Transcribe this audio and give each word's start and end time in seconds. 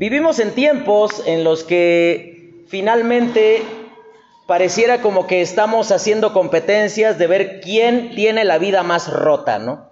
Vivimos 0.00 0.38
en 0.38 0.52
tiempos 0.52 1.22
en 1.26 1.44
los 1.44 1.62
que 1.62 2.64
finalmente 2.68 3.60
pareciera 4.46 5.02
como 5.02 5.26
que 5.26 5.42
estamos 5.42 5.92
haciendo 5.92 6.32
competencias 6.32 7.18
de 7.18 7.26
ver 7.26 7.60
quién 7.60 8.14
tiene 8.14 8.44
la 8.44 8.56
vida 8.56 8.82
más 8.82 9.12
rota, 9.12 9.58
¿no? 9.58 9.90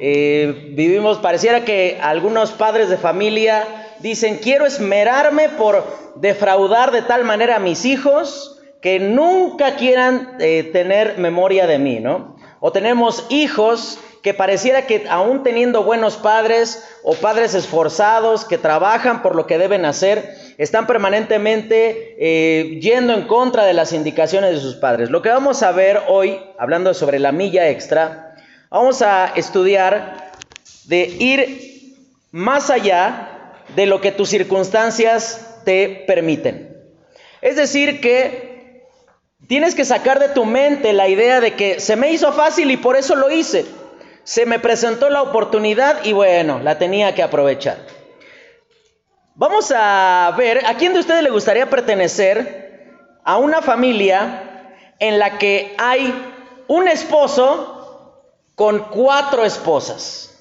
Eh, 0.00 0.72
vivimos, 0.74 1.16
pareciera 1.16 1.64
que 1.64 1.98
algunos 2.02 2.50
padres 2.50 2.90
de 2.90 2.98
familia 2.98 3.64
dicen, 4.00 4.36
quiero 4.36 4.66
esmerarme 4.66 5.48
por 5.48 5.82
defraudar 6.16 6.90
de 6.90 7.00
tal 7.00 7.24
manera 7.24 7.56
a 7.56 7.58
mis 7.58 7.86
hijos 7.86 8.60
que 8.82 9.00
nunca 9.00 9.76
quieran 9.76 10.36
eh, 10.40 10.68
tener 10.74 11.16
memoria 11.16 11.66
de 11.66 11.78
mí, 11.78 12.00
¿no? 12.00 12.36
O 12.60 12.70
tenemos 12.70 13.24
hijos 13.30 13.98
que 14.22 14.34
pareciera 14.34 14.86
que 14.86 15.06
aún 15.08 15.42
teniendo 15.42 15.84
buenos 15.84 16.16
padres 16.16 16.84
o 17.02 17.14
padres 17.14 17.54
esforzados 17.54 18.44
que 18.44 18.58
trabajan 18.58 19.22
por 19.22 19.36
lo 19.36 19.46
que 19.46 19.58
deben 19.58 19.84
hacer, 19.84 20.34
están 20.58 20.86
permanentemente 20.86 22.16
eh, 22.18 22.80
yendo 22.80 23.14
en 23.14 23.26
contra 23.26 23.64
de 23.64 23.74
las 23.74 23.92
indicaciones 23.92 24.52
de 24.54 24.60
sus 24.60 24.76
padres. 24.76 25.10
Lo 25.10 25.22
que 25.22 25.28
vamos 25.28 25.62
a 25.62 25.72
ver 25.72 26.02
hoy, 26.08 26.40
hablando 26.58 26.94
sobre 26.94 27.18
la 27.18 27.32
milla 27.32 27.68
extra, 27.68 28.34
vamos 28.70 29.02
a 29.02 29.32
estudiar 29.36 30.32
de 30.86 31.04
ir 31.04 31.94
más 32.32 32.70
allá 32.70 33.54
de 33.76 33.86
lo 33.86 34.00
que 34.00 34.10
tus 34.10 34.28
circunstancias 34.28 35.60
te 35.64 36.04
permiten. 36.06 36.76
Es 37.40 37.56
decir, 37.56 38.00
que 38.00 38.88
tienes 39.46 39.76
que 39.76 39.84
sacar 39.84 40.18
de 40.18 40.30
tu 40.30 40.44
mente 40.44 40.92
la 40.92 41.08
idea 41.08 41.40
de 41.40 41.54
que 41.54 41.78
se 41.78 41.94
me 41.94 42.10
hizo 42.10 42.32
fácil 42.32 42.70
y 42.70 42.76
por 42.76 42.96
eso 42.96 43.14
lo 43.14 43.30
hice 43.30 43.64
se 44.28 44.44
me 44.44 44.58
presentó 44.58 45.08
la 45.08 45.22
oportunidad 45.22 46.04
y 46.04 46.12
bueno, 46.12 46.60
la 46.62 46.76
tenía 46.76 47.14
que 47.14 47.22
aprovechar. 47.22 47.78
Vamos 49.34 49.72
a 49.74 50.34
ver, 50.36 50.66
¿a 50.66 50.74
quién 50.74 50.92
de 50.92 51.00
ustedes 51.00 51.22
le 51.22 51.30
gustaría 51.30 51.70
pertenecer 51.70 52.92
a 53.24 53.38
una 53.38 53.62
familia 53.62 54.74
en 54.98 55.18
la 55.18 55.38
que 55.38 55.74
hay 55.78 56.12
un 56.66 56.88
esposo 56.88 58.22
con 58.54 58.90
cuatro 58.90 59.46
esposas? 59.46 60.38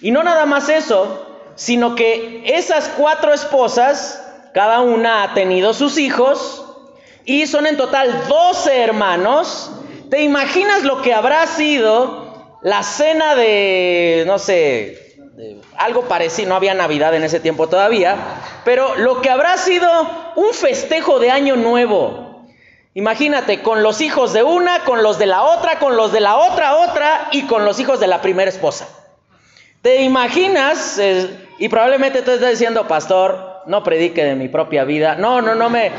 Y 0.00 0.10
no 0.10 0.24
nada 0.24 0.44
más 0.44 0.68
eso, 0.68 1.24
sino 1.54 1.94
que 1.94 2.42
esas 2.44 2.88
cuatro 2.98 3.32
esposas, 3.32 4.20
cada 4.52 4.80
una 4.80 5.22
ha 5.22 5.34
tenido 5.34 5.74
sus 5.74 5.96
hijos 5.96 6.64
y 7.24 7.46
son 7.46 7.66
en 7.66 7.76
total 7.76 8.26
12 8.26 8.82
hermanos. 8.82 9.70
¿Te 10.10 10.22
imaginas 10.24 10.82
lo 10.82 11.02
que 11.02 11.14
habrá 11.14 11.46
sido 11.46 12.21
la 12.62 12.82
cena 12.82 13.34
de, 13.34 14.24
no 14.26 14.38
sé, 14.38 15.16
algo 15.76 16.02
parecido, 16.02 16.48
no 16.50 16.54
había 16.54 16.74
Navidad 16.74 17.14
en 17.14 17.24
ese 17.24 17.40
tiempo 17.40 17.68
todavía, 17.68 18.16
pero 18.64 18.96
lo 18.96 19.20
que 19.20 19.30
habrá 19.30 19.56
sido 19.56 19.88
un 20.36 20.52
festejo 20.52 21.18
de 21.18 21.30
año 21.30 21.56
nuevo. 21.56 22.46
Imagínate, 22.94 23.62
con 23.62 23.82
los 23.82 24.00
hijos 24.00 24.32
de 24.32 24.42
una, 24.42 24.84
con 24.84 25.02
los 25.02 25.18
de 25.18 25.26
la 25.26 25.42
otra, 25.42 25.78
con 25.78 25.96
los 25.96 26.12
de 26.12 26.20
la 26.20 26.36
otra 26.36 26.76
otra 26.76 27.28
y 27.32 27.42
con 27.46 27.64
los 27.64 27.80
hijos 27.80 28.00
de 28.00 28.06
la 28.06 28.20
primera 28.20 28.50
esposa. 28.50 28.86
¿Te 29.80 30.02
imaginas? 30.02 31.00
y 31.58 31.68
probablemente 31.68 32.22
tú 32.22 32.32
estás 32.32 32.50
diciendo, 32.50 32.86
pastor, 32.86 33.62
no 33.66 33.82
predique 33.82 34.24
de 34.24 34.34
mi 34.34 34.48
propia 34.48 34.84
vida. 34.84 35.16
No, 35.16 35.40
no, 35.40 35.54
no 35.54 35.70
me... 35.70 35.90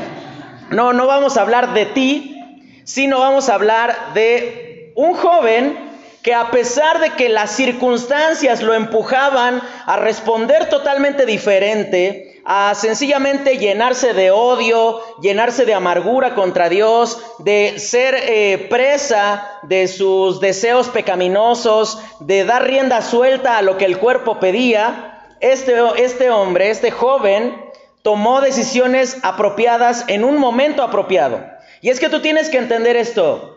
No, 0.70 0.92
no 0.92 1.06
vamos 1.06 1.36
a 1.36 1.42
hablar 1.42 1.74
de 1.74 1.86
ti, 1.86 2.82
sino 2.84 3.18
vamos 3.18 3.48
a 3.48 3.54
hablar 3.54 4.14
de 4.14 4.92
un 4.96 5.14
joven 5.14 5.93
que 6.24 6.32
a 6.32 6.50
pesar 6.50 7.00
de 7.00 7.10
que 7.10 7.28
las 7.28 7.50
circunstancias 7.50 8.62
lo 8.62 8.72
empujaban 8.72 9.60
a 9.84 9.96
responder 9.96 10.70
totalmente 10.70 11.26
diferente, 11.26 12.40
a 12.46 12.74
sencillamente 12.74 13.58
llenarse 13.58 14.14
de 14.14 14.30
odio, 14.30 15.02
llenarse 15.20 15.66
de 15.66 15.74
amargura 15.74 16.34
contra 16.34 16.70
Dios, 16.70 17.20
de 17.40 17.78
ser 17.78 18.14
eh, 18.16 18.68
presa 18.70 19.46
de 19.64 19.86
sus 19.86 20.40
deseos 20.40 20.88
pecaminosos, 20.88 21.98
de 22.20 22.46
dar 22.46 22.64
rienda 22.64 23.02
suelta 23.02 23.58
a 23.58 23.62
lo 23.62 23.76
que 23.76 23.84
el 23.84 23.98
cuerpo 23.98 24.40
pedía, 24.40 25.26
este, 25.40 25.74
este 25.98 26.30
hombre, 26.30 26.70
este 26.70 26.90
joven, 26.90 27.54
tomó 28.00 28.40
decisiones 28.40 29.18
apropiadas 29.22 30.06
en 30.08 30.24
un 30.24 30.38
momento 30.38 30.82
apropiado. 30.82 31.44
Y 31.82 31.90
es 31.90 32.00
que 32.00 32.08
tú 32.08 32.22
tienes 32.22 32.48
que 32.48 32.56
entender 32.56 32.96
esto. 32.96 33.53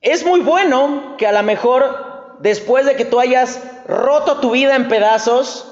Es 0.00 0.24
muy 0.24 0.40
bueno 0.40 1.16
que 1.18 1.26
a 1.26 1.32
lo 1.32 1.42
mejor 1.42 2.38
después 2.40 2.86
de 2.86 2.96
que 2.96 3.04
tú 3.04 3.20
hayas 3.20 3.60
roto 3.86 4.38
tu 4.38 4.52
vida 4.52 4.74
en 4.74 4.88
pedazos, 4.88 5.66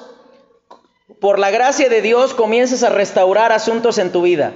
por 1.20 1.38
la 1.38 1.50
gracia 1.50 1.88
de 1.88 2.02
Dios 2.02 2.34
comiences 2.34 2.82
a 2.82 2.90
restaurar 2.90 3.52
asuntos 3.52 3.98
en 3.98 4.12
tu 4.12 4.22
vida. 4.22 4.52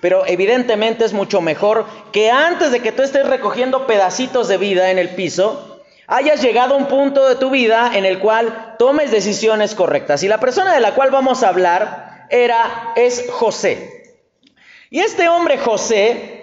Pero 0.00 0.24
evidentemente 0.26 1.04
es 1.04 1.12
mucho 1.12 1.42
mejor 1.42 1.84
que 2.12 2.30
antes 2.30 2.72
de 2.72 2.80
que 2.80 2.92
tú 2.92 3.02
estés 3.02 3.26
recogiendo 3.26 3.86
pedacitos 3.86 4.48
de 4.48 4.56
vida 4.56 4.90
en 4.90 4.98
el 4.98 5.10
piso, 5.10 5.82
hayas 6.06 6.40
llegado 6.40 6.74
a 6.74 6.78
un 6.78 6.86
punto 6.86 7.28
de 7.28 7.36
tu 7.36 7.50
vida 7.50 7.92
en 7.94 8.06
el 8.06 8.18
cual 8.18 8.76
tomes 8.78 9.10
decisiones 9.10 9.74
correctas. 9.74 10.22
Y 10.22 10.28
la 10.28 10.40
persona 10.40 10.74
de 10.74 10.80
la 10.80 10.94
cual 10.94 11.10
vamos 11.10 11.42
a 11.42 11.48
hablar 11.48 12.26
era 12.30 12.92
es 12.96 13.26
José. 13.30 14.16
Y 14.88 15.00
este 15.00 15.28
hombre 15.28 15.58
José 15.58 16.39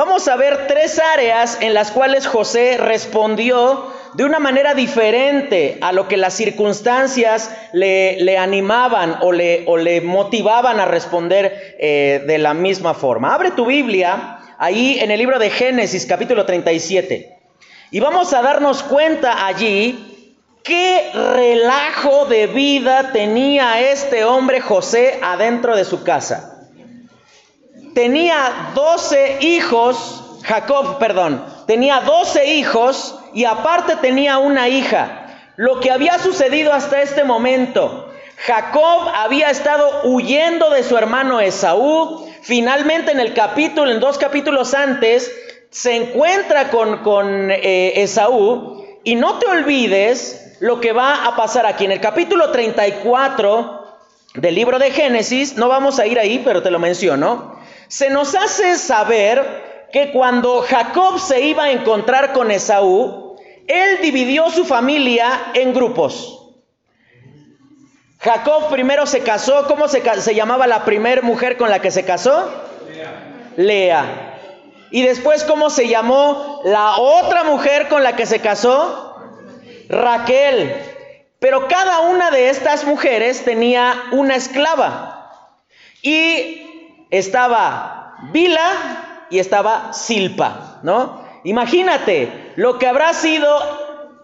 Vamos 0.00 0.28
a 0.28 0.36
ver 0.36 0.66
tres 0.66 0.98
áreas 0.98 1.58
en 1.60 1.74
las 1.74 1.90
cuales 1.90 2.26
José 2.26 2.78
respondió 2.78 3.92
de 4.14 4.24
una 4.24 4.38
manera 4.38 4.72
diferente 4.72 5.76
a 5.82 5.92
lo 5.92 6.08
que 6.08 6.16
las 6.16 6.32
circunstancias 6.32 7.54
le, 7.74 8.38
animaban 8.38 9.18
o 9.20 9.30
le, 9.30 9.64
o 9.66 9.76
le, 9.76 10.00
motivaban 10.00 10.80
a 10.80 10.86
responder 10.86 11.76
eh, 11.78 12.24
de 12.26 12.38
la 12.38 12.54
misma 12.54 12.94
forma. 12.94 13.34
Abre 13.34 13.50
tu 13.50 13.66
Biblia 13.66 14.38
ahí 14.56 14.98
en 15.00 15.10
el 15.10 15.18
libro 15.18 15.38
de 15.38 15.50
Génesis 15.50 16.06
capítulo 16.06 16.46
37 16.46 17.36
y 17.90 18.00
vamos 18.00 18.32
a 18.32 18.40
darnos 18.40 18.82
cuenta 18.82 19.44
allí 19.44 20.32
qué 20.64 21.10
relajo 21.12 22.24
de 22.24 22.46
vida 22.46 23.12
tenía 23.12 23.82
este 23.82 24.24
hombre 24.24 24.62
José 24.62 25.18
adentro 25.20 25.76
de 25.76 25.84
su 25.84 26.02
casa 26.04 26.49
tenía 27.94 28.72
12 28.74 29.38
hijos, 29.40 30.40
Jacob, 30.42 30.98
perdón, 30.98 31.44
tenía 31.66 32.00
12 32.00 32.54
hijos 32.54 33.18
y 33.32 33.44
aparte 33.44 33.96
tenía 33.96 34.38
una 34.38 34.68
hija. 34.68 35.26
Lo 35.56 35.80
que 35.80 35.90
había 35.90 36.18
sucedido 36.18 36.72
hasta 36.72 37.02
este 37.02 37.24
momento, 37.24 38.10
Jacob 38.36 39.12
había 39.14 39.50
estado 39.50 40.02
huyendo 40.04 40.70
de 40.70 40.82
su 40.82 40.96
hermano 40.96 41.40
Esaú. 41.40 42.26
Finalmente 42.42 43.12
en 43.12 43.20
el 43.20 43.34
capítulo, 43.34 43.90
en 43.90 44.00
dos 44.00 44.16
capítulos 44.16 44.72
antes, 44.72 45.30
se 45.70 45.96
encuentra 45.96 46.70
con, 46.70 46.98
con 46.98 47.50
eh, 47.50 48.02
Esaú. 48.02 48.82
Y 49.04 49.14
no 49.16 49.38
te 49.38 49.46
olvides 49.46 50.56
lo 50.60 50.80
que 50.80 50.92
va 50.92 51.26
a 51.26 51.36
pasar 51.36 51.66
aquí. 51.66 51.84
En 51.84 51.92
el 51.92 52.00
capítulo 52.00 52.50
34 52.50 53.86
del 54.34 54.54
libro 54.54 54.78
de 54.78 54.90
Génesis, 54.90 55.56
no 55.56 55.68
vamos 55.68 55.98
a 55.98 56.06
ir 56.06 56.18
ahí, 56.18 56.40
pero 56.44 56.62
te 56.62 56.70
lo 56.70 56.78
menciono 56.78 57.59
se 57.90 58.08
nos 58.08 58.36
hace 58.36 58.78
saber 58.78 59.88
que 59.92 60.12
cuando 60.12 60.62
Jacob 60.62 61.18
se 61.18 61.40
iba 61.40 61.64
a 61.64 61.70
encontrar 61.72 62.32
con 62.32 62.52
Esaú, 62.52 63.36
él 63.66 63.98
dividió 64.00 64.48
su 64.50 64.64
familia 64.64 65.50
en 65.54 65.74
grupos. 65.74 66.38
Jacob 68.20 68.70
primero 68.70 69.06
se 69.06 69.20
casó, 69.20 69.66
¿cómo 69.66 69.88
se, 69.88 70.02
se 70.20 70.34
llamaba 70.36 70.68
la 70.68 70.84
primera 70.84 71.20
mujer 71.22 71.56
con 71.56 71.68
la 71.68 71.80
que 71.80 71.90
se 71.90 72.04
casó? 72.04 72.48
Lea. 72.88 73.54
Lea. 73.56 74.38
Y 74.92 75.02
después, 75.02 75.42
¿cómo 75.42 75.68
se 75.68 75.88
llamó 75.88 76.60
la 76.64 76.96
otra 76.96 77.42
mujer 77.42 77.88
con 77.88 78.04
la 78.04 78.14
que 78.14 78.26
se 78.26 78.38
casó? 78.38 79.16
Raquel. 79.88 80.76
Pero 81.40 81.66
cada 81.66 82.02
una 82.02 82.30
de 82.30 82.50
estas 82.50 82.84
mujeres 82.84 83.44
tenía 83.44 84.00
una 84.12 84.36
esclava. 84.36 85.32
Y 86.02 86.69
estaba 87.10 88.16
Bila 88.32 89.26
y 89.30 89.38
estaba 89.38 89.92
Silpa, 89.92 90.80
¿no? 90.82 91.24
Imagínate 91.44 92.52
lo 92.56 92.78
que 92.78 92.86
habrá 92.86 93.14
sido 93.14 93.48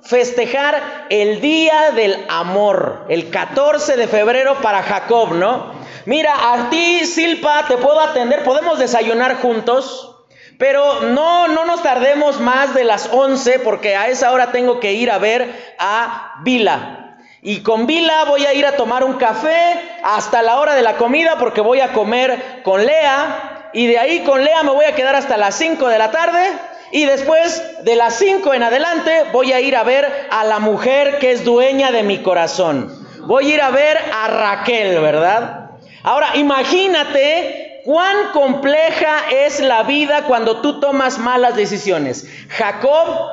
festejar 0.02 1.06
el 1.08 1.40
día 1.40 1.90
del 1.92 2.24
amor, 2.28 3.06
el 3.08 3.30
14 3.30 3.96
de 3.96 4.06
febrero 4.06 4.56
para 4.60 4.82
Jacob, 4.82 5.34
¿no? 5.34 5.72
Mira, 6.04 6.52
a 6.52 6.70
ti, 6.70 7.04
Silpa, 7.06 7.66
te 7.66 7.76
puedo 7.76 8.00
atender, 8.00 8.44
podemos 8.44 8.78
desayunar 8.78 9.36
juntos, 9.40 10.24
pero 10.58 11.02
no, 11.02 11.48
no 11.48 11.64
nos 11.64 11.82
tardemos 11.82 12.40
más 12.40 12.74
de 12.74 12.84
las 12.84 13.10
11 13.12 13.58
porque 13.60 13.96
a 13.96 14.08
esa 14.08 14.30
hora 14.32 14.52
tengo 14.52 14.78
que 14.78 14.92
ir 14.92 15.10
a 15.10 15.18
ver 15.18 15.74
a 15.78 16.34
Bila. 16.42 17.05
Y 17.46 17.60
con 17.60 17.86
Vila 17.86 18.24
voy 18.24 18.44
a 18.44 18.54
ir 18.54 18.66
a 18.66 18.72
tomar 18.72 19.04
un 19.04 19.18
café 19.18 19.80
hasta 20.02 20.42
la 20.42 20.58
hora 20.58 20.74
de 20.74 20.82
la 20.82 20.96
comida 20.96 21.36
porque 21.38 21.60
voy 21.60 21.78
a 21.78 21.92
comer 21.92 22.60
con 22.64 22.84
Lea. 22.84 23.68
Y 23.72 23.86
de 23.86 24.00
ahí 24.00 24.24
con 24.24 24.42
Lea 24.42 24.64
me 24.64 24.72
voy 24.72 24.84
a 24.84 24.96
quedar 24.96 25.14
hasta 25.14 25.36
las 25.36 25.54
5 25.54 25.86
de 25.86 25.96
la 25.96 26.10
tarde. 26.10 26.40
Y 26.90 27.04
después 27.04 27.62
de 27.84 27.94
las 27.94 28.16
5 28.16 28.52
en 28.52 28.64
adelante 28.64 29.26
voy 29.30 29.52
a 29.52 29.60
ir 29.60 29.76
a 29.76 29.84
ver 29.84 30.26
a 30.28 30.42
la 30.42 30.58
mujer 30.58 31.20
que 31.20 31.30
es 31.30 31.44
dueña 31.44 31.92
de 31.92 32.02
mi 32.02 32.20
corazón. 32.20 32.92
voy 33.28 33.52
a 33.52 33.54
ir 33.54 33.62
a 33.62 33.70
ver 33.70 33.96
a 34.12 34.26
Raquel, 34.26 35.00
¿verdad? 35.00 35.70
Ahora, 36.02 36.30
imagínate 36.34 37.82
cuán 37.84 38.32
compleja 38.32 39.18
es 39.30 39.60
la 39.60 39.84
vida 39.84 40.24
cuando 40.24 40.62
tú 40.62 40.80
tomas 40.80 41.18
malas 41.18 41.54
decisiones. 41.54 42.26
Jacob 42.48 43.30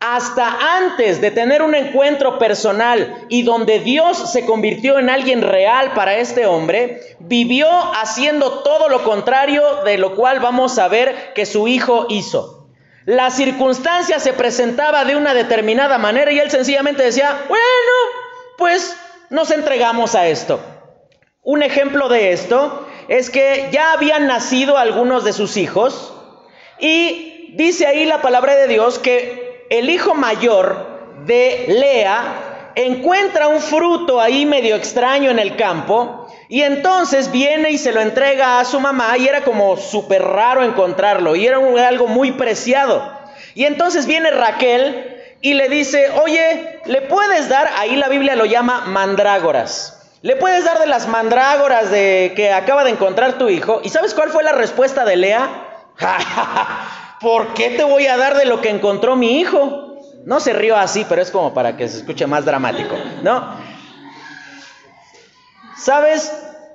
hasta 0.00 0.76
antes 0.76 1.20
de 1.20 1.30
tener 1.30 1.62
un 1.62 1.74
encuentro 1.74 2.38
personal 2.38 3.26
y 3.28 3.42
donde 3.42 3.80
Dios 3.80 4.30
se 4.30 4.44
convirtió 4.44 4.98
en 4.98 5.08
alguien 5.08 5.42
real 5.42 5.92
para 5.94 6.16
este 6.18 6.46
hombre, 6.46 7.16
vivió 7.18 7.68
haciendo 7.94 8.60
todo 8.62 8.88
lo 8.88 9.04
contrario 9.04 9.62
de 9.84 9.96
lo 9.96 10.14
cual 10.14 10.40
vamos 10.40 10.78
a 10.78 10.88
ver 10.88 11.32
que 11.34 11.46
su 11.46 11.66
hijo 11.66 12.06
hizo. 12.10 12.68
La 13.06 13.30
circunstancia 13.30 14.18
se 14.18 14.32
presentaba 14.32 15.04
de 15.04 15.16
una 15.16 15.32
determinada 15.32 15.96
manera 15.96 16.32
y 16.32 16.40
él 16.40 16.50
sencillamente 16.50 17.04
decía, 17.04 17.44
bueno, 17.48 17.62
pues 18.58 18.96
nos 19.30 19.50
entregamos 19.50 20.14
a 20.14 20.26
esto. 20.26 20.60
Un 21.42 21.62
ejemplo 21.62 22.08
de 22.08 22.32
esto 22.32 22.86
es 23.08 23.30
que 23.30 23.68
ya 23.70 23.92
habían 23.92 24.26
nacido 24.26 24.76
algunos 24.76 25.24
de 25.24 25.32
sus 25.32 25.56
hijos 25.56 26.12
y 26.80 27.54
dice 27.54 27.86
ahí 27.86 28.04
la 28.04 28.20
palabra 28.20 28.56
de 28.56 28.66
Dios 28.66 28.98
que 28.98 29.45
el 29.70 29.90
hijo 29.90 30.14
mayor 30.14 30.96
de 31.26 31.66
Lea 31.68 32.72
encuentra 32.74 33.48
un 33.48 33.60
fruto 33.60 34.20
ahí 34.20 34.46
medio 34.46 34.76
extraño 34.76 35.30
en 35.30 35.38
el 35.38 35.56
campo 35.56 36.28
y 36.48 36.62
entonces 36.62 37.32
viene 37.32 37.70
y 37.70 37.78
se 37.78 37.92
lo 37.92 38.00
entrega 38.00 38.60
a 38.60 38.64
su 38.64 38.78
mamá 38.78 39.16
y 39.18 39.26
era 39.26 39.42
como 39.42 39.76
súper 39.76 40.22
raro 40.22 40.62
encontrarlo 40.62 41.34
y 41.34 41.46
era 41.46 41.58
algo 41.88 42.06
muy 42.06 42.32
preciado. 42.32 43.10
Y 43.54 43.64
entonces 43.64 44.06
viene 44.06 44.30
Raquel 44.30 45.16
y 45.40 45.54
le 45.54 45.68
dice, 45.68 46.10
oye, 46.22 46.80
¿le 46.84 47.02
puedes 47.02 47.48
dar? 47.48 47.70
Ahí 47.78 47.96
la 47.96 48.08
Biblia 48.08 48.36
lo 48.36 48.44
llama 48.44 48.84
mandrágoras. 48.86 49.92
¿Le 50.22 50.36
puedes 50.36 50.64
dar 50.64 50.78
de 50.78 50.86
las 50.86 51.08
mandrágoras 51.08 51.90
de 51.90 52.32
que 52.36 52.52
acaba 52.52 52.84
de 52.84 52.90
encontrar 52.90 53.38
tu 53.38 53.48
hijo? 53.48 53.80
¿Y 53.82 53.88
sabes 53.88 54.14
cuál 54.14 54.30
fue 54.30 54.44
la 54.44 54.52
respuesta 54.52 55.04
de 55.04 55.16
Lea? 55.16 55.48
¿por 57.20 57.54
qué 57.54 57.70
te 57.70 57.84
voy 57.84 58.06
a 58.06 58.16
dar 58.16 58.36
de 58.36 58.44
lo 58.44 58.60
que 58.60 58.70
encontró 58.70 59.16
mi 59.16 59.40
hijo? 59.40 59.98
No 60.24 60.40
se 60.40 60.52
rió 60.52 60.76
así, 60.76 61.06
pero 61.08 61.22
es 61.22 61.30
como 61.30 61.54
para 61.54 61.76
que 61.76 61.88
se 61.88 61.98
escuche 61.98 62.26
más 62.26 62.44
dramático, 62.44 62.96
¿no? 63.22 63.56
¿Sabes? 65.76 66.32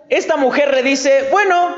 Esta 0.10 0.38
mujer 0.38 0.74
le 0.74 0.84
dice, 0.84 1.28
bueno, 1.32 1.76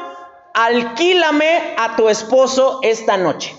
alquílame 0.54 1.75
a 1.77 1.95
tu 1.95 2.10
esposo 2.10 2.80
esta 2.83 3.18
noche. 3.18 3.56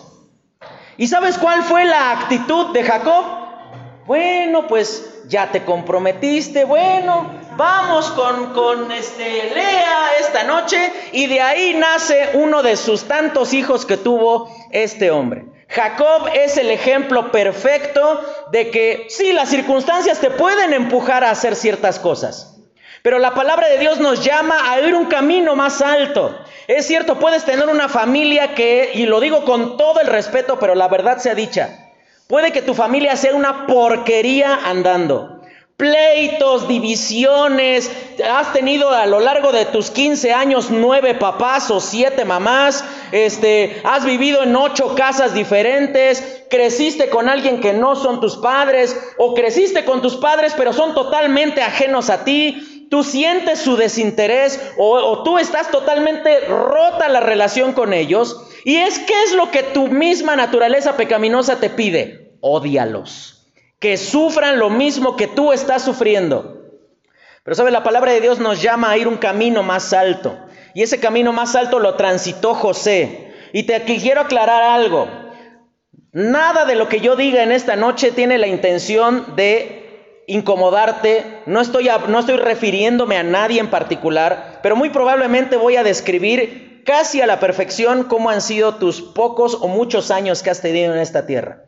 ¿Y 0.96 1.08
sabes 1.08 1.38
cuál 1.38 1.62
fue 1.64 1.84
la 1.84 2.12
actitud 2.12 2.72
de 2.72 2.84
Jacob? 2.84 3.24
Bueno, 4.06 4.66
pues 4.66 5.22
ya 5.26 5.50
te 5.50 5.64
comprometiste, 5.64 6.64
bueno, 6.64 7.30
vamos 7.56 8.10
con, 8.10 8.52
con 8.52 8.90
este, 8.92 9.50
Lea 9.54 10.18
esta 10.20 10.44
noche 10.44 10.92
y 11.12 11.26
de 11.26 11.40
ahí 11.40 11.74
nace 11.74 12.30
uno 12.34 12.62
de 12.62 12.76
sus 12.76 13.04
tantos 13.04 13.54
hijos 13.54 13.86
que 13.86 13.96
tuvo 13.96 14.48
este 14.70 15.10
hombre. 15.10 15.46
Jacob 15.68 16.28
es 16.34 16.56
el 16.56 16.70
ejemplo 16.70 17.32
perfecto 17.32 18.20
de 18.52 18.70
que 18.70 19.06
sí, 19.08 19.32
las 19.32 19.48
circunstancias 19.48 20.20
te 20.20 20.30
pueden 20.30 20.72
empujar 20.72 21.24
a 21.24 21.30
hacer 21.30 21.56
ciertas 21.56 21.98
cosas, 21.98 22.56
pero 23.02 23.18
la 23.18 23.34
palabra 23.34 23.68
de 23.68 23.78
Dios 23.78 23.98
nos 23.98 24.24
llama 24.24 24.70
a 24.70 24.80
ir 24.80 24.94
un 24.94 25.06
camino 25.06 25.56
más 25.56 25.82
alto. 25.82 26.38
Es 26.66 26.86
cierto, 26.86 27.18
puedes 27.18 27.44
tener 27.44 27.68
una 27.68 27.88
familia 27.88 28.54
que, 28.54 28.92
y 28.94 29.06
lo 29.06 29.20
digo 29.20 29.44
con 29.44 29.76
todo 29.76 30.00
el 30.00 30.06
respeto, 30.06 30.58
pero 30.58 30.74
la 30.74 30.88
verdad 30.88 31.18
sea 31.18 31.34
dicha, 31.34 31.90
puede 32.26 32.52
que 32.52 32.62
tu 32.62 32.74
familia 32.74 33.16
sea 33.16 33.34
una 33.34 33.66
porquería 33.66 34.60
andando 34.64 35.33
pleitos, 35.76 36.68
divisiones, 36.68 37.90
has 38.24 38.52
tenido 38.52 38.90
a 38.90 39.06
lo 39.06 39.18
largo 39.18 39.50
de 39.50 39.64
tus 39.64 39.90
15 39.90 40.32
años 40.32 40.68
nueve 40.70 41.14
papás 41.14 41.70
o 41.70 41.80
siete 41.80 42.24
mamás, 42.24 42.84
este, 43.10 43.80
has 43.82 44.04
vivido 44.04 44.44
en 44.44 44.54
ocho 44.54 44.94
casas 44.94 45.34
diferentes, 45.34 46.44
creciste 46.48 47.08
con 47.08 47.28
alguien 47.28 47.60
que 47.60 47.72
no 47.72 47.96
son 47.96 48.20
tus 48.20 48.36
padres 48.36 48.96
o 49.18 49.34
creciste 49.34 49.84
con 49.84 50.00
tus 50.00 50.16
padres 50.16 50.54
pero 50.56 50.72
son 50.72 50.94
totalmente 50.94 51.60
ajenos 51.60 52.08
a 52.08 52.24
ti, 52.24 52.86
tú 52.88 53.02
sientes 53.02 53.58
su 53.58 53.76
desinterés 53.76 54.60
o, 54.78 55.24
tú 55.24 55.38
estás 55.38 55.72
totalmente 55.72 56.40
rota 56.46 57.08
la 57.08 57.20
relación 57.20 57.72
con 57.72 57.92
ellos. 57.92 58.40
Y 58.64 58.76
es 58.76 59.00
que 59.00 59.22
es 59.24 59.32
lo 59.34 59.50
que 59.50 59.62
tu 59.62 59.88
misma 59.88 60.36
naturaleza 60.36 60.96
pecaminosa 60.96 61.58
te 61.58 61.68
pide, 61.70 62.36
odialos 62.40 63.33
que 63.84 63.98
sufran 63.98 64.58
lo 64.58 64.70
mismo 64.70 65.14
que 65.14 65.26
tú 65.26 65.52
estás 65.52 65.84
sufriendo. 65.84 66.70
Pero 67.42 67.54
sabe, 67.54 67.70
la 67.70 67.82
palabra 67.82 68.12
de 68.12 68.22
Dios 68.22 68.38
nos 68.38 68.62
llama 68.62 68.88
a 68.88 68.96
ir 68.96 69.06
un 69.06 69.18
camino 69.18 69.62
más 69.62 69.92
alto. 69.92 70.38
Y 70.72 70.80
ese 70.80 71.00
camino 71.00 71.34
más 71.34 71.54
alto 71.54 71.78
lo 71.80 71.94
transitó 71.94 72.54
José. 72.54 73.34
Y 73.52 73.64
te 73.64 73.78
quiero 73.82 74.22
aclarar 74.22 74.62
algo. 74.62 75.06
Nada 76.12 76.64
de 76.64 76.76
lo 76.76 76.88
que 76.88 77.00
yo 77.00 77.14
diga 77.14 77.42
en 77.42 77.52
esta 77.52 77.76
noche 77.76 78.10
tiene 78.10 78.38
la 78.38 78.46
intención 78.46 79.36
de 79.36 80.22
incomodarte. 80.28 81.42
No 81.44 81.60
estoy, 81.60 81.90
no 82.08 82.20
estoy 82.20 82.38
refiriéndome 82.38 83.18
a 83.18 83.22
nadie 83.22 83.60
en 83.60 83.68
particular, 83.68 84.60
pero 84.62 84.76
muy 84.76 84.88
probablemente 84.88 85.58
voy 85.58 85.76
a 85.76 85.84
describir 85.84 86.80
casi 86.86 87.20
a 87.20 87.26
la 87.26 87.38
perfección 87.38 88.04
cómo 88.04 88.30
han 88.30 88.40
sido 88.40 88.76
tus 88.76 89.02
pocos 89.02 89.58
o 89.60 89.68
muchos 89.68 90.10
años 90.10 90.42
que 90.42 90.48
has 90.48 90.62
tenido 90.62 90.94
en 90.94 91.00
esta 91.00 91.26
tierra. 91.26 91.64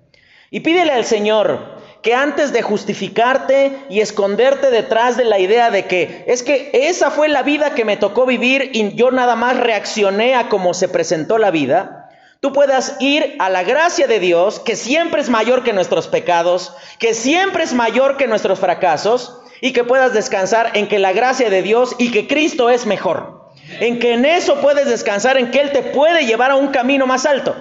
Y 0.51 0.61
pídele 0.61 0.93
al 0.93 1.05
Señor 1.05 1.76
que 2.07 2.15
antes 2.15 2.53
de 2.53 2.63
justificarte 2.63 3.73
y 3.91 3.99
esconderte 3.99 4.71
detrás 4.71 5.17
de 5.17 5.25
la 5.25 5.41
idea 5.41 5.73
de 5.73 5.87
que 5.87 6.23
es 6.29 6.45
que 6.45 6.71
esa 6.73 7.11
fue 7.11 7.27
la 7.27 7.43
vida 7.43 7.75
que 7.75 7.85
me 7.85 7.97
tocó 7.97 8.27
vivir 8.27 8.71
y 8.75 8.95
yo 8.95 9.11
nada 9.11 9.35
más 9.35 9.57
reaccioné 9.57 10.37
a 10.37 10.49
cómo 10.49 10.73
se 10.73 10.89
presentó 10.89 11.37
la 11.37 11.51
vida, 11.51 12.09
tú 12.39 12.53
puedas 12.53 12.95
ir 13.01 13.35
a 13.41 13.51
la 13.51 13.65
gracia 13.65 14.07
de 14.07 14.21
Dios, 14.21 14.61
que 14.61 14.77
siempre 14.77 15.21
es 15.21 15.31
mayor 15.31 15.65
que 15.65 15.73
nuestros 15.73 16.07
pecados, 16.07 16.77
que 17.01 17.13
siempre 17.13 17.65
es 17.65 17.73
mayor 17.73 18.17
que 18.17 18.29
nuestros 18.29 18.61
fracasos, 18.61 19.41
y 19.61 19.73
que 19.73 19.83
puedas 19.83 20.13
descansar 20.13 20.71
en 20.75 20.87
que 20.87 21.01
la 21.01 21.13
gracia 21.13 21.51
de 21.51 21.63
Dios 21.63 21.97
y 21.99 22.13
que 22.13 22.29
Cristo 22.29 22.71
es 22.71 22.87
mejor. 22.87 23.51
En 23.81 23.99
que 23.99 24.13
en 24.13 24.25
eso 24.25 24.61
puedes 24.61 24.87
descansar, 24.87 25.39
en 25.39 25.51
que 25.51 25.61
Él 25.61 25.73
te 25.73 25.83
puede 25.83 26.25
llevar 26.25 26.53
a 26.53 26.55
un 26.55 26.69
camino 26.69 27.05
más 27.09 27.27
alto. 27.27 27.57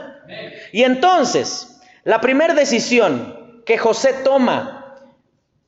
Y 0.72 0.84
entonces, 0.84 1.80
la 2.04 2.22
primera 2.22 2.54
decisión 2.54 3.35
que 3.66 3.78
José 3.78 4.14
toma, 4.24 4.98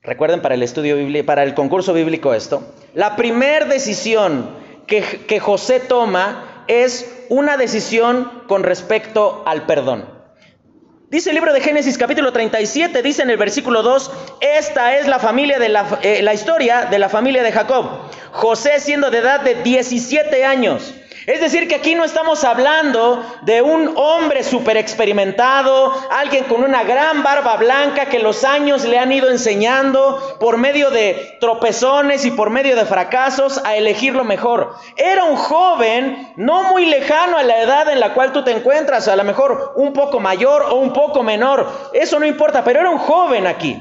recuerden 0.02 0.42
para 0.42 0.56
el 0.56 0.64
estudio 0.64 0.96
bíblico, 0.96 1.26
para 1.26 1.44
el 1.44 1.54
concurso 1.54 1.94
bíblico 1.94 2.34
esto, 2.34 2.74
la 2.94 3.16
primera 3.16 3.66
decisión 3.66 4.50
que, 4.86 5.02
que 5.02 5.40
José 5.40 5.80
toma 5.80 6.64
es 6.68 7.26
una 7.30 7.58
decisión 7.58 8.44
con 8.48 8.64
respecto 8.64 9.44
al 9.46 9.66
perdón. 9.66 10.18
Dice 11.10 11.30
el 11.30 11.36
libro 11.36 11.54
de 11.54 11.62
Génesis 11.62 11.98
capítulo 11.98 12.34
37, 12.34 13.02
dice 13.02 13.24
en 13.24 13.30
el 13.30 13.38
versículo 13.38 13.82
2, 13.82 14.12
esta 14.42 14.98
es 14.98 15.08
la 15.08 15.20
familia 15.20 15.58
de 15.58 15.70
la, 15.70 16.00
eh, 16.02 16.22
la 16.22 16.34
historia 16.34 16.86
de 16.86 17.00
la 17.00 17.08
familia 17.08 17.44
de 17.44 17.54
Jacob. 17.54 17.86
José 18.34 18.82
siendo 18.82 19.10
de 19.10 19.20
edad 19.20 19.40
de 19.40 19.56
17 19.56 20.44
años 20.44 20.94
es 21.28 21.42
decir, 21.42 21.68
que 21.68 21.76
aquí 21.76 21.94
no 21.94 22.06
estamos 22.06 22.46
hablando 22.46 23.22
de 23.42 23.62
un 23.62 23.92
hombre 23.98 24.46
súper 24.46 24.78
experimentado, 24.78 25.94
alguien 26.10 26.46
con 26.46 26.64
una 26.64 26.86
gran 26.86 27.22
barba 27.22 27.58
blanca 27.58 28.06
que 28.06 28.20
los 28.20 28.46
años 28.46 28.86
le 28.86 28.98
han 28.98 29.12
ido 29.12 29.30
enseñando 29.30 30.38
por 30.40 30.56
medio 30.56 30.90
de 30.90 31.36
tropezones 31.42 32.24
y 32.24 32.32
por 32.32 32.50
medio 32.50 32.78
de 32.78 32.86
fracasos 32.86 33.62
a 33.66 33.76
elegir 33.76 34.16
lo 34.16 34.24
mejor. 34.24 34.74
Era 34.96 35.26
un 35.26 35.36
joven 35.36 36.32
no 36.38 36.64
muy 36.64 36.86
lejano 36.86 37.38
a 37.38 37.44
la 37.44 37.62
edad 37.62 37.90
en 37.90 38.00
la 38.00 38.14
cual 38.14 38.32
tú 38.32 38.46
te 38.46 38.52
encuentras, 38.52 39.10
a 39.10 39.18
lo 39.18 39.26
mejor 39.26 39.74
un 39.76 39.92
poco 39.92 40.22
mayor 40.22 40.68
o 40.70 40.76
un 40.76 40.94
poco 40.94 41.24
menor, 41.24 41.70
eso 41.92 42.20
no 42.20 42.26
importa, 42.26 42.64
pero 42.64 42.80
era 42.80 42.90
un 42.90 43.00
joven 43.00 43.48
aquí. 43.48 43.78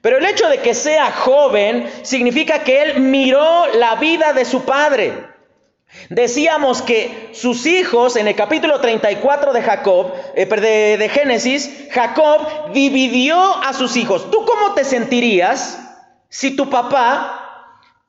Pero 0.00 0.18
el 0.18 0.26
hecho 0.26 0.48
de 0.48 0.58
que 0.58 0.74
sea 0.74 1.10
joven 1.10 1.90
significa 2.02 2.60
que 2.60 2.82
él 2.82 3.00
miró 3.00 3.66
la 3.74 3.96
vida 3.96 4.32
de 4.32 4.44
su 4.44 4.64
padre. 4.64 5.33
Decíamos 6.10 6.82
que 6.82 7.30
sus 7.32 7.66
hijos, 7.66 8.16
en 8.16 8.28
el 8.28 8.34
capítulo 8.34 8.80
34 8.80 9.52
de 9.52 9.62
Jacob, 9.62 10.12
eh, 10.34 10.46
de, 10.46 10.96
de 10.98 11.08
Génesis, 11.08 11.88
Jacob 11.92 12.72
dividió 12.72 13.38
a 13.38 13.72
sus 13.72 13.96
hijos. 13.96 14.30
¿Tú 14.30 14.44
cómo 14.44 14.74
te 14.74 14.84
sentirías 14.84 15.78
si 16.28 16.56
tu 16.56 16.68
papá 16.68 17.44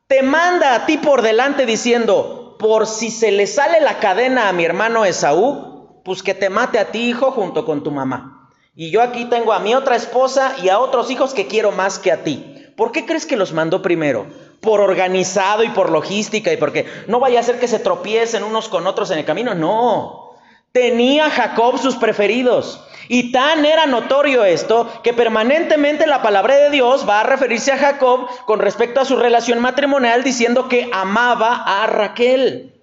te 0.07 0.23
manda 0.23 0.75
a 0.75 0.85
ti 0.85 0.97
por 0.97 1.21
delante 1.21 1.65
diciendo, 1.65 2.57
por 2.59 2.85
si 2.87 3.11
se 3.11 3.31
le 3.31 3.47
sale 3.47 3.81
la 3.81 3.99
cadena 3.99 4.49
a 4.49 4.53
mi 4.53 4.65
hermano 4.65 5.05
Esaú, 5.05 6.01
pues 6.03 6.21
que 6.21 6.33
te 6.33 6.49
mate 6.49 6.79
a 6.79 6.91
ti 6.91 7.09
hijo 7.09 7.31
junto 7.31 7.65
con 7.65 7.83
tu 7.83 7.91
mamá? 7.91 8.51
Y 8.75 8.91
yo 8.91 9.01
aquí 9.01 9.25
tengo 9.25 9.53
a 9.53 9.59
mi 9.59 9.73
otra 9.73 9.95
esposa 9.95 10.55
y 10.61 10.69
a 10.69 10.79
otros 10.79 11.09
hijos 11.09 11.33
que 11.33 11.47
quiero 11.47 11.71
más 11.71 11.97
que 11.97 12.11
a 12.11 12.23
ti. 12.23 12.51
¿Por 12.75 12.91
qué 12.91 13.05
crees 13.05 13.25
que 13.25 13.37
los 13.37 13.53
mandó 13.53 13.81
primero? 13.81 14.27
Por 14.61 14.81
organizado 14.81 15.63
y 15.63 15.69
por 15.69 15.89
logística 15.89 16.51
y 16.51 16.57
porque 16.57 16.85
no 17.07 17.19
vaya 17.19 17.39
a 17.39 17.43
ser 17.43 17.59
que 17.59 17.67
se 17.67 17.79
tropiecen 17.79 18.43
unos 18.43 18.69
con 18.69 18.87
otros 18.87 19.11
en 19.11 19.19
el 19.19 19.25
camino. 19.25 19.55
No. 19.55 20.33
tenía 20.71 21.29
Jacob 21.29 21.79
sus 21.79 21.95
preferidos. 21.95 22.81
Y 23.07 23.31
tan 23.31 23.65
era 23.65 23.85
notorio 23.85 24.43
esto 24.43 24.91
que 25.03 25.13
permanentemente 25.13 26.07
la 26.07 26.21
palabra 26.21 26.55
de 26.57 26.69
Dios 26.71 27.07
va 27.07 27.21
a 27.21 27.23
referirse 27.23 27.71
a 27.71 27.77
Jacob 27.77 28.27
con 28.45 28.59
respecto 28.59 28.99
a 28.99 29.05
su 29.05 29.15
relación 29.15 29.59
matrimonial 29.59 30.23
diciendo 30.23 30.67
que 30.67 30.89
amaba 30.91 31.63
a 31.65 31.87
Raquel. 31.87 32.74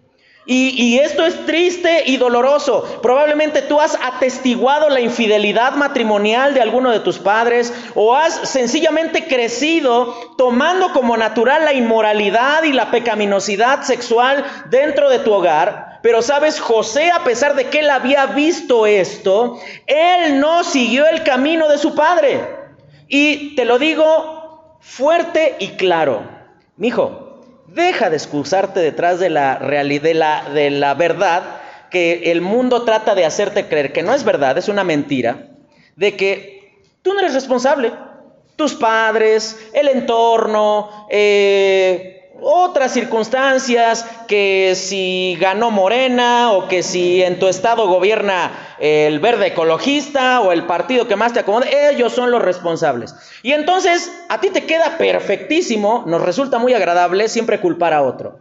Y, 0.44 0.98
esto 0.98 1.24
es 1.24 1.46
triste 1.46 2.02
y 2.06 2.16
doloroso. 2.16 3.00
Probablemente 3.00 3.62
tú 3.62 3.80
has 3.80 3.96
atestiguado 4.02 4.88
la 4.88 5.00
infidelidad 5.00 5.74
matrimonial 5.74 6.52
de 6.52 6.60
alguno 6.60 6.90
de 6.90 6.98
tus 6.98 7.20
padres 7.20 7.72
o 7.94 8.16
has 8.16 8.48
sencillamente 8.48 9.28
crecido 9.28 10.34
tomando 10.36 10.92
como 10.92 11.16
natural 11.16 11.64
la 11.64 11.72
inmoralidad 11.72 12.64
y 12.64 12.72
la 12.72 12.90
pecaminosidad 12.90 13.82
sexual 13.82 14.44
dentro 14.68 15.10
de 15.10 15.20
tu 15.20 15.32
hogar. 15.32 16.00
Pero 16.02 16.22
sabes, 16.22 16.58
José, 16.58 17.12
a 17.12 17.22
pesar 17.22 17.54
de 17.54 17.66
que 17.66 17.78
él 17.78 17.90
había 17.90 18.26
visto 18.26 18.86
esto, 18.86 19.60
él 19.86 20.40
no 20.40 20.64
siguió 20.64 21.06
el 21.06 21.22
camino 21.22 21.68
de 21.68 21.78
su 21.78 21.94
padre. 21.94 22.40
Y 23.06 23.54
te 23.54 23.64
lo 23.64 23.78
digo 23.78 24.78
fuerte 24.80 25.54
y 25.60 25.68
claro. 25.76 26.28
Mi 26.76 26.88
hijo, 26.88 27.21
Deja 27.74 28.10
de 28.10 28.16
excusarte 28.16 28.80
detrás 28.80 29.18
de 29.18 29.30
la 29.30 29.58
realidad, 29.58 30.48
de 30.48 30.70
la, 30.70 30.94
verdad 30.94 31.42
que 31.90 32.30
el 32.30 32.42
mundo 32.42 32.84
trata 32.84 33.14
de 33.14 33.24
hacerte 33.24 33.66
creer 33.66 33.92
que 33.92 34.02
no 34.02 34.12
es 34.12 34.24
verdad, 34.24 34.58
es 34.58 34.68
una 34.68 34.84
mentira, 34.84 35.48
de 35.96 36.14
que 36.16 36.82
tú 37.00 37.14
no 37.14 37.20
eres 37.20 37.32
responsable. 37.32 37.92
Tus 38.56 38.74
padres, 38.74 39.58
el 39.72 39.88
entorno, 39.88 41.06
eh, 41.10 42.21
otras 42.42 42.92
circunstancias, 42.92 44.06
que 44.28 44.74
si 44.74 45.36
ganó 45.40 45.70
Morena 45.70 46.52
o 46.52 46.68
que 46.68 46.82
si 46.82 47.22
en 47.22 47.38
tu 47.38 47.48
estado 47.48 47.88
gobierna 47.88 48.52
el 48.78 49.20
verde 49.20 49.48
ecologista 49.48 50.40
o 50.40 50.52
el 50.52 50.66
partido 50.66 51.06
que 51.06 51.16
más 51.16 51.32
te 51.32 51.40
acomode, 51.40 51.90
ellos 51.90 52.12
son 52.12 52.30
los 52.30 52.42
responsables. 52.42 53.14
Y 53.42 53.52
entonces 53.52 54.10
a 54.28 54.40
ti 54.40 54.50
te 54.50 54.66
queda 54.66 54.98
perfectísimo, 54.98 56.04
nos 56.06 56.22
resulta 56.22 56.58
muy 56.58 56.74
agradable 56.74 57.28
siempre 57.28 57.60
culpar 57.60 57.92
a 57.92 58.02
otro. 58.02 58.38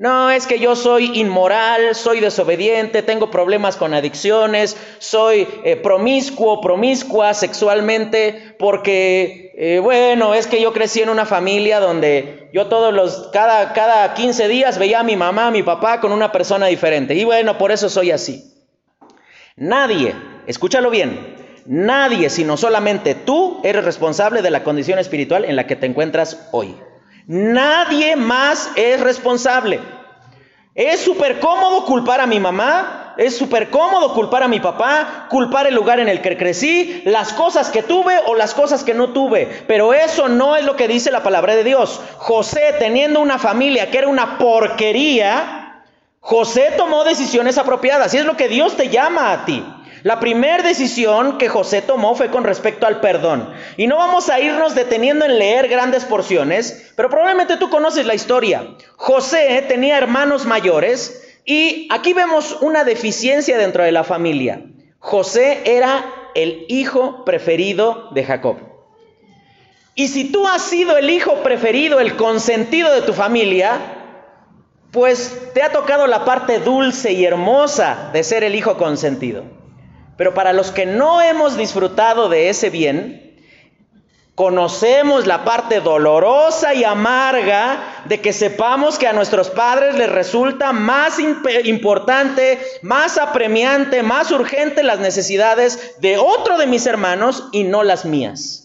No, 0.00 0.30
es 0.30 0.46
que 0.46 0.58
yo 0.58 0.76
soy 0.76 1.20
inmoral, 1.20 1.94
soy 1.94 2.20
desobediente, 2.20 3.02
tengo 3.02 3.30
problemas 3.30 3.76
con 3.76 3.92
adicciones, 3.92 4.74
soy 4.98 5.46
eh, 5.62 5.76
promiscuo, 5.76 6.62
promiscua 6.62 7.34
sexualmente, 7.34 8.56
porque, 8.58 9.52
eh, 9.58 9.78
bueno, 9.78 10.32
es 10.32 10.46
que 10.46 10.62
yo 10.62 10.72
crecí 10.72 11.02
en 11.02 11.10
una 11.10 11.26
familia 11.26 11.80
donde 11.80 12.48
yo 12.54 12.68
todos 12.68 12.94
los, 12.94 13.28
cada, 13.30 13.74
cada 13.74 14.14
15 14.14 14.48
días 14.48 14.78
veía 14.78 15.00
a 15.00 15.04
mi 15.04 15.16
mamá, 15.16 15.48
a 15.48 15.50
mi 15.50 15.62
papá 15.62 16.00
con 16.00 16.12
una 16.12 16.32
persona 16.32 16.64
diferente. 16.68 17.14
Y 17.14 17.24
bueno, 17.24 17.58
por 17.58 17.70
eso 17.70 17.90
soy 17.90 18.10
así. 18.10 18.54
Nadie, 19.56 20.14
escúchalo 20.46 20.88
bien, 20.88 21.36
nadie, 21.66 22.30
sino 22.30 22.56
solamente 22.56 23.14
tú 23.14 23.60
eres 23.64 23.84
responsable 23.84 24.40
de 24.40 24.50
la 24.50 24.64
condición 24.64 24.98
espiritual 24.98 25.44
en 25.44 25.56
la 25.56 25.66
que 25.66 25.76
te 25.76 25.84
encuentras 25.84 26.48
hoy. 26.52 26.74
Nadie 27.32 28.16
más 28.16 28.72
es 28.74 28.98
responsable. 28.98 29.78
Es 30.74 30.98
súper 30.98 31.38
cómodo 31.38 31.84
culpar 31.84 32.20
a 32.20 32.26
mi 32.26 32.40
mamá, 32.40 33.14
es 33.18 33.38
súper 33.38 33.70
cómodo 33.70 34.14
culpar 34.14 34.42
a 34.42 34.48
mi 34.48 34.58
papá, 34.58 35.28
culpar 35.30 35.68
el 35.68 35.76
lugar 35.76 36.00
en 36.00 36.08
el 36.08 36.22
que 36.22 36.36
crecí, 36.36 37.02
las 37.04 37.32
cosas 37.32 37.70
que 37.70 37.84
tuve 37.84 38.18
o 38.26 38.34
las 38.34 38.52
cosas 38.52 38.82
que 38.82 38.94
no 38.94 39.10
tuve. 39.10 39.46
Pero 39.68 39.94
eso 39.94 40.28
no 40.28 40.56
es 40.56 40.64
lo 40.64 40.74
que 40.74 40.88
dice 40.88 41.12
la 41.12 41.22
palabra 41.22 41.54
de 41.54 41.62
Dios. 41.62 42.00
José, 42.16 42.74
teniendo 42.80 43.20
una 43.20 43.38
familia 43.38 43.92
que 43.92 43.98
era 43.98 44.08
una 44.08 44.36
porquería, 44.36 45.84
José 46.18 46.72
tomó 46.76 47.04
decisiones 47.04 47.58
apropiadas 47.58 48.12
y 48.12 48.18
es 48.18 48.24
lo 48.24 48.36
que 48.36 48.48
Dios 48.48 48.76
te 48.76 48.88
llama 48.88 49.30
a 49.30 49.44
ti. 49.44 49.64
La 50.02 50.18
primera 50.18 50.62
decisión 50.62 51.36
que 51.36 51.48
José 51.48 51.82
tomó 51.82 52.14
fue 52.14 52.30
con 52.30 52.44
respecto 52.44 52.86
al 52.86 53.00
perdón. 53.00 53.52
Y 53.76 53.86
no 53.86 53.96
vamos 53.96 54.30
a 54.30 54.40
irnos 54.40 54.74
deteniendo 54.74 55.26
en 55.26 55.38
leer 55.38 55.68
grandes 55.68 56.04
porciones, 56.04 56.92
pero 56.96 57.10
probablemente 57.10 57.56
tú 57.58 57.68
conoces 57.68 58.06
la 58.06 58.14
historia. 58.14 58.76
José 58.96 59.64
tenía 59.68 59.98
hermanos 59.98 60.46
mayores 60.46 61.40
y 61.44 61.88
aquí 61.90 62.14
vemos 62.14 62.56
una 62.60 62.84
deficiencia 62.84 63.58
dentro 63.58 63.84
de 63.84 63.92
la 63.92 64.04
familia. 64.04 64.62
José 64.98 65.60
era 65.64 66.04
el 66.34 66.64
hijo 66.68 67.24
preferido 67.24 68.08
de 68.12 68.24
Jacob. 68.24 68.56
Y 69.94 70.08
si 70.08 70.32
tú 70.32 70.46
has 70.46 70.62
sido 70.62 70.96
el 70.96 71.10
hijo 71.10 71.42
preferido, 71.42 72.00
el 72.00 72.16
consentido 72.16 72.92
de 72.92 73.02
tu 73.02 73.12
familia, 73.12 73.72
pues 74.92 75.52
te 75.52 75.62
ha 75.62 75.72
tocado 75.72 76.06
la 76.06 76.24
parte 76.24 76.58
dulce 76.58 77.12
y 77.12 77.24
hermosa 77.24 78.10
de 78.12 78.24
ser 78.24 78.44
el 78.44 78.54
hijo 78.54 78.76
consentido. 78.78 79.59
Pero 80.20 80.34
para 80.34 80.52
los 80.52 80.70
que 80.70 80.84
no 80.84 81.22
hemos 81.22 81.56
disfrutado 81.56 82.28
de 82.28 82.50
ese 82.50 82.68
bien, 82.68 83.38
conocemos 84.34 85.26
la 85.26 85.46
parte 85.46 85.80
dolorosa 85.80 86.74
y 86.74 86.84
amarga 86.84 88.02
de 88.04 88.20
que 88.20 88.34
sepamos 88.34 88.98
que 88.98 89.06
a 89.06 89.14
nuestros 89.14 89.48
padres 89.48 89.94
les 89.94 90.12
resulta 90.12 90.74
más 90.74 91.16
importante, 91.64 92.58
más 92.82 93.16
apremiante, 93.16 94.02
más 94.02 94.30
urgente 94.30 94.82
las 94.82 95.00
necesidades 95.00 95.94
de 96.02 96.18
otro 96.18 96.58
de 96.58 96.66
mis 96.66 96.84
hermanos 96.84 97.48
y 97.50 97.64
no 97.64 97.82
las 97.82 98.04
mías. 98.04 98.59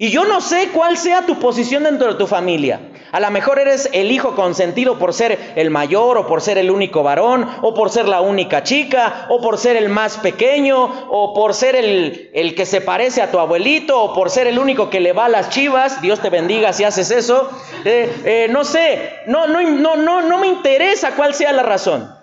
Y 0.00 0.10
yo 0.10 0.24
no 0.24 0.40
sé 0.40 0.68
cuál 0.72 0.96
sea 0.96 1.26
tu 1.26 1.40
posición 1.40 1.82
dentro 1.82 2.12
de 2.12 2.14
tu 2.14 2.28
familia. 2.28 2.80
A 3.10 3.18
lo 3.18 3.28
mejor 3.32 3.58
eres 3.58 3.90
el 3.92 4.12
hijo 4.12 4.36
consentido 4.36 4.96
por 4.96 5.12
ser 5.12 5.54
el 5.56 5.70
mayor 5.70 6.18
o 6.18 6.26
por 6.28 6.40
ser 6.40 6.56
el 6.56 6.70
único 6.70 7.02
varón 7.02 7.48
o 7.62 7.74
por 7.74 7.90
ser 7.90 8.06
la 8.06 8.20
única 8.20 8.62
chica 8.62 9.26
o 9.28 9.40
por 9.40 9.58
ser 9.58 9.76
el 9.76 9.88
más 9.88 10.18
pequeño 10.18 11.08
o 11.10 11.34
por 11.34 11.52
ser 11.52 11.74
el, 11.74 12.30
el 12.32 12.54
que 12.54 12.64
se 12.64 12.80
parece 12.80 13.22
a 13.22 13.32
tu 13.32 13.40
abuelito 13.40 14.00
o 14.00 14.14
por 14.14 14.30
ser 14.30 14.46
el 14.46 14.60
único 14.60 14.88
que 14.88 15.00
le 15.00 15.12
va 15.12 15.24
a 15.24 15.28
las 15.28 15.50
chivas. 15.50 16.00
Dios 16.00 16.20
te 16.20 16.30
bendiga 16.30 16.72
si 16.72 16.84
haces 16.84 17.10
eso. 17.10 17.50
Eh, 17.84 18.22
eh, 18.24 18.46
no 18.50 18.64
sé, 18.64 19.14
no, 19.26 19.48
no, 19.48 19.60
no, 19.62 19.96
no, 19.96 20.22
no 20.22 20.38
me 20.38 20.46
interesa 20.46 21.16
cuál 21.16 21.34
sea 21.34 21.52
la 21.52 21.64
razón. 21.64 22.14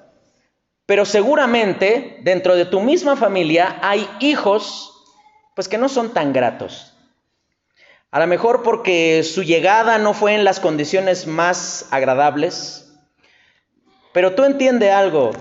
Pero 0.85 1.03
seguramente 1.03 2.19
dentro 2.21 2.55
de 2.55 2.63
tu 2.63 2.79
misma 2.79 3.17
familia 3.17 3.79
hay 3.81 4.07
hijos 4.21 4.93
pues 5.55 5.67
que 5.67 5.77
no 5.77 5.89
son 5.89 6.13
tan 6.13 6.31
gratos. 6.31 6.94
A 8.15 8.19
lo 8.19 8.27
mejor 8.27 8.63
porque 8.63 9.23
su 9.23 9.43
llegada 9.43 9.97
no 9.97 10.13
fue 10.13 10.35
en 10.35 10.45
las 10.45 10.61
condiciones 10.61 11.27
más 11.27 11.87
agradables. 11.91 12.93
Pero 14.13 14.35
tú 14.35 14.45
entiende 14.45 14.89
algo. 14.89 15.31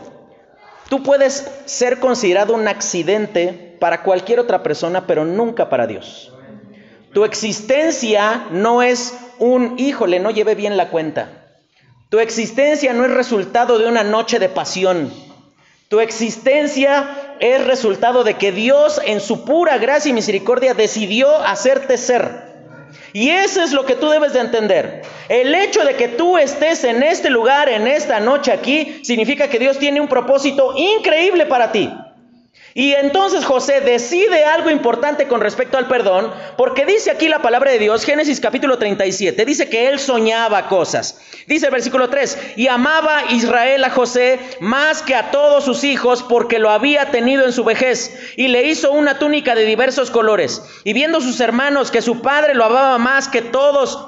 Tú 0.88 1.04
puedes 1.04 1.48
ser 1.66 2.00
considerado 2.00 2.52
un 2.52 2.66
accidente 2.66 3.76
para 3.78 4.02
cualquier 4.02 4.40
otra 4.40 4.64
persona, 4.64 5.06
pero 5.06 5.24
nunca 5.24 5.68
para 5.68 5.86
Dios. 5.86 6.32
Tu 7.12 7.24
existencia 7.24 8.46
no 8.50 8.82
es 8.82 9.16
un, 9.38 9.78
híjole, 9.78 10.18
no 10.18 10.32
lleve 10.32 10.56
bien 10.56 10.76
la 10.76 10.88
cuenta. 10.88 11.28
Tu 12.08 12.18
existencia 12.18 12.92
no 12.92 13.04
es 13.04 13.12
resultado 13.12 13.78
de 13.78 13.86
una 13.86 14.02
noche 14.02 14.40
de 14.40 14.48
pasión. 14.48 15.12
Tu 15.86 16.00
existencia 16.00 17.36
es 17.38 17.64
resultado 17.64 18.24
de 18.24 18.34
que 18.34 18.50
Dios 18.50 19.00
en 19.06 19.20
su 19.20 19.44
pura 19.44 19.78
gracia 19.78 20.10
y 20.10 20.12
misericordia 20.12 20.74
decidió 20.74 21.36
hacerte 21.38 21.98
ser. 21.98 22.53
Y 23.12 23.30
eso 23.30 23.62
es 23.62 23.72
lo 23.72 23.84
que 23.84 23.94
tú 23.94 24.08
debes 24.08 24.32
de 24.32 24.40
entender. 24.40 25.02
El 25.28 25.54
hecho 25.54 25.84
de 25.84 25.94
que 25.94 26.08
tú 26.08 26.36
estés 26.36 26.84
en 26.84 27.02
este 27.02 27.30
lugar, 27.30 27.68
en 27.68 27.86
esta 27.86 28.20
noche 28.20 28.52
aquí, 28.52 29.00
significa 29.02 29.48
que 29.48 29.58
Dios 29.58 29.78
tiene 29.78 30.00
un 30.00 30.08
propósito 30.08 30.74
increíble 30.76 31.46
para 31.46 31.72
ti. 31.72 31.90
Y 32.76 32.92
entonces 32.92 33.44
José 33.44 33.80
decide 33.82 34.44
algo 34.44 34.68
importante 34.68 35.28
con 35.28 35.40
respecto 35.40 35.78
al 35.78 35.86
perdón, 35.86 36.32
porque 36.56 36.84
dice 36.84 37.12
aquí 37.12 37.28
la 37.28 37.40
palabra 37.40 37.70
de 37.70 37.78
Dios, 37.78 38.04
Génesis 38.04 38.40
capítulo 38.40 38.78
37, 38.78 39.44
dice 39.44 39.68
que 39.68 39.86
él 39.86 40.00
soñaba 40.00 40.66
cosas. 40.66 41.20
Dice 41.46 41.66
el 41.66 41.72
versículo 41.72 42.10
3, 42.10 42.54
y 42.56 42.66
amaba 42.66 43.30
Israel 43.30 43.84
a 43.84 43.90
José 43.90 44.40
más 44.58 45.02
que 45.02 45.14
a 45.14 45.30
todos 45.30 45.64
sus 45.64 45.84
hijos, 45.84 46.24
porque 46.24 46.58
lo 46.58 46.68
había 46.68 47.12
tenido 47.12 47.44
en 47.44 47.52
su 47.52 47.62
vejez, 47.62 48.18
y 48.36 48.48
le 48.48 48.64
hizo 48.64 48.90
una 48.90 49.20
túnica 49.20 49.54
de 49.54 49.66
diversos 49.66 50.10
colores. 50.10 50.60
Y 50.82 50.94
viendo 50.94 51.20
sus 51.20 51.38
hermanos 51.38 51.92
que 51.92 52.02
su 52.02 52.22
padre 52.22 52.56
lo 52.56 52.64
amaba 52.64 52.98
más 52.98 53.28
que 53.28 53.40
todos 53.40 54.04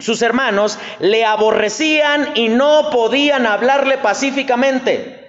sus 0.00 0.22
hermanos, 0.22 0.76
le 0.98 1.24
aborrecían 1.24 2.32
y 2.34 2.48
no 2.48 2.90
podían 2.90 3.46
hablarle 3.46 3.98
pacíficamente. 3.98 5.21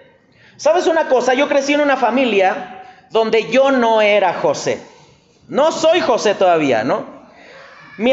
¿Sabes 0.58 0.88
una 0.88 1.08
cosa? 1.08 1.34
Yo 1.34 1.48
crecí 1.48 1.74
en 1.74 1.82
una 1.82 1.98
familia 1.98 2.84
donde 3.10 3.50
yo 3.50 3.72
no 3.72 4.02
era 4.02 4.34
José. 4.34 4.82
No 5.48 5.72
soy 5.72 6.02
José 6.02 6.36
todavía, 6.36 6.84
¿no? 6.84 7.24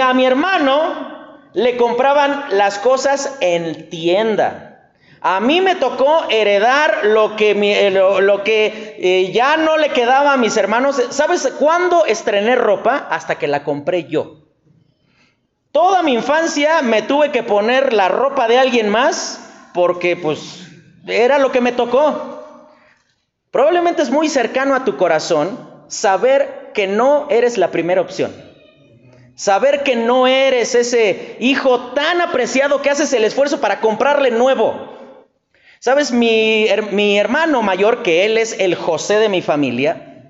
a 0.02 0.14
mi 0.14 0.26
hermano 0.26 1.38
le 1.54 1.76
compraban 1.76 2.44
las 2.50 2.78
cosas 2.78 3.36
en 3.40 3.88
tienda. 3.88 4.70
A 5.22 5.40
mí 5.40 5.60
me 5.60 5.74
tocó 5.74 6.26
heredar 6.30 7.04
lo 7.04 7.36
que, 7.36 7.50
eh, 7.52 8.96
eh, 8.98 9.32
ya 9.32 9.56
no 9.58 9.76
le 9.76 9.90
quedaba 9.90 10.32
a 10.32 10.36
mis 10.38 10.56
hermanos. 10.56 11.00
¿Sabes 11.10 11.46
cuándo 11.58 12.06
estrené 12.06 12.56
ropa? 12.56 13.06
Hasta 13.10 13.36
que 13.36 13.46
la 13.46 13.62
compré 13.62 14.04
yo. 14.04 14.36
Toda 15.72 16.02
mi 16.02 16.14
infancia 16.14 16.82
me 16.82 17.02
tuve 17.02 17.30
que 17.30 17.42
poner 17.42 17.92
la 17.92 18.08
ropa 18.08 18.48
de 18.48 18.58
alguien 18.58 18.88
más 18.88 19.40
porque 19.74 20.16
pues 20.16 20.69
era 21.06 21.38
lo 21.38 21.52
que 21.52 21.60
me 21.60 21.72
tocó. 21.72 22.66
Probablemente 23.50 24.02
es 24.02 24.10
muy 24.10 24.28
cercano 24.28 24.74
a 24.74 24.84
tu 24.84 24.96
corazón 24.96 25.58
saber 25.88 26.70
que 26.72 26.86
no 26.86 27.26
eres 27.30 27.58
la 27.58 27.70
primera 27.70 28.00
opción. 28.00 28.32
Saber 29.34 29.82
que 29.82 29.96
no 29.96 30.26
eres 30.26 30.74
ese 30.74 31.36
hijo 31.40 31.92
tan 31.92 32.20
apreciado 32.20 32.82
que 32.82 32.90
haces 32.90 33.12
el 33.12 33.24
esfuerzo 33.24 33.60
para 33.60 33.80
comprarle 33.80 34.30
nuevo. 34.30 34.98
Sabes, 35.78 36.12
mi, 36.12 36.66
mi 36.92 37.18
hermano 37.18 37.62
mayor, 37.62 38.02
que 38.02 38.26
él 38.26 38.36
es 38.36 38.58
el 38.60 38.74
José 38.74 39.14
de 39.14 39.30
mi 39.30 39.40
familia, 39.40 40.28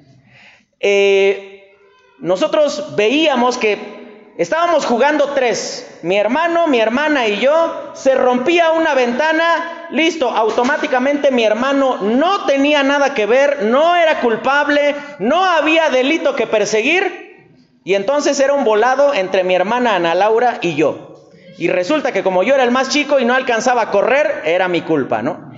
eh, 0.78 1.74
nosotros 2.20 2.94
veíamos 2.94 3.58
que 3.58 3.99
Estábamos 4.40 4.86
jugando 4.86 5.34
tres, 5.34 5.86
mi 6.00 6.16
hermano, 6.16 6.66
mi 6.66 6.80
hermana 6.80 7.28
y 7.28 7.40
yo, 7.40 7.92
se 7.92 8.14
rompía 8.14 8.70
una 8.70 8.94
ventana, 8.94 9.88
listo, 9.90 10.30
automáticamente 10.30 11.30
mi 11.30 11.44
hermano 11.44 11.98
no 11.98 12.46
tenía 12.46 12.82
nada 12.82 13.12
que 13.12 13.26
ver, 13.26 13.64
no 13.64 13.94
era 13.96 14.20
culpable, 14.22 14.94
no 15.18 15.44
había 15.44 15.90
delito 15.90 16.36
que 16.36 16.46
perseguir, 16.46 17.50
y 17.84 17.92
entonces 17.92 18.40
era 18.40 18.54
un 18.54 18.64
volado 18.64 19.12
entre 19.12 19.44
mi 19.44 19.54
hermana 19.54 19.96
Ana 19.96 20.14
Laura 20.14 20.56
y 20.62 20.74
yo. 20.74 21.28
Y 21.58 21.68
resulta 21.68 22.10
que 22.10 22.22
como 22.22 22.42
yo 22.42 22.54
era 22.54 22.64
el 22.64 22.70
más 22.70 22.88
chico 22.88 23.20
y 23.20 23.26
no 23.26 23.34
alcanzaba 23.34 23.82
a 23.82 23.90
correr, 23.90 24.40
era 24.46 24.68
mi 24.68 24.80
culpa, 24.80 25.20
¿no? 25.20 25.52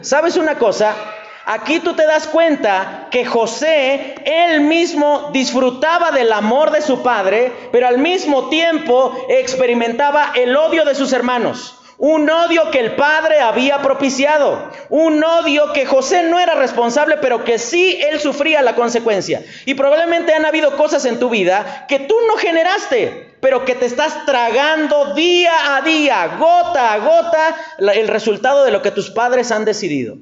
¿Sabes 0.00 0.36
una 0.36 0.56
cosa? 0.56 0.96
Aquí 1.44 1.80
tú 1.80 1.94
te 1.94 2.06
das 2.06 2.28
cuenta 2.28 3.08
que 3.10 3.24
José, 3.24 4.14
él 4.24 4.60
mismo 4.60 5.30
disfrutaba 5.32 6.12
del 6.12 6.32
amor 6.32 6.70
de 6.70 6.82
su 6.82 7.02
padre, 7.02 7.52
pero 7.72 7.88
al 7.88 7.98
mismo 7.98 8.48
tiempo 8.48 9.26
experimentaba 9.28 10.32
el 10.36 10.56
odio 10.56 10.84
de 10.84 10.94
sus 10.94 11.12
hermanos. 11.12 11.78
Un 11.98 12.28
odio 12.30 12.70
que 12.70 12.80
el 12.80 12.96
padre 12.96 13.40
había 13.40 13.80
propiciado. 13.80 14.70
Un 14.88 15.22
odio 15.22 15.72
que 15.72 15.86
José 15.86 16.24
no 16.24 16.40
era 16.40 16.54
responsable, 16.54 17.18
pero 17.18 17.44
que 17.44 17.58
sí 17.58 18.00
él 18.10 18.18
sufría 18.18 18.62
la 18.62 18.74
consecuencia. 18.74 19.44
Y 19.66 19.74
probablemente 19.74 20.34
han 20.34 20.44
habido 20.44 20.76
cosas 20.76 21.04
en 21.04 21.20
tu 21.20 21.30
vida 21.30 21.86
que 21.88 22.00
tú 22.00 22.14
no 22.26 22.36
generaste, 22.36 23.36
pero 23.40 23.64
que 23.64 23.74
te 23.74 23.86
estás 23.86 24.26
tragando 24.26 25.14
día 25.14 25.76
a 25.76 25.82
día, 25.82 26.36
gota 26.38 26.92
a 26.92 26.98
gota, 26.98 27.56
el 27.78 28.08
resultado 28.08 28.64
de 28.64 28.72
lo 28.72 28.82
que 28.82 28.90
tus 28.90 29.10
padres 29.10 29.52
han 29.52 29.64
decidido. 29.64 30.16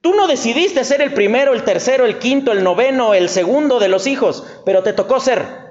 Tú 0.00 0.14
no 0.14 0.26
decidiste 0.26 0.82
ser 0.84 1.02
el 1.02 1.12
primero, 1.12 1.52
el 1.52 1.62
tercero, 1.62 2.06
el 2.06 2.18
quinto, 2.18 2.52
el 2.52 2.64
noveno, 2.64 3.12
el 3.12 3.28
segundo 3.28 3.78
de 3.78 3.88
los 3.88 4.06
hijos, 4.06 4.44
pero 4.64 4.82
te 4.82 4.94
tocó 4.94 5.20
ser. 5.20 5.70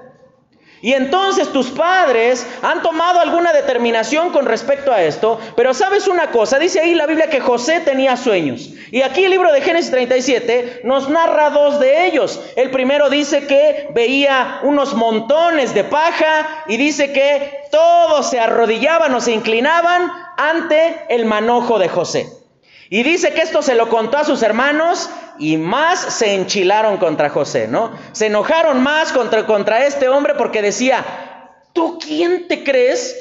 Y 0.82 0.94
entonces 0.94 1.52
tus 1.52 1.70
padres 1.70 2.46
han 2.62 2.80
tomado 2.80 3.20
alguna 3.20 3.52
determinación 3.52 4.30
con 4.30 4.46
respecto 4.46 4.92
a 4.92 5.02
esto, 5.02 5.38
pero 5.56 5.74
sabes 5.74 6.08
una 6.08 6.30
cosa, 6.30 6.58
dice 6.58 6.80
ahí 6.80 6.94
la 6.94 7.06
Biblia 7.06 7.28
que 7.28 7.40
José 7.40 7.80
tenía 7.80 8.16
sueños. 8.16 8.70
Y 8.90 9.02
aquí 9.02 9.24
el 9.24 9.32
libro 9.32 9.52
de 9.52 9.60
Génesis 9.60 9.90
37 9.90 10.82
nos 10.84 11.10
narra 11.10 11.50
dos 11.50 11.80
de 11.80 12.06
ellos. 12.06 12.40
El 12.56 12.70
primero 12.70 13.10
dice 13.10 13.46
que 13.46 13.88
veía 13.94 14.60
unos 14.62 14.94
montones 14.94 15.74
de 15.74 15.84
paja 15.84 16.64
y 16.68 16.76
dice 16.78 17.12
que 17.12 17.66
todos 17.70 18.30
se 18.30 18.40
arrodillaban 18.40 19.12
o 19.12 19.20
se 19.20 19.32
inclinaban 19.32 20.10
ante 20.38 21.04
el 21.10 21.26
manojo 21.26 21.78
de 21.78 21.88
José. 21.88 22.39
Y 22.92 23.04
dice 23.04 23.32
que 23.32 23.42
esto 23.42 23.62
se 23.62 23.76
lo 23.76 23.88
contó 23.88 24.18
a 24.18 24.24
sus 24.24 24.42
hermanos 24.42 25.08
y 25.38 25.56
más 25.56 26.00
se 26.00 26.34
enchilaron 26.34 26.96
contra 26.96 27.30
José, 27.30 27.68
¿no? 27.68 27.92
Se 28.10 28.26
enojaron 28.26 28.82
más 28.82 29.12
contra, 29.12 29.46
contra 29.46 29.86
este 29.86 30.08
hombre 30.08 30.34
porque 30.36 30.60
decía, 30.60 31.04
¿tú 31.72 32.00
quién 32.00 32.48
te 32.48 32.64
crees 32.64 33.16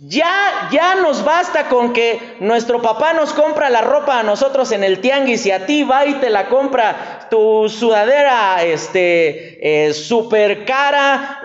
ya, 0.00 0.68
ya 0.72 0.96
nos 0.96 1.24
basta 1.24 1.68
con 1.68 1.92
que 1.92 2.36
nuestro 2.40 2.82
papá 2.82 3.12
nos 3.12 3.32
compra 3.32 3.70
la 3.70 3.80
ropa 3.80 4.18
a 4.18 4.22
nosotros 4.24 4.72
en 4.72 4.82
el 4.82 5.00
tianguis 5.00 5.46
y 5.46 5.52
a 5.52 5.66
ti 5.66 5.84
va 5.84 6.04
y 6.04 6.14
te 6.14 6.30
la 6.30 6.48
compra 6.48 7.28
tu 7.30 7.68
sudadera 7.68 8.62
este, 8.64 9.86
eh, 9.86 9.94
súper 9.94 10.64
cara. 10.64 11.40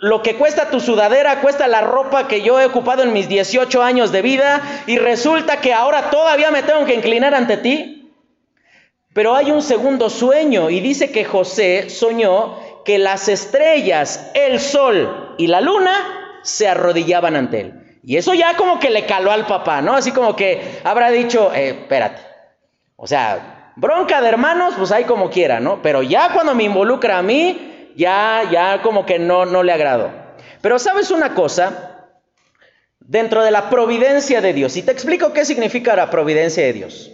Lo, 0.00 0.20
que 0.20 0.34
cuesta 0.34 0.68
tu 0.68 0.80
sudadera 0.80 1.40
cuesta 1.40 1.68
la 1.68 1.80
ropa 1.80 2.26
que 2.26 2.42
yo 2.42 2.60
he 2.60 2.66
ocupado 2.66 3.04
en 3.04 3.12
mis 3.12 3.28
18 3.28 3.82
años 3.82 4.10
de 4.10 4.22
vida 4.22 4.82
y 4.86 4.98
resulta 4.98 5.60
que 5.60 5.72
ahora 5.72 6.10
todavía 6.10 6.50
me 6.50 6.64
tengo 6.64 6.84
que 6.84 6.94
inclinar 6.94 7.34
ante 7.34 7.56
ti. 7.56 8.12
Pero 9.14 9.36
hay 9.36 9.52
un 9.52 9.62
segundo 9.62 10.10
sueño 10.10 10.70
y 10.70 10.80
dice 10.80 11.12
que 11.12 11.24
José 11.24 11.88
soñó 11.88 12.58
que 12.84 12.98
las 12.98 13.28
estrellas, 13.28 14.30
el 14.34 14.58
sol 14.58 15.34
y 15.38 15.46
la 15.46 15.60
luna 15.60 16.40
se 16.42 16.66
arrodillaban 16.66 17.36
ante 17.36 17.60
él. 17.60 17.81
Y 18.02 18.16
eso 18.16 18.34
ya 18.34 18.56
como 18.56 18.80
que 18.80 18.90
le 18.90 19.06
caló 19.06 19.30
al 19.30 19.46
papá, 19.46 19.80
¿no? 19.80 19.94
Así 19.94 20.10
como 20.10 20.34
que 20.34 20.80
habrá 20.82 21.10
dicho, 21.10 21.52
eh, 21.54 21.68
espérate. 21.68 22.20
O 22.96 23.06
sea, 23.06 23.72
bronca 23.76 24.20
de 24.20 24.28
hermanos, 24.28 24.74
pues 24.76 24.90
ahí 24.90 25.04
como 25.04 25.30
quiera, 25.30 25.60
¿no? 25.60 25.80
Pero 25.82 26.02
ya 26.02 26.32
cuando 26.32 26.54
me 26.54 26.64
involucra 26.64 27.18
a 27.18 27.22
mí, 27.22 27.92
ya, 27.96 28.42
ya 28.50 28.82
como 28.82 29.06
que 29.06 29.18
no, 29.18 29.44
no 29.44 29.62
le 29.62 29.72
agrado. 29.72 30.10
Pero 30.60 30.78
sabes 30.78 31.10
una 31.10 31.34
cosa, 31.34 32.08
dentro 33.00 33.44
de 33.44 33.50
la 33.50 33.70
providencia 33.70 34.40
de 34.40 34.52
Dios, 34.52 34.76
y 34.76 34.82
te 34.82 34.92
explico 34.92 35.32
qué 35.32 35.44
significa 35.44 35.94
la 35.94 36.10
providencia 36.10 36.64
de 36.64 36.72
Dios. 36.72 37.10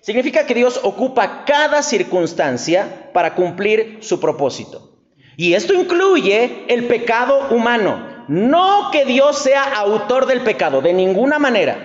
Significa 0.00 0.46
que 0.46 0.54
Dios 0.54 0.80
ocupa 0.82 1.44
cada 1.44 1.82
circunstancia 1.82 3.10
para 3.12 3.36
cumplir 3.36 3.98
su 4.00 4.18
propósito. 4.18 4.96
Y 5.36 5.54
esto 5.54 5.74
incluye 5.74 6.64
el 6.68 6.86
pecado 6.86 7.48
humano. 7.50 8.11
No 8.28 8.90
que 8.90 9.04
Dios 9.04 9.38
sea 9.38 9.62
autor 9.76 10.26
del 10.26 10.42
pecado, 10.42 10.80
de 10.80 10.92
ninguna 10.92 11.38
manera, 11.38 11.76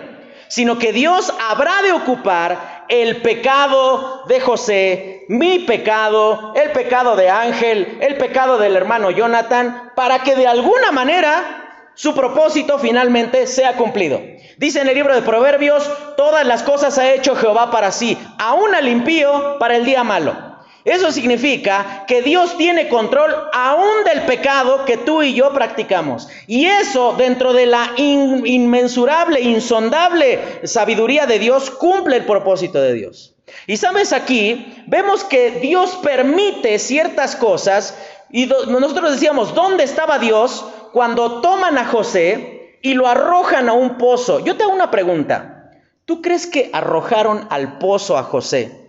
sino 0.47 0.77
que 0.77 0.93
Dios 0.93 1.33
habrá 1.49 1.81
de 1.81 1.91
ocupar 1.91 2.85
el 2.89 3.21
pecado 3.21 4.23
de 4.27 4.39
José, 4.39 5.25
mi 5.29 5.59
pecado, 5.59 6.53
el 6.55 6.71
pecado 6.71 7.15
de 7.15 7.29
Ángel, 7.29 7.97
el 8.01 8.15
pecado 8.17 8.57
del 8.57 8.75
hermano 8.75 9.11
Jonathan, 9.11 9.91
para 9.95 10.19
que 10.23 10.35
de 10.35 10.47
alguna 10.47 10.91
manera 10.91 11.91
su 11.95 12.13
propósito 12.13 12.79
finalmente 12.79 13.47
sea 13.47 13.73
cumplido. 13.73 14.21
Dice 14.57 14.81
en 14.81 14.87
el 14.87 14.95
libro 14.95 15.15
de 15.15 15.21
Proverbios, 15.21 15.89
todas 16.15 16.45
las 16.45 16.63
cosas 16.63 16.97
ha 16.97 17.11
hecho 17.11 17.35
Jehová 17.35 17.71
para 17.71 17.91
sí, 17.91 18.17
aún 18.37 18.73
al 18.73 18.87
impío 18.87 19.57
para 19.59 19.75
el 19.75 19.85
día 19.85 20.03
malo. 20.03 20.46
Eso 20.87 21.11
significa 21.11 22.05
que 22.07 22.21
Dios 22.21 22.55
tiene 22.55 22.87
control 22.87 23.35
aún 23.51 24.05
del 24.05 24.21
pecado 24.21 24.85
que 24.85 24.95
tú 24.95 25.21
y 25.21 25.33
yo 25.33 25.51
practicamos. 25.51 26.29
Y 26.47 26.63
eso 26.63 27.13
dentro 27.17 27.51
de 27.51 27.65
la 27.65 27.91
inmensurable, 27.97 29.41
insondable 29.41 30.61
sabiduría 30.63 31.25
de 31.25 31.39
Dios 31.39 31.71
cumple 31.71 32.15
el 32.15 32.25
propósito 32.25 32.81
de 32.81 32.93
Dios. 32.93 33.35
Y 33.67 33.75
sabes 33.75 34.13
aquí, 34.13 34.81
vemos 34.87 35.25
que 35.25 35.59
Dios 35.59 35.99
permite 36.01 36.79
ciertas 36.79 37.35
cosas 37.35 37.97
y 38.29 38.45
nosotros 38.45 39.11
decíamos, 39.11 39.53
¿dónde 39.53 39.83
estaba 39.83 40.19
Dios 40.19 40.65
cuando 40.93 41.41
toman 41.41 41.77
a 41.77 41.83
José 41.83 42.77
y 42.81 42.93
lo 42.93 43.07
arrojan 43.07 43.67
a 43.67 43.73
un 43.73 43.97
pozo? 43.97 44.39
Yo 44.39 44.55
te 44.55 44.63
hago 44.63 44.73
una 44.73 44.89
pregunta. 44.89 45.69
¿Tú 46.05 46.21
crees 46.21 46.47
que 46.47 46.69
arrojaron 46.71 47.45
al 47.49 47.77
pozo 47.77 48.17
a 48.17 48.23
José 48.23 48.86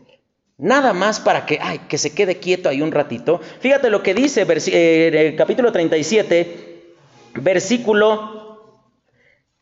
Nada 0.59 0.92
más 0.92 1.21
para 1.21 1.47
que, 1.47 1.61
ay, 1.62 1.79
que 1.88 1.99
se 1.99 2.12
quede 2.12 2.38
quieto 2.38 2.68
ahí 2.68 2.83
un 2.83 2.90
ratito. 2.90 3.40
Fíjate 3.61 3.90
lo 3.90 4.03
que 4.03 4.12
dice 4.12 4.44
eh, 4.49 5.35
capítulo 5.38 5.71
37, 5.71 6.94
versículo 7.35 8.83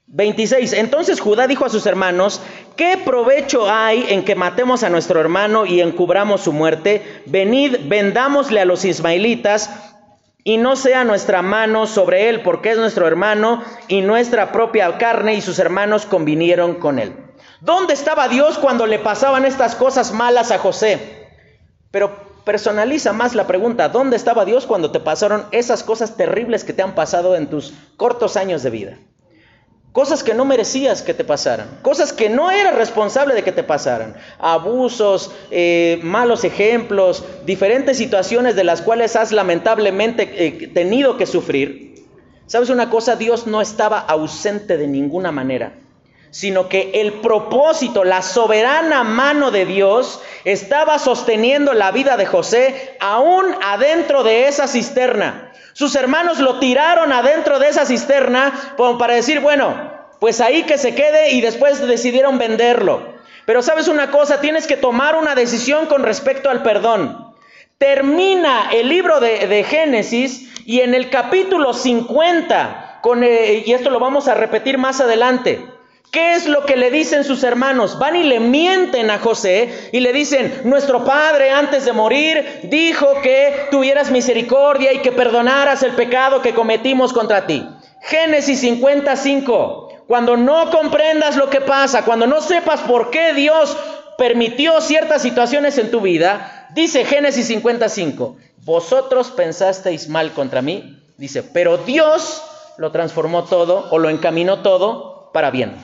26. 0.06 0.72
Entonces 0.72 1.20
Judá 1.20 1.46
dijo 1.46 1.66
a 1.66 1.68
sus 1.68 1.84
hermanos, 1.84 2.40
¿qué 2.76 2.96
provecho 3.04 3.68
hay 3.68 4.06
en 4.08 4.24
que 4.24 4.34
matemos 4.34 4.84
a 4.84 4.88
nuestro 4.88 5.20
hermano 5.20 5.66
y 5.66 5.82
encubramos 5.82 6.40
su 6.40 6.54
muerte? 6.54 7.02
Venid, 7.26 7.76
vendámosle 7.88 8.60
a 8.60 8.64
los 8.64 8.86
ismaelitas 8.86 9.68
y 10.44 10.56
no 10.56 10.76
sea 10.76 11.04
nuestra 11.04 11.42
mano 11.42 11.86
sobre 11.86 12.30
él, 12.30 12.40
porque 12.40 12.70
es 12.70 12.78
nuestro 12.78 13.06
hermano 13.06 13.62
y 13.88 14.00
nuestra 14.00 14.50
propia 14.50 14.96
carne 14.96 15.34
y 15.34 15.42
sus 15.42 15.58
hermanos 15.58 16.06
convinieron 16.06 16.76
con 16.76 16.98
él. 16.98 17.25
¿Dónde 17.66 17.94
estaba 17.94 18.28
Dios 18.28 18.58
cuando 18.58 18.86
le 18.86 19.00
pasaban 19.00 19.44
estas 19.44 19.74
cosas 19.74 20.12
malas 20.12 20.52
a 20.52 20.58
José? 20.58 21.00
Pero 21.90 22.14
personaliza 22.44 23.12
más 23.12 23.34
la 23.34 23.48
pregunta, 23.48 23.88
¿dónde 23.88 24.14
estaba 24.14 24.44
Dios 24.44 24.66
cuando 24.66 24.92
te 24.92 25.00
pasaron 25.00 25.46
esas 25.50 25.82
cosas 25.82 26.16
terribles 26.16 26.62
que 26.62 26.72
te 26.72 26.82
han 26.82 26.94
pasado 26.94 27.34
en 27.34 27.48
tus 27.48 27.74
cortos 27.96 28.36
años 28.36 28.62
de 28.62 28.70
vida? 28.70 28.98
Cosas 29.90 30.22
que 30.22 30.32
no 30.32 30.44
merecías 30.44 31.02
que 31.02 31.12
te 31.12 31.24
pasaran, 31.24 31.80
cosas 31.82 32.12
que 32.12 32.28
no 32.28 32.52
eras 32.52 32.76
responsable 32.76 33.34
de 33.34 33.42
que 33.42 33.50
te 33.50 33.64
pasaran, 33.64 34.14
abusos, 34.38 35.32
eh, 35.50 35.98
malos 36.04 36.44
ejemplos, 36.44 37.24
diferentes 37.46 37.96
situaciones 37.96 38.54
de 38.54 38.62
las 38.62 38.80
cuales 38.80 39.16
has 39.16 39.32
lamentablemente 39.32 40.46
eh, 40.46 40.68
tenido 40.68 41.16
que 41.16 41.26
sufrir. 41.26 42.06
¿Sabes 42.46 42.70
una 42.70 42.90
cosa? 42.90 43.16
Dios 43.16 43.48
no 43.48 43.60
estaba 43.60 43.98
ausente 43.98 44.76
de 44.76 44.86
ninguna 44.86 45.32
manera 45.32 45.72
sino 46.36 46.68
que 46.68 46.90
el 46.92 47.14
propósito, 47.14 48.04
la 48.04 48.20
soberana 48.20 49.04
mano 49.04 49.50
de 49.50 49.64
Dios 49.64 50.20
estaba 50.44 50.98
sosteniendo 50.98 51.72
la 51.72 51.92
vida 51.92 52.18
de 52.18 52.26
José 52.26 52.94
aún 53.00 53.46
adentro 53.62 54.22
de 54.22 54.46
esa 54.46 54.68
cisterna. 54.68 55.50
Sus 55.72 55.94
hermanos 55.94 56.38
lo 56.38 56.58
tiraron 56.58 57.10
adentro 57.10 57.58
de 57.58 57.70
esa 57.70 57.86
cisterna 57.86 58.52
para 58.98 59.14
decir, 59.14 59.40
bueno, 59.40 59.90
pues 60.20 60.42
ahí 60.42 60.64
que 60.64 60.76
se 60.76 60.94
quede 60.94 61.30
y 61.30 61.40
después 61.40 61.80
decidieron 61.86 62.36
venderlo. 62.36 63.14
Pero 63.46 63.62
sabes 63.62 63.88
una 63.88 64.10
cosa, 64.10 64.42
tienes 64.42 64.66
que 64.66 64.76
tomar 64.76 65.16
una 65.16 65.34
decisión 65.34 65.86
con 65.86 66.02
respecto 66.02 66.50
al 66.50 66.62
perdón. 66.62 67.34
Termina 67.78 68.68
el 68.74 68.90
libro 68.90 69.20
de, 69.20 69.64
Génesis 69.64 70.52
y 70.66 70.80
en 70.80 70.94
el 70.94 71.08
capítulo 71.08 71.72
50, 71.72 72.98
con, 73.00 73.24
eh, 73.24 73.62
y 73.64 73.72
esto 73.72 73.88
lo 73.88 74.00
vamos 74.00 74.28
a 74.28 74.34
repetir 74.34 74.76
más 74.76 75.00
adelante, 75.00 75.64
¿Qué 76.16 76.32
es 76.32 76.46
lo 76.46 76.64
que 76.64 76.76
le 76.76 76.90
dicen 76.90 77.24
sus 77.24 77.44
hermanos? 77.44 77.98
Van 77.98 78.16
y 78.16 78.22
le 78.22 78.40
mienten 78.40 79.10
a 79.10 79.18
José 79.18 79.90
y 79.92 80.00
le 80.00 80.14
dicen, 80.14 80.62
nuestro 80.64 81.04
padre 81.04 81.50
antes 81.50 81.84
de 81.84 81.92
morir 81.92 82.60
dijo 82.70 83.20
que 83.20 83.66
tuvieras 83.70 84.10
misericordia 84.10 84.94
y 84.94 85.00
que 85.00 85.12
perdonaras 85.12 85.82
el 85.82 85.92
pecado 85.92 86.40
que 86.40 86.54
cometimos 86.54 87.12
contra 87.12 87.46
ti. 87.46 87.68
Génesis 88.00 88.60
55, 88.60 90.04
cuando 90.06 90.38
no 90.38 90.70
comprendas 90.70 91.36
lo 91.36 91.50
que 91.50 91.60
pasa, 91.60 92.06
cuando 92.06 92.26
no 92.26 92.40
sepas 92.40 92.80
por 92.80 93.10
qué 93.10 93.34
Dios 93.34 93.76
permitió 94.16 94.80
ciertas 94.80 95.20
situaciones 95.20 95.76
en 95.76 95.90
tu 95.90 96.00
vida, 96.00 96.70
dice 96.74 97.04
Génesis 97.04 97.46
55, 97.48 98.38
vosotros 98.64 99.32
pensasteis 99.32 100.08
mal 100.08 100.32
contra 100.32 100.62
mí, 100.62 100.98
dice, 101.18 101.42
pero 101.42 101.76
Dios 101.76 102.42
lo 102.78 102.90
transformó 102.90 103.44
todo 103.44 103.88
o 103.90 103.98
lo 103.98 104.08
encaminó 104.08 104.62
todo 104.62 105.30
para 105.34 105.50
bien. 105.50 105.76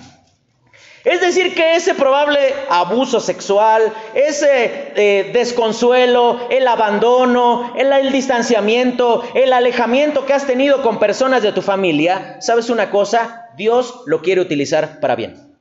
Es 1.04 1.20
decir, 1.20 1.54
que 1.54 1.74
ese 1.74 1.94
probable 1.94 2.38
abuso 2.70 3.18
sexual, 3.18 3.92
ese 4.14 4.92
eh, 4.94 5.30
desconsuelo, 5.32 6.46
el 6.48 6.68
abandono, 6.68 7.72
el, 7.76 7.92
el 7.92 8.12
distanciamiento, 8.12 9.24
el 9.34 9.52
alejamiento 9.52 10.24
que 10.26 10.32
has 10.32 10.46
tenido 10.46 10.82
con 10.82 11.00
personas 11.00 11.42
de 11.42 11.52
tu 11.52 11.60
familia, 11.60 12.36
¿sabes 12.40 12.70
una 12.70 12.90
cosa? 12.90 13.48
Dios 13.56 14.02
lo 14.06 14.22
quiere 14.22 14.40
utilizar 14.40 15.00
para 15.00 15.16
bien. 15.16 15.52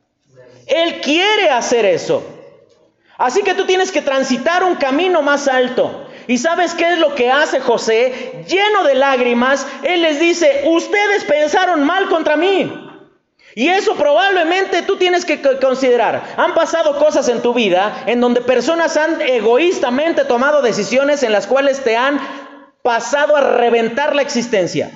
Él 0.67 1.01
quiere 1.01 1.49
hacer 1.49 1.85
eso. 1.85 2.23
Así 3.17 3.41
que 3.41 3.55
tú 3.55 3.65
tienes 3.65 3.91
que 3.91 4.01
transitar 4.01 4.63
un 4.63 4.75
camino 4.75 5.23
más 5.23 5.47
alto. 5.47 6.07
¿Y 6.27 6.37
sabes 6.37 6.75
qué 6.75 6.93
es 6.93 6.99
lo 6.99 7.15
que 7.15 7.31
hace 7.31 7.59
José? 7.59 8.45
Lleno 8.47 8.83
de 8.83 8.95
lágrimas, 8.95 9.65
él 9.83 10.03
les 10.03 10.19
dice, 10.19 10.63
ustedes 10.67 11.23
pensaron 11.23 11.83
mal 11.83 12.07
contra 12.09 12.37
mí. 12.37 12.90
Y 13.55 13.67
eso 13.67 13.95
probablemente 13.95 14.81
tú 14.83 14.97
tienes 14.97 15.25
que 15.25 15.41
considerar. 15.61 16.23
Han 16.37 16.53
pasado 16.53 16.97
cosas 16.97 17.27
en 17.27 17.41
tu 17.41 17.53
vida 17.53 18.03
en 18.05 18.21
donde 18.21 18.41
personas 18.41 18.95
han 18.95 19.21
egoístamente 19.21 20.23
tomado 20.25 20.61
decisiones 20.61 21.23
en 21.23 21.31
las 21.31 21.47
cuales 21.47 21.83
te 21.83 21.97
han 21.97 22.19
pasado 22.81 23.35
a 23.35 23.41
reventar 23.41 24.15
la 24.15 24.21
existencia. 24.21 24.91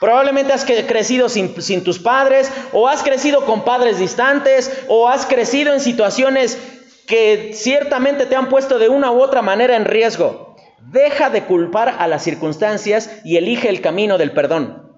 Probablemente 0.00 0.52
has 0.52 0.64
crecido 0.64 1.28
sin, 1.30 1.82
tus 1.82 1.98
padres, 1.98 2.52
o 2.72 2.88
has 2.88 3.02
crecido 3.02 3.46
con 3.46 3.64
padres 3.64 3.98
distantes, 3.98 4.84
o 4.88 5.08
has 5.08 5.24
crecido 5.24 5.72
en 5.72 5.80
situaciones 5.80 6.58
que 7.06 7.52
ciertamente 7.54 8.26
te 8.26 8.36
han 8.36 8.50
puesto 8.50 8.78
de 8.78 8.88
una 8.90 9.12
u 9.12 9.22
otra 9.22 9.40
manera 9.40 9.76
en 9.76 9.86
riesgo. 9.86 10.56
Deja 10.80 11.30
de 11.30 11.44
culpar 11.44 11.96
a 11.98 12.06
las 12.06 12.22
circunstancias 12.22 13.10
y 13.24 13.38
elige 13.38 13.70
el 13.70 13.80
camino 13.80 14.18
del 14.18 14.32
perdón. 14.32 14.92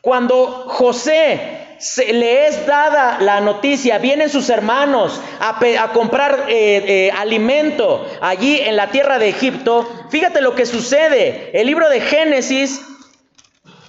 Cuando 0.00 0.46
José 0.68 1.59
se, 1.80 2.12
le 2.12 2.46
es 2.46 2.66
dada 2.66 3.18
la 3.20 3.40
noticia, 3.40 3.98
vienen 3.98 4.28
sus 4.28 4.50
hermanos 4.50 5.20
a, 5.40 5.58
comprar 5.92 6.44
eh, 6.48 6.84
eh, 6.86 7.10
alimento 7.10 8.06
allí 8.20 8.60
en 8.60 8.76
la 8.76 8.90
tierra 8.90 9.18
de 9.18 9.30
Egipto, 9.30 9.88
fíjate 10.10 10.42
lo 10.42 10.54
que 10.54 10.66
sucede. 10.66 11.50
El 11.58 11.66
libro 11.66 11.88
de 11.88 12.00
Génesis, 12.02 12.82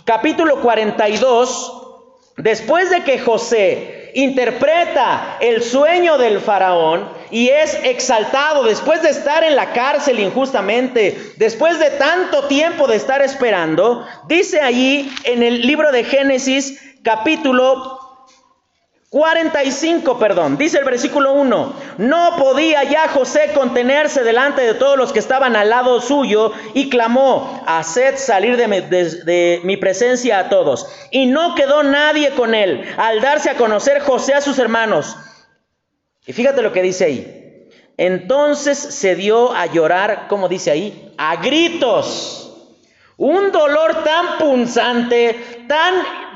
capítulo 0.06 0.62
42, 0.62 2.00
después 2.38 2.90
de 2.90 3.04
que 3.04 3.20
José 3.20 4.12
interpreta 4.14 5.38
el 5.40 5.62
sueño 5.62 6.18
del 6.18 6.40
faraón 6.40 7.10
y 7.30 7.50
es 7.50 7.78
exaltado 7.84 8.64
después 8.64 9.02
de 9.02 9.10
estar 9.10 9.44
en 9.44 9.56
la 9.56 9.74
cárcel 9.74 10.20
injustamente, 10.20 11.18
después 11.38 11.80
de 11.80 11.92
tanto 11.92 12.48
tiempo 12.48 12.88
de 12.88 12.98
estar 12.98 13.22
esperando, 13.22 14.06
dice 14.28 14.62
allí 14.62 15.12
en 15.24 15.44
el 15.44 15.62
libro 15.62 15.92
de 15.92 16.04
Génesis 16.04 16.91
capítulo 17.04 18.00
45, 19.12 20.18
perdón, 20.18 20.58
dice 20.58 20.78
el 20.78 20.86
versículo 20.86 21.34
1, 21.34 21.74
no 21.98 22.36
podía 22.38 22.86
ya 22.86 23.10
José 23.10 23.52
contenerse 23.54 24.24
delante 24.24 24.62
de 24.62 24.74
todos 24.74 24.98
los 24.98 25.12
que 25.12 25.20
estaban 25.20 25.58
al 25.58 25.70
lado 25.70 26.00
suyo 26.00 26.54
y 26.74 26.90
clamó, 26.90 27.62
haced 27.68 28.16
salir 28.16 28.56
de 28.56 29.60
mi, 29.66 29.76
presencia 29.76 30.40
a 30.40 30.48
todos. 30.48 30.88
Y 31.12 31.26
no 31.26 31.56
quedó 31.56 31.84
nadie 31.84 32.30
con 32.32 32.56
él 32.56 32.86
al 32.96 33.20
darse 33.20 33.50
a 33.50 33.58
conocer 33.58 34.00
José 34.00 34.34
a 34.34 34.40
sus 34.40 34.58
hermanos. 34.60 35.18
Y 36.26 36.32
fíjate 36.32 36.62
lo 36.62 36.72
que 36.72 36.82
dice 36.82 37.04
ahí. 37.04 37.68
Entonces 37.98 38.78
se 38.78 39.18
dio 39.18 39.54
a 39.54 39.66
llorar, 39.66 40.28
como 40.30 40.48
dice 40.48 40.72
ahí, 40.72 41.14
a 41.18 41.36
gritos. 41.36 42.38
Un 43.18 43.52
dolor 43.52 44.06
tan 44.06 44.38
punzante, 44.38 45.66
tan 45.68 46.31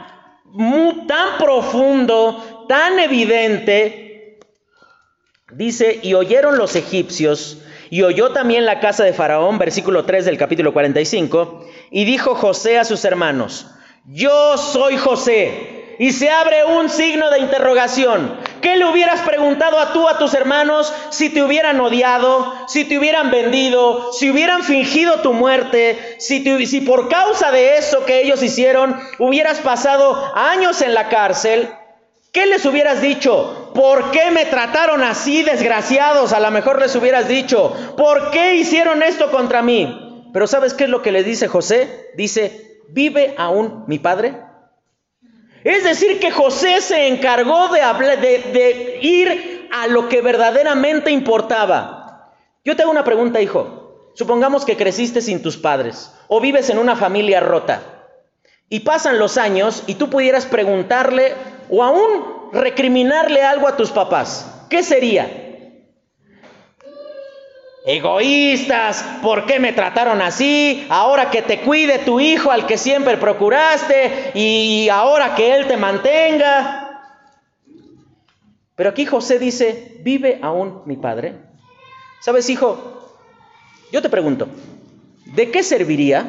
tan 1.08 1.38
profundo, 1.38 2.66
tan 2.68 3.00
evidente. 3.00 4.40
Dice, 5.52 6.00
y 6.02 6.14
oyeron 6.14 6.58
los 6.58 6.76
egipcios, 6.76 7.60
y 7.90 8.02
oyó 8.02 8.32
también 8.32 8.66
la 8.66 8.80
casa 8.80 9.04
de 9.04 9.14
Faraón, 9.14 9.58
versículo 9.58 10.06
3 10.06 10.26
del 10.26 10.38
capítulo 10.38 10.74
45, 10.74 11.66
y 11.92 12.06
dijo 12.06 12.36
José 12.36 12.80
a 12.80 12.86
sus 12.86 13.06
hermanos, 13.06 13.68
yo 14.06 14.58
soy 14.58 14.98
José 14.98 15.75
y 16.00 16.12
se 16.12 16.30
abre 16.30 16.66
un 16.66 16.90
signo 16.90 17.30
de 17.30 17.40
interrogación. 17.40 18.38
¿Qué 18.62 18.78
le 18.78 18.86
hubieras 18.86 19.22
preguntado 19.22 19.80
a 19.80 19.94
tú 19.94 20.08
a 20.08 20.18
tus 20.18 20.34
hermanos 20.34 20.94
si 21.10 21.30
te 21.30 21.44
hubieran 21.44 21.80
odiado, 21.80 22.54
si 22.68 22.86
te 22.86 22.98
hubieran 22.98 23.32
vendido, 23.32 24.12
si 24.14 24.30
hubieran 24.30 24.64
fingido 24.64 25.22
tu 25.22 25.34
muerte, 25.34 26.16
si, 26.20 26.66
si 26.66 26.82
por 26.82 27.10
causa 27.10 27.52
de 27.52 27.78
eso 27.78 28.06
que 28.06 28.22
ellos 28.22 28.42
hicieron 28.42 29.00
hubieras 29.20 29.60
pasado 29.60 30.32
años 30.36 30.82
en 30.82 30.94
la 30.94 31.10
cárcel? 31.10 31.70
¿Qué 32.32 32.46
les 32.48 32.66
hubieras 32.66 33.02
dicho? 33.02 33.72
¿Por 33.74 34.12
qué 34.12 34.30
me 34.32 34.46
trataron 34.46 35.04
así, 35.04 35.44
desgraciados? 35.44 36.34
A 36.34 36.42
lo 36.42 36.52
mejor 36.52 36.82
les 36.82 36.94
hubieras 36.96 37.30
dicho, 37.30 37.74
¿por 37.96 38.32
qué 38.32 38.56
hicieron 38.56 39.04
esto 39.04 39.32
contra 39.32 39.62
mí? 39.62 40.30
Pero 40.34 40.48
¿sabes 40.48 40.74
qué 40.74 40.84
es 40.84 40.90
lo 40.90 41.02
que 41.02 41.14
le 41.14 41.24
dice 41.24 41.48
José? 41.48 42.10
Dice, 42.16 42.82
¿vive 42.90 43.36
aún 43.38 43.86
mi 43.88 44.00
padre? 44.00 44.45
Es 45.66 45.84
decir, 45.84 46.20
que 46.20 46.30
José 46.30 46.80
se 46.80 47.08
encargó 47.08 47.70
de, 47.70 47.80
de, 48.54 49.00
ir 49.02 49.68
a 49.72 49.88
lo 49.88 50.08
que 50.08 50.22
verdaderamente 50.22 51.10
importaba. 51.10 52.36
Yo 52.64 52.76
te 52.76 52.84
hago 52.84 52.92
una 52.92 53.04
pregunta, 53.04 53.42
hijo. 53.42 54.12
Supongamos 54.14 54.64
que 54.64 54.78
creciste 54.78 55.22
sin 55.22 55.42
tus 55.42 55.58
padres 55.58 56.14
o 56.28 56.40
vives 56.40 56.70
en 56.70 56.78
una 56.78 56.96
familia 56.96 57.40
rota 57.40 57.82
y 58.70 58.82
pasan 58.82 59.18
los 59.18 59.40
años 59.40 59.82
y 59.88 59.96
tú 59.96 60.12
pudieras 60.12 60.46
preguntarle 60.46 61.34
o 61.72 61.84
aún 61.84 62.52
recriminarle 62.54 63.42
algo 63.42 63.68
a 63.68 63.76
tus 63.76 63.90
papás. 63.90 64.68
¿Qué 64.70 64.84
sería? 64.84 65.45
Egoístas, 67.86 69.06
¿por 69.22 69.46
qué 69.46 69.60
me 69.60 69.72
trataron 69.72 70.22
así? 70.22 70.88
Ahora 70.90 71.30
que 71.30 71.44
te 71.44 71.62
cuide 71.62 72.00
tu 72.00 72.20
hijo 72.20 72.50
al 72.50 72.66
que 72.66 72.78
siempre 72.78 73.18
procuraste 73.18 74.32
y 74.34 74.90
ahora 74.90 75.36
que 75.36 75.56
él 75.56 75.68
te 75.68 75.78
mantenga. 75.78 76.82
Pero 78.76 78.90
aquí 78.90 79.06
José 79.06 79.38
dice, 79.38 79.98
¿vive 80.02 80.40
aún 80.42 80.82
mi 80.86 80.98
padre? 80.98 81.36
¿Sabes, 82.20 82.50
hijo? 82.50 83.18
Yo 83.92 84.02
te 84.02 84.10
pregunto, 84.10 84.48
¿de 85.26 85.52
qué 85.52 85.62
serviría 85.62 86.28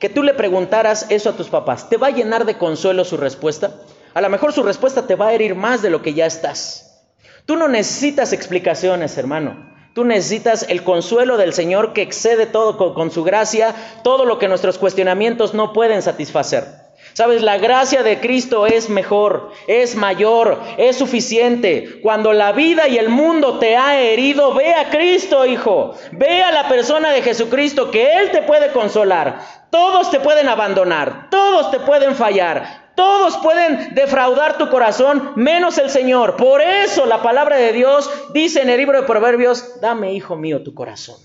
que 0.00 0.08
tú 0.08 0.22
le 0.22 0.32
preguntaras 0.32 1.06
eso 1.10 1.28
a 1.28 1.36
tus 1.36 1.48
papás? 1.48 1.90
¿Te 1.90 1.98
va 1.98 2.08
a 2.08 2.12
llenar 2.12 2.46
de 2.46 2.56
consuelo 2.56 3.04
su 3.04 3.18
respuesta? 3.18 3.74
A 4.14 4.22
lo 4.22 4.30
mejor 4.30 4.54
su 4.54 4.62
respuesta 4.62 5.06
te 5.06 5.14
va 5.14 5.28
a 5.28 5.32
herir 5.34 5.54
más 5.54 5.82
de 5.82 5.90
lo 5.90 6.00
que 6.00 6.14
ya 6.14 6.24
estás. 6.24 7.04
Tú 7.44 7.56
no 7.56 7.68
necesitas 7.68 8.32
explicaciones, 8.32 9.16
hermano. 9.18 9.69
Tú 9.94 10.04
necesitas 10.04 10.66
el 10.68 10.84
consuelo 10.84 11.36
del 11.36 11.52
Señor 11.52 11.92
que 11.92 12.02
excede 12.02 12.46
todo 12.46 12.94
con, 12.94 13.10
su 13.10 13.24
gracia, 13.24 13.74
todo 14.04 14.24
lo 14.24 14.38
que 14.38 14.46
nuestros 14.46 14.78
cuestionamientos 14.78 15.52
no 15.52 15.72
pueden 15.72 16.00
satisfacer. 16.02 16.64
Sabes, 17.12 17.42
la 17.42 17.58
gracia 17.58 18.04
de 18.04 18.20
Cristo 18.20 18.66
es 18.66 18.88
mejor, 18.88 19.50
es 19.66 19.96
mayor, 19.96 20.60
es 20.78 20.96
suficiente. 20.96 22.00
Cuando 22.02 22.32
la 22.32 22.52
vida 22.52 22.86
y 22.86 22.98
el 22.98 23.08
mundo 23.08 23.58
te 23.58 23.76
ha 23.76 24.00
herido, 24.00 24.54
ve 24.54 24.72
a 24.74 24.90
Cristo, 24.90 25.44
hijo. 25.44 25.94
Ve 26.12 26.42
a 26.42 26.52
la 26.52 26.68
persona 26.68 27.10
de 27.10 27.22
Jesucristo, 27.22 27.90
que 27.90 28.12
Él 28.18 28.30
te 28.30 28.42
puede 28.42 28.70
consolar. 28.70 29.40
Todos 29.70 30.10
te 30.12 30.20
pueden 30.20 30.48
abandonar, 30.48 31.28
todos 31.30 31.72
te 31.72 31.80
pueden 31.80 32.14
fallar, 32.14 32.89
todos 32.94 33.36
pueden 33.38 33.94
defraudar 33.94 34.58
tu 34.58 34.68
corazón, 34.68 35.32
menos 35.36 35.78
el 35.78 35.90
Señor. 35.90 36.36
Por 36.36 36.60
eso 36.60 37.06
la 37.06 37.22
palabra 37.22 37.56
de 37.56 37.72
Dios 37.72 38.10
dice 38.32 38.60
en 38.60 38.68
el 38.68 38.78
libro 38.78 39.00
de 39.00 39.06
Proverbios, 39.06 39.80
dame, 39.80 40.12
hijo 40.12 40.36
mío, 40.36 40.62
tu 40.62 40.74
corazón. 40.74 41.16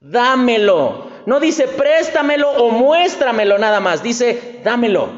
Dámelo. 0.00 1.06
No 1.26 1.40
dice 1.40 1.66
préstamelo 1.66 2.50
o 2.50 2.70
muéstramelo 2.70 3.58
nada 3.58 3.80
más. 3.80 4.02
Dice, 4.02 4.60
dámelo. 4.62 5.08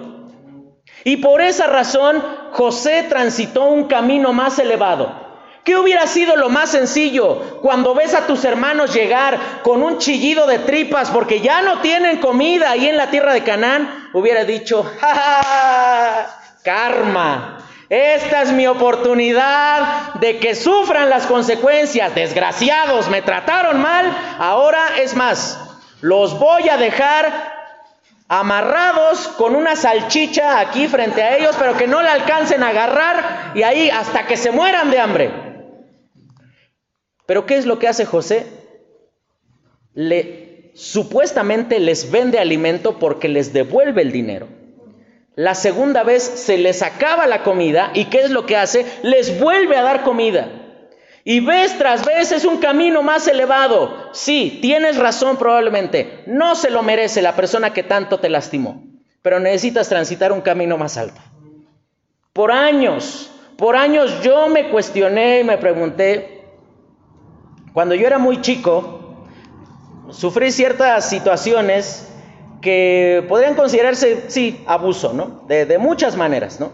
Y 1.03 1.19
por 1.19 1.41
esa 1.41 1.67
razón 1.67 2.23
José 2.53 3.05
transitó 3.09 3.65
un 3.65 3.85
camino 3.85 4.33
más 4.33 4.59
elevado. 4.59 5.26
¿Qué 5.67 5.77
hubiera 5.77 6.07
sido 6.07 6.37
lo 6.37 6.49
más 6.49 6.71
sencillo 6.71 7.59
cuando 7.61 7.93
ves 7.93 8.15
a 8.15 8.29
tus 8.29 8.45
hermanos 8.45 8.95
llegar 8.95 9.37
con 9.65 9.83
un 9.83 9.99
chillido 9.99 10.47
de 10.47 10.61
tripas 10.61 11.11
porque 11.11 11.41
ya 11.41 11.61
no 11.61 11.81
tienen 11.81 12.19
comida 12.19 12.71
ahí 12.71 12.87
en 12.89 12.97
la 12.97 13.11
tierra 13.11 13.33
de 13.35 13.43
Canaán? 13.43 14.11
Hubiera 14.13 14.45
dicho, 14.45 14.85
¡Ja, 15.01 15.13
ja, 15.13 16.27
karma. 16.63 17.59
Esta 17.89 18.43
es 18.43 18.53
mi 18.53 18.69
oportunidad 18.69 20.15
de 20.15 20.39
que 20.39 20.55
sufran 20.55 21.11
las 21.11 21.27
consecuencias. 21.27 22.15
Desgraciados, 22.15 23.09
me 23.09 23.23
trataron 23.23 23.83
mal. 23.83 24.07
Ahora 24.39 24.99
es 25.01 25.17
más, 25.17 25.59
los 26.01 26.39
voy 26.39 26.69
a 26.69 26.77
dejar 26.77 27.57
amarrados 28.29 29.27
con 29.37 29.57
una 29.57 29.75
salchicha 29.75 30.61
aquí 30.61 30.87
frente 30.87 31.25
a 31.25 31.37
ellos, 31.37 31.57
pero 31.59 31.77
que 31.77 31.89
no 31.89 32.03
le 32.03 32.09
alcancen 32.09 32.63
a 32.63 32.69
agarrar 32.69 33.51
y 33.57 33.65
ahí 33.65 33.91
hasta 33.91 34.27
que 34.29 34.37
se 34.37 34.53
mueran 34.53 34.93
de 34.93 35.01
hambre. 35.01 35.46
Pero 37.27 37.45
¿qué 37.45 37.57
es 37.57 37.67
lo 37.67 37.79
que 37.79 37.89
hace 37.89 38.07
José? 38.07 38.47
Le 39.95 40.73
supuestamente 40.75 41.81
les 41.81 42.11
vende 42.11 42.39
alimento 42.39 42.99
porque 42.99 43.29
les 43.29 43.53
devuelve 43.53 44.03
el 44.03 44.13
dinero. 44.13 44.47
La 45.35 45.55
segunda 45.55 46.03
vez 46.03 46.23
se 46.23 46.59
les 46.59 46.83
acaba 46.83 47.27
la 47.27 47.43
comida 47.43 47.91
y 47.95 48.07
¿qué 48.07 48.21
es 48.21 48.31
lo 48.31 48.47
que 48.47 48.57
hace? 48.57 48.87
Les 49.03 49.41
vuelve 49.41 49.77
a 49.77 49.83
dar 49.83 50.03
comida. 50.03 50.49
Y 51.25 51.41
vez 51.41 51.77
tras 51.77 52.07
vez 52.07 52.31
es 52.31 52.45
un 52.45 52.59
camino 52.59 53.03
más 53.03 53.27
elevado. 53.27 54.11
Sí, 54.13 54.61
tienes 54.63 54.97
razón 54.97 55.37
probablemente. 55.37 56.23
No 56.27 56.55
se 56.55 56.71
lo 56.71 56.83
merece 56.83 57.21
la 57.21 57.35
persona 57.35 57.73
que 57.73 57.83
tanto 57.83 58.21
te 58.21 58.29
lastimó. 58.29 58.85
Pero 59.23 59.41
necesitas 59.41 59.89
transitar 59.89 60.31
un 60.31 60.41
camino 60.41 60.79
más 60.79 60.97
alto. 60.97 61.21
Por 62.33 62.53
años, 62.53 63.31
por 63.57 63.77
años 63.77 64.23
yo 64.23 64.49
me 64.49 64.71
cuestioné 64.71 65.41
y 65.41 65.45
me 65.45 65.59
pregunté, 65.59 66.36
cuando 67.77 67.95
yo 67.95 68.07
era 68.07 68.17
muy 68.17 68.41
chico, 68.41 69.27
sufrí 70.09 70.51
ciertas 70.51 71.11
situaciones 71.11 72.09
que 72.63 73.23
podrían 73.29 73.55
considerarse, 73.55 74.31
sí, 74.31 74.65
abuso, 74.67 75.13
¿no? 75.13 75.45
De, 75.47 75.67
de 75.67 75.77
muchas 75.77 76.17
maneras, 76.17 76.59
¿no? 76.59 76.73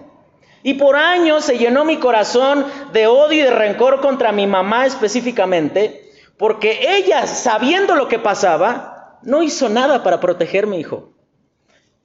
Y 0.63 0.75
por 0.75 0.95
años 0.95 1.45
se 1.45 1.59
llenó 1.59 1.85
mi 1.85 1.97
corazón 1.97 2.65
de 2.93 3.09
odio 3.09 3.41
y 3.41 3.43
de 3.43 3.51
rencor 3.51 4.01
contra 4.01 4.31
mi 4.31 4.47
mamá 4.47 4.87
específicamente, 4.87 6.09
porque 6.39 6.79
ella, 6.97 7.27
sabiendo 7.27 7.97
lo 7.97 8.07
que 8.07 8.21
pasaba, 8.21 9.19
no 9.23 9.43
hizo 9.43 9.69
nada 9.69 10.05
para 10.05 10.21
proteger 10.21 10.67
a 10.67 10.69
mi 10.69 10.79
hijo. 10.79 11.15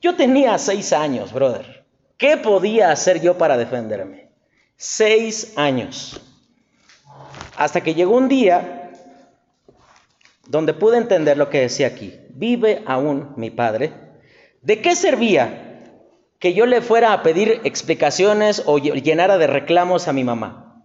Yo 0.02 0.16
tenía 0.16 0.58
seis 0.58 0.92
años, 0.92 1.32
brother. 1.32 1.86
¿Qué 2.18 2.36
podía 2.36 2.90
hacer 2.90 3.22
yo 3.22 3.38
para 3.38 3.58
defenderme? 3.58 4.32
Seis 4.76 5.54
años. 5.56 6.20
Hasta 7.56 7.82
que 7.82 7.94
llegó 7.94 8.18
un 8.18 8.28
día 8.28 8.77
donde 10.48 10.74
pude 10.74 10.98
entender 10.98 11.38
lo 11.38 11.50
que 11.50 11.62
decía 11.62 11.88
aquí. 11.88 12.14
Vive 12.30 12.84
aún 12.86 13.34
mi 13.38 13.50
padre. 13.50 13.94
¿De 14.62 14.82
qué 14.82 14.96
servía 14.96 15.68
que 16.40 16.54
yo 16.54 16.66
le 16.66 16.82
fuera 16.82 17.14
a 17.14 17.24
pedir 17.24 17.62
explicaciones 17.64 18.64
o 18.66 18.78
llenara 18.78 19.38
de 19.38 19.48
reclamos 19.48 20.08
a 20.08 20.14
mi 20.14 20.24
mamá. 20.24 20.84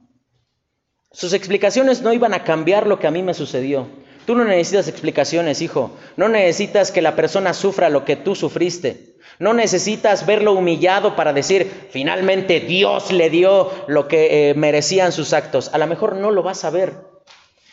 Sus 1.11 1.35
explicaciones 1.35 2.01
no 2.01 2.13
iban 2.13 2.33
a 2.33 2.43
cambiar 2.45 2.87
lo 2.87 2.99
que 2.99 3.07
a 3.07 3.11
mí 3.11 3.23
me 3.23 3.35
sucedió. 3.35 3.87
Tú 4.25 4.35
no 4.35 4.45
necesitas 4.45 4.89
explicaciones, 4.89 5.61
hijo. 5.61 5.91
No 6.17 6.29
necesitas 6.29 6.91
que 6.91 7.03
la 7.03 7.17
persona 7.17 7.53
sufra 7.53 7.91
lo 7.91 8.05
que 8.05 8.17
tú 8.17 8.35
sufriste. 8.35 9.17
No 9.39 9.53
necesitas 9.53 10.25
verlo 10.25 10.53
humillado 10.53 11.17
para 11.17 11.33
decir, 11.33 11.71
finalmente 11.91 12.61
Dios 12.61 13.13
le 13.13 13.29
dio 13.29 13.71
lo 13.89 14.09
que 14.09 14.51
eh, 14.51 14.55
merecían 14.55 15.13
sus 15.13 15.33
actos. 15.33 15.71
A 15.75 15.79
lo 15.79 15.87
mejor 15.87 16.17
no 16.17 16.31
lo 16.31 16.43
vas 16.43 16.65
a 16.65 16.71
ver. 16.71 17.12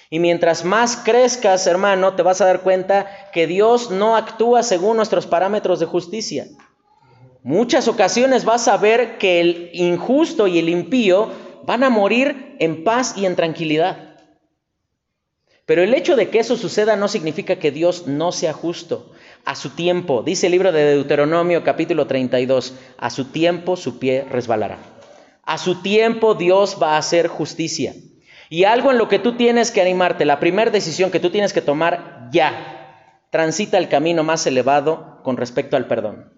Y 0.10 0.20
mientras 0.20 0.66
más 0.66 0.98
crezcas, 0.98 1.68
hermano, 1.68 2.16
te 2.16 2.24
vas 2.24 2.42
a 2.42 2.46
dar 2.46 2.62
cuenta 2.62 3.08
que 3.32 3.46
Dios 3.46 3.92
no 3.92 4.16
actúa 4.16 4.64
según 4.64 4.98
nuestros 4.98 5.28
parámetros 5.28 5.80
de 5.80 5.86
justicia. 5.86 6.48
Muchas 7.44 7.88
ocasiones 7.88 8.44
vas 8.44 8.68
a 8.68 8.78
ver 8.78 9.18
que 9.18 9.40
el 9.40 9.70
injusto 9.74 10.48
y 10.48 10.58
el 10.60 10.68
impío 10.68 11.30
van 11.64 11.84
a 11.84 11.90
morir 11.90 12.56
en 12.60 12.84
paz 12.84 13.16
y 13.16 13.26
en 13.26 13.36
tranquilidad. 13.36 14.10
Pero 15.66 15.84
el 15.84 15.94
hecho 15.94 16.16
de 16.16 16.30
que 16.30 16.40
eso 16.40 16.58
suceda 16.58 16.96
no 16.96 17.08
significa 17.08 17.58
que 17.58 17.70
Dios 17.70 18.08
no 18.08 18.32
sea 18.32 18.54
justo. 18.54 19.12
A 19.46 19.56
su 19.56 19.70
tiempo, 19.70 20.24
dice 20.24 20.48
el 20.48 20.54
libro 20.54 20.72
de 20.72 20.84
Deuteronomio 20.96 21.64
capítulo 21.64 22.08
32, 22.08 22.74
a 22.98 23.10
su 23.12 23.26
tiempo 23.26 23.78
su 23.78 24.00
pie 24.00 24.26
resbalará. 24.30 24.80
A 25.44 25.60
su 25.60 25.82
tiempo 25.84 26.34
Dios 26.34 26.78
va 26.82 26.96
a 26.96 26.98
hacer 26.98 27.28
justicia. 27.28 27.94
Y 28.50 28.64
algo 28.64 28.92
en 28.92 28.98
lo 28.98 29.08
que 29.08 29.20
tú 29.20 29.38
tienes 29.38 29.70
que 29.70 29.82
animarte, 29.82 30.26
la 30.26 30.40
primera 30.40 30.72
decisión 30.72 31.12
que 31.12 31.20
tú 31.20 31.30
tienes 31.30 31.54
que 31.54 31.62
tomar 31.62 32.30
ya, 32.32 32.80
transita 33.30 33.78
el 33.78 33.90
camino 33.90 34.24
más 34.24 34.46
elevado 34.48 35.22
con 35.24 35.38
respecto 35.38 35.78
al 35.78 35.86
perdón. 35.86 36.34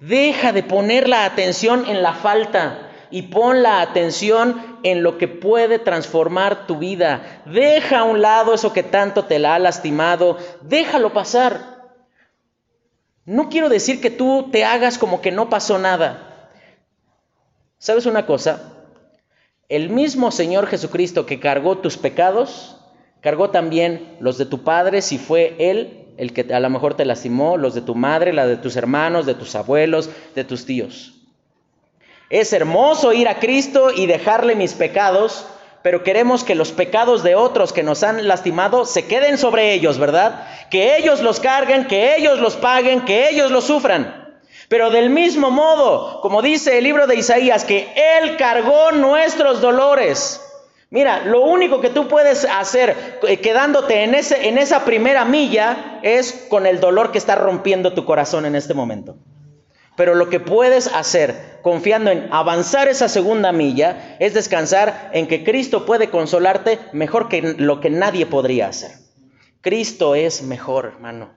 Deja 0.00 0.52
de 0.52 0.62
poner 0.62 1.08
la 1.08 1.24
atención 1.24 1.86
en 1.88 2.02
la 2.02 2.12
falta 2.12 2.90
y 3.10 3.22
pon 3.22 3.62
la 3.62 3.80
atención 3.80 4.78
en 4.82 5.02
lo 5.02 5.18
que 5.18 5.28
puede 5.28 5.78
transformar 5.78 6.66
tu 6.66 6.78
vida. 6.78 7.42
Deja 7.46 8.00
a 8.00 8.04
un 8.04 8.20
lado 8.20 8.54
eso 8.54 8.72
que 8.72 8.82
tanto 8.82 9.24
te 9.24 9.38
la 9.38 9.54
ha 9.54 9.58
lastimado. 9.58 10.38
Déjalo 10.62 11.12
pasar. 11.12 11.74
No 13.24 13.48
quiero 13.48 13.68
decir 13.68 14.00
que 14.00 14.10
tú 14.10 14.50
te 14.52 14.64
hagas 14.64 14.98
como 14.98 15.20
que 15.20 15.32
no 15.32 15.48
pasó 15.48 15.78
nada. 15.78 16.50
¿Sabes 17.78 18.06
una 18.06 18.26
cosa? 18.26 18.73
El 19.68 19.90
mismo 19.90 20.30
Señor 20.30 20.66
Jesucristo 20.66 21.26
que 21.26 21.40
cargó 21.40 21.78
tus 21.78 21.96
pecados, 21.96 22.76
cargó 23.20 23.50
también 23.50 24.16
los 24.20 24.38
de 24.38 24.46
tu 24.46 24.62
Padre 24.64 25.02
si 25.02 25.18
fue 25.18 25.56
Él 25.58 26.04
el 26.16 26.32
que 26.32 26.52
a 26.52 26.60
lo 26.60 26.70
mejor 26.70 26.94
te 26.94 27.04
lastimó, 27.04 27.56
los 27.56 27.74
de 27.74 27.80
tu 27.80 27.94
madre, 27.94 28.32
la 28.32 28.46
de 28.46 28.56
tus 28.56 28.76
hermanos, 28.76 29.26
de 29.26 29.34
tus 29.34 29.54
abuelos, 29.54 30.10
de 30.34 30.44
tus 30.44 30.64
tíos. 30.64 31.14
Es 32.30 32.52
hermoso 32.52 33.12
ir 33.12 33.28
a 33.28 33.38
Cristo 33.38 33.90
y 33.94 34.06
dejarle 34.06 34.54
mis 34.54 34.74
pecados, 34.74 35.46
pero 35.82 36.02
queremos 36.02 36.44
que 36.44 36.54
los 36.54 36.72
pecados 36.72 37.22
de 37.22 37.34
otros 37.34 37.72
que 37.72 37.82
nos 37.82 38.02
han 38.02 38.26
lastimado 38.26 38.86
se 38.86 39.06
queden 39.06 39.38
sobre 39.38 39.74
ellos, 39.74 39.98
¿verdad? 39.98 40.46
Que 40.70 40.96
ellos 40.96 41.20
los 41.20 41.40
carguen, 41.40 41.86
que 41.86 42.16
ellos 42.16 42.40
los 42.40 42.56
paguen, 42.56 43.04
que 43.04 43.28
ellos 43.28 43.50
los 43.50 43.64
sufran. 43.64 44.23
Pero 44.74 44.90
del 44.90 45.08
mismo 45.08 45.52
modo, 45.52 46.20
como 46.20 46.42
dice 46.42 46.78
el 46.78 46.82
libro 46.82 47.06
de 47.06 47.14
Isaías, 47.14 47.62
que 47.62 47.92
Él 47.94 48.36
cargó 48.36 48.90
nuestros 48.90 49.60
dolores. 49.60 50.40
Mira, 50.90 51.20
lo 51.24 51.42
único 51.42 51.80
que 51.80 51.90
tú 51.90 52.08
puedes 52.08 52.44
hacer 52.44 53.20
eh, 53.22 53.36
quedándote 53.36 54.02
en, 54.02 54.16
ese, 54.16 54.48
en 54.48 54.58
esa 54.58 54.84
primera 54.84 55.24
milla 55.24 56.00
es 56.02 56.46
con 56.50 56.66
el 56.66 56.80
dolor 56.80 57.12
que 57.12 57.18
está 57.18 57.36
rompiendo 57.36 57.94
tu 57.94 58.04
corazón 58.04 58.46
en 58.46 58.56
este 58.56 58.74
momento. 58.74 59.16
Pero 59.94 60.16
lo 60.16 60.28
que 60.28 60.40
puedes 60.40 60.88
hacer 60.88 61.60
confiando 61.62 62.10
en 62.10 62.26
avanzar 62.32 62.88
esa 62.88 63.08
segunda 63.08 63.52
milla 63.52 64.16
es 64.18 64.34
descansar 64.34 65.10
en 65.12 65.28
que 65.28 65.44
Cristo 65.44 65.86
puede 65.86 66.10
consolarte 66.10 66.80
mejor 66.92 67.28
que 67.28 67.42
lo 67.58 67.78
que 67.78 67.90
nadie 67.90 68.26
podría 68.26 68.66
hacer. 68.66 68.90
Cristo 69.60 70.16
es 70.16 70.42
mejor, 70.42 70.86
hermano. 70.86 71.30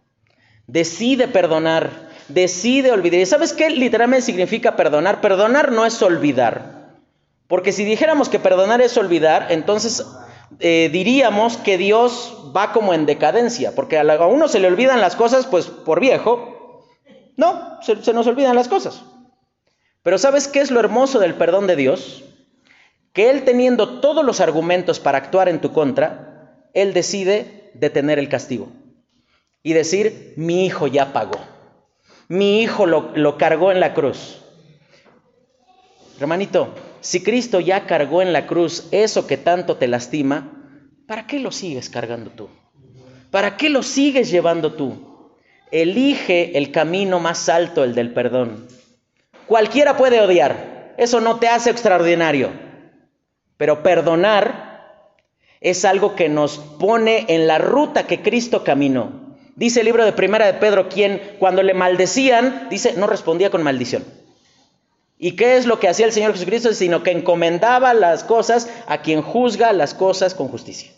Decide 0.65 1.29
perdonar, 1.29 2.06
decide 2.27 2.91
olvidar. 2.91 3.19
¿Y 3.19 3.25
sabes 3.25 3.53
qué 3.53 3.69
literalmente 3.69 4.25
significa 4.25 4.75
perdonar? 4.75 5.21
Perdonar 5.21 5.71
no 5.71 5.85
es 5.85 6.01
olvidar. 6.01 6.77
Porque 7.47 7.71
si 7.71 7.83
dijéramos 7.85 8.29
que 8.29 8.39
perdonar 8.39 8.81
es 8.81 8.97
olvidar, 8.97 9.47
entonces 9.49 10.05
eh, 10.59 10.89
diríamos 10.91 11.57
que 11.57 11.77
Dios 11.77 12.51
va 12.55 12.73
como 12.73 12.93
en 12.93 13.05
decadencia, 13.05 13.73
porque 13.75 13.97
a, 13.97 14.27
uno 14.27 14.47
se 14.47 14.59
le 14.59 14.67
olvidan 14.67 15.01
las 15.01 15.15
cosas, 15.15 15.45
pues 15.45 15.67
por 15.67 15.99
viejo, 15.99 16.83
no, 17.35 17.79
se, 17.81 18.03
se 18.03 18.13
nos 18.13 18.27
olvidan 18.27 18.55
las 18.55 18.67
cosas. 18.67 19.03
Pero 20.03 20.17
¿sabes 20.17 20.47
qué 20.47 20.59
es 20.59 20.71
lo 20.71 20.79
hermoso 20.79 21.19
del 21.19 21.35
perdón 21.35 21.67
de 21.67 21.75
Dios? 21.75 22.23
Que 23.13 23.29
Él 23.29 23.43
teniendo 23.43 23.99
todos 23.99 24.23
los 24.23 24.41
argumentos 24.41 24.99
para 24.99 25.17
actuar 25.17 25.49
en 25.49 25.59
tu 25.59 25.71
contra, 25.71 26.61
Él 26.73 26.93
decide 26.93 27.71
detener 27.73 28.19
el 28.19 28.29
castigo 28.29 28.69
y 29.63 29.73
decir, 29.73 30.33
mi 30.37 30.65
hijo 30.65 30.87
ya 30.87 31.13
pagó, 31.13 31.39
mi 32.27 32.61
hijo 32.61 32.85
lo, 32.85 33.37
cargó 33.37 33.71
en 33.71 33.79
la 33.79 33.93
cruz. 33.93 34.41
Hermanito, 36.19 36.73
si 36.99 37.23
Cristo 37.23 37.59
ya 37.59 37.85
cargó 37.85 38.21
en 38.21 38.33
la 38.33 38.47
cruz 38.47 38.87
eso 38.91 39.27
que 39.27 39.37
tanto 39.37 39.77
te 39.77 39.87
lastima, 39.87 40.51
¿para 41.07 41.27
qué 41.27 41.39
lo 41.39 41.51
sigues 41.51 41.89
cargando 41.89 42.31
tú? 42.31 42.49
¿Para 43.31 43.55
qué 43.55 43.69
lo 43.69 43.83
sigues 43.83 44.29
llevando 44.31 44.73
tú? 44.73 45.31
Elige 45.71 46.57
el 46.57 46.71
camino 46.71 47.19
más 47.19 47.49
alto, 47.49 47.83
el 47.83 47.93
del 47.93 48.13
perdón. 48.13 48.67
Cualquiera 49.45 49.95
puede 49.95 50.19
odiar, 50.19 50.95
eso 50.97 51.21
no 51.21 51.37
te 51.37 51.47
hace 51.47 51.69
extraordinario, 51.69 52.51
pero 53.57 53.83
perdonar 53.83 54.67
es 55.61 55.85
algo 55.85 56.15
que 56.15 56.29
nos 56.29 56.57
pone 56.57 57.25
en 57.29 57.47
la 57.47 57.57
ruta 57.57 58.07
que 58.07 58.21
Cristo 58.21 58.63
caminó. 58.63 59.26
Dice 59.57 59.79
el 59.79 59.87
libro 59.87 60.05
de 60.05 60.13
Primera 60.13 60.45
de 60.45 60.53
Pedro, 60.53 60.87
quien 60.87 61.19
cuando 61.39 61.63
le 61.63 61.73
maldecían, 61.73 62.67
dice, 62.69 62.93
no 62.95 63.07
respondía 63.07 63.49
con 63.49 63.63
maldición. 63.63 64.05
¿Y 65.17 65.31
qué 65.31 65.57
es 65.57 65.65
lo 65.65 65.79
que 65.79 65.89
hacía 65.89 66.05
el 66.05 66.11
Señor 66.11 66.33
Jesucristo? 66.33 66.73
Sino 66.73 67.01
que 67.01 67.09
encomendaba 67.09 67.95
las 67.95 68.23
cosas 68.23 68.69
a 68.85 69.01
quien 69.01 69.23
juzga 69.23 69.73
las 69.73 69.95
cosas 69.95 70.35
con 70.35 70.47
justicia. 70.47 70.91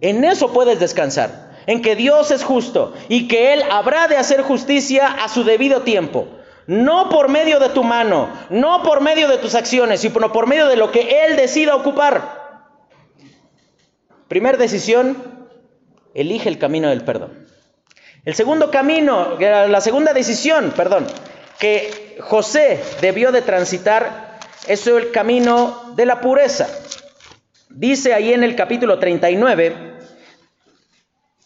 En 0.00 0.22
eso 0.22 0.52
puedes 0.52 0.78
descansar, 0.78 1.58
en 1.66 1.82
que 1.82 1.96
Dios 1.96 2.30
es 2.30 2.44
justo 2.44 2.94
y 3.08 3.26
que 3.26 3.52
Él 3.52 3.64
habrá 3.68 4.06
de 4.06 4.16
hacer 4.16 4.42
justicia 4.42 5.08
a 5.08 5.28
su 5.28 5.42
debido 5.42 5.82
tiempo. 5.82 6.28
No 6.68 7.08
por 7.08 7.28
medio 7.28 7.58
de 7.58 7.70
tu 7.70 7.82
mano, 7.82 8.30
no 8.48 8.84
por 8.84 9.00
medio 9.00 9.26
de 9.26 9.38
tus 9.38 9.56
acciones, 9.56 9.98
sino 10.02 10.30
por 10.30 10.46
medio 10.46 10.68
de 10.68 10.76
lo 10.76 10.92
que 10.92 11.24
Él 11.26 11.34
decida 11.34 11.74
ocupar. 11.74 12.68
Primer 14.28 14.56
decisión, 14.56 15.48
elige 16.14 16.48
el 16.48 16.58
camino 16.58 16.88
del 16.88 17.02
perdón. 17.02 17.39
El 18.24 18.34
segundo 18.34 18.70
camino, 18.70 19.38
la 19.38 19.80
segunda 19.80 20.12
decisión, 20.12 20.72
perdón, 20.76 21.06
que 21.58 22.18
José 22.20 22.82
debió 23.00 23.32
de 23.32 23.40
transitar 23.40 24.38
es 24.66 24.86
el 24.86 25.10
camino 25.10 25.94
de 25.96 26.04
la 26.04 26.20
pureza. 26.20 26.68
Dice 27.70 28.12
ahí 28.12 28.34
en 28.34 28.44
el 28.44 28.56
capítulo 28.56 28.98
39, 28.98 29.74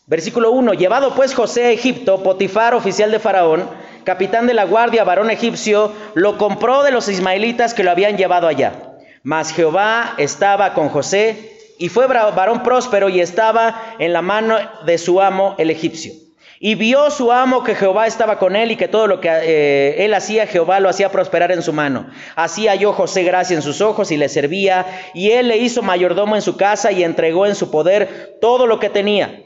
versículo 0.06 0.50
1, 0.50 0.74
llevado 0.74 1.14
pues 1.14 1.32
José 1.32 1.66
a 1.66 1.70
Egipto, 1.70 2.24
Potifar, 2.24 2.74
oficial 2.74 3.12
de 3.12 3.20
Faraón, 3.20 3.70
capitán 4.02 4.48
de 4.48 4.54
la 4.54 4.64
guardia, 4.64 5.04
varón 5.04 5.30
egipcio, 5.30 5.92
lo 6.14 6.38
compró 6.38 6.82
de 6.82 6.90
los 6.90 7.08
ismaelitas 7.08 7.72
que 7.72 7.84
lo 7.84 7.92
habían 7.92 8.16
llevado 8.16 8.48
allá. 8.48 8.96
Mas 9.22 9.52
Jehová 9.52 10.14
estaba 10.18 10.74
con 10.74 10.88
José 10.88 11.56
y 11.78 11.88
fue 11.88 12.08
varón 12.08 12.64
próspero 12.64 13.08
y 13.08 13.20
estaba 13.20 13.94
en 14.00 14.12
la 14.12 14.22
mano 14.22 14.56
de 14.84 14.98
su 14.98 15.20
amo 15.20 15.54
el 15.58 15.70
egipcio. 15.70 16.23
Y 16.66 16.76
vio 16.76 17.10
su 17.10 17.30
amo 17.30 17.62
que 17.62 17.74
Jehová 17.74 18.06
estaba 18.06 18.38
con 18.38 18.56
él 18.56 18.70
y 18.70 18.76
que 18.76 18.88
todo 18.88 19.06
lo 19.06 19.20
que 19.20 19.28
eh, 19.28 20.02
él 20.02 20.14
hacía, 20.14 20.46
Jehová 20.46 20.80
lo 20.80 20.88
hacía 20.88 21.12
prosperar 21.12 21.52
en 21.52 21.60
su 21.60 21.74
mano. 21.74 22.08
Así 22.36 22.68
halló 22.68 22.94
José 22.94 23.22
gracia 23.22 23.54
en 23.54 23.60
sus 23.60 23.82
ojos 23.82 24.10
y 24.10 24.16
le 24.16 24.30
servía. 24.30 24.86
Y 25.12 25.32
él 25.32 25.48
le 25.48 25.58
hizo 25.58 25.82
mayordomo 25.82 26.36
en 26.36 26.40
su 26.40 26.56
casa 26.56 26.90
y 26.90 27.04
entregó 27.04 27.44
en 27.44 27.54
su 27.54 27.70
poder 27.70 28.38
todo 28.40 28.66
lo 28.66 28.80
que 28.80 28.88
tenía. 28.88 29.42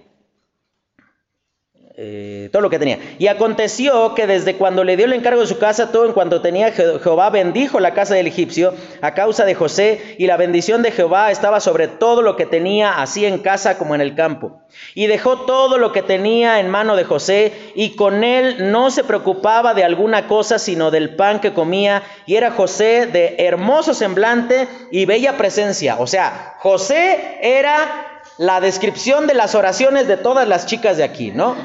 Eh, 1.97 2.38
todo 2.49 2.63
lo 2.63 2.71
que 2.71 2.79
tenía. 2.79 2.99
Y 3.19 3.27
aconteció 3.29 4.15
que 4.15 4.27
desde 4.27 4.57
cuando 4.57 4.85
le 4.85 4.97
dio 4.97 5.07
el 5.07 5.13
encargo 5.13 5.41
de 5.41 5.47
su 5.47 5.59
casa, 5.59 5.93
todo 5.93 6.07
en 6.07 6.13
cuanto 6.13 6.41
tenía, 6.41 6.73
Jehová 6.73 7.31
bendijo 7.31 7.81
la 7.81 7.95
casa 7.95 8.15
del 8.15 8.27
egipcio 8.27 8.75
a 9.01 9.15
causa 9.15 9.45
de 9.45 9.55
José, 9.55 10.17
y 10.19 10.27
la 10.27 10.37
bendición 10.37 10.83
de 10.83 10.93
Jehová 10.93 11.31
estaba 11.31 11.61
sobre 11.61 11.89
todo 11.89 12.23
lo 12.23 12.37
que 12.37 12.47
tenía, 12.47 13.01
así 13.01 13.25
en 13.25 13.39
casa 13.39 13.79
como 13.79 13.95
en 13.95 14.01
el 14.01 14.15
campo. 14.15 14.61
Y 14.95 15.07
dejó 15.07 15.41
todo 15.47 15.79
lo 15.79 15.93
que 15.93 16.03
tenía 16.03 16.61
en 16.61 16.69
mano 16.69 16.97
de 16.97 17.05
José, 17.05 17.53
y 17.75 17.97
con 17.97 18.25
él 18.25 18.71
no 18.71 18.91
se 18.91 19.05
preocupaba 19.05 19.75
de 19.75 19.85
alguna 19.85 20.29
cosa, 20.29 20.59
sino 20.59 20.91
del 20.91 21.17
pan 21.17 21.41
que 21.41 21.53
comía, 21.53 22.03
y 22.27 22.37
era 22.37 22.51
José 22.51 23.07
de 23.07 23.37
hermoso 23.39 23.95
semblante 23.95 24.69
y 24.91 25.07
bella 25.07 25.37
presencia. 25.37 25.97
O 25.99 26.07
sea, 26.07 26.55
José 26.59 27.39
era 27.43 28.23
la 28.39 28.61
descripción 28.61 29.27
de 29.27 29.35
las 29.35 29.55
oraciones 29.55 30.07
de 30.07 30.17
todas 30.17 30.47
las 30.47 30.67
chicas 30.67 30.97
de 30.97 31.05
aquí, 31.05 31.33
¿no? 31.33 31.57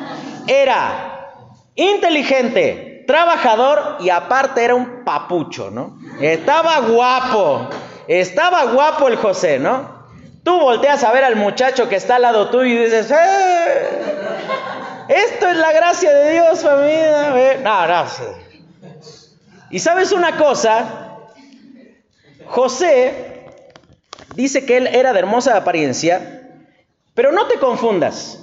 Era 0.48 1.14
inteligente, 1.76 3.04
trabajador 3.08 3.98
y 4.00 4.10
aparte 4.10 4.64
era 4.64 4.76
un 4.76 5.04
papucho, 5.04 5.72
¿no? 5.72 5.98
Estaba 6.22 6.80
guapo, 6.80 7.70
estaba 8.08 8.66
guapo 8.66 9.08
el 9.08 9.16
José, 9.16 9.60
¿no? 9.60 10.04
Tú 10.44 10.60
volteas 10.60 11.04
a 11.04 11.12
ver 11.12 11.24
al 11.24 11.36
muchacho 11.36 11.88
que 11.88 11.96
está 11.96 12.18
al 12.18 12.24
lado 12.24 12.50
tuyo 12.50 12.66
y 12.66 12.84
dices, 12.84 13.12
¡eh! 13.12 13.90
Esto 15.08 15.48
es 15.48 15.58
la 15.58 15.72
gracia 15.72 16.12
de 16.14 16.32
Dios, 16.32 16.62
familia. 16.62 17.60
No, 17.64 17.88
no. 17.88 18.06
Y 19.70 19.80
sabes 19.80 20.12
una 20.12 20.38
cosa, 20.38 21.18
José 22.46 23.46
dice 24.36 24.66
que 24.66 24.78
él 24.78 24.88
era 24.88 25.14
de 25.14 25.20
hermosa 25.20 25.58
apariencia, 25.58 26.50
pero 27.14 27.32
no 27.32 27.48
te 27.48 27.58
confundas. 27.60 28.43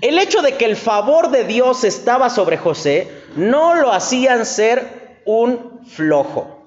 El 0.00 0.18
hecho 0.18 0.40
de 0.40 0.54
que 0.54 0.64
el 0.64 0.76
favor 0.76 1.30
de 1.30 1.44
Dios 1.44 1.84
estaba 1.84 2.30
sobre 2.30 2.56
José 2.56 3.08
no 3.36 3.74
lo 3.74 3.92
hacían 3.92 4.46
ser 4.46 5.20
un 5.26 5.80
flojo. 5.86 6.60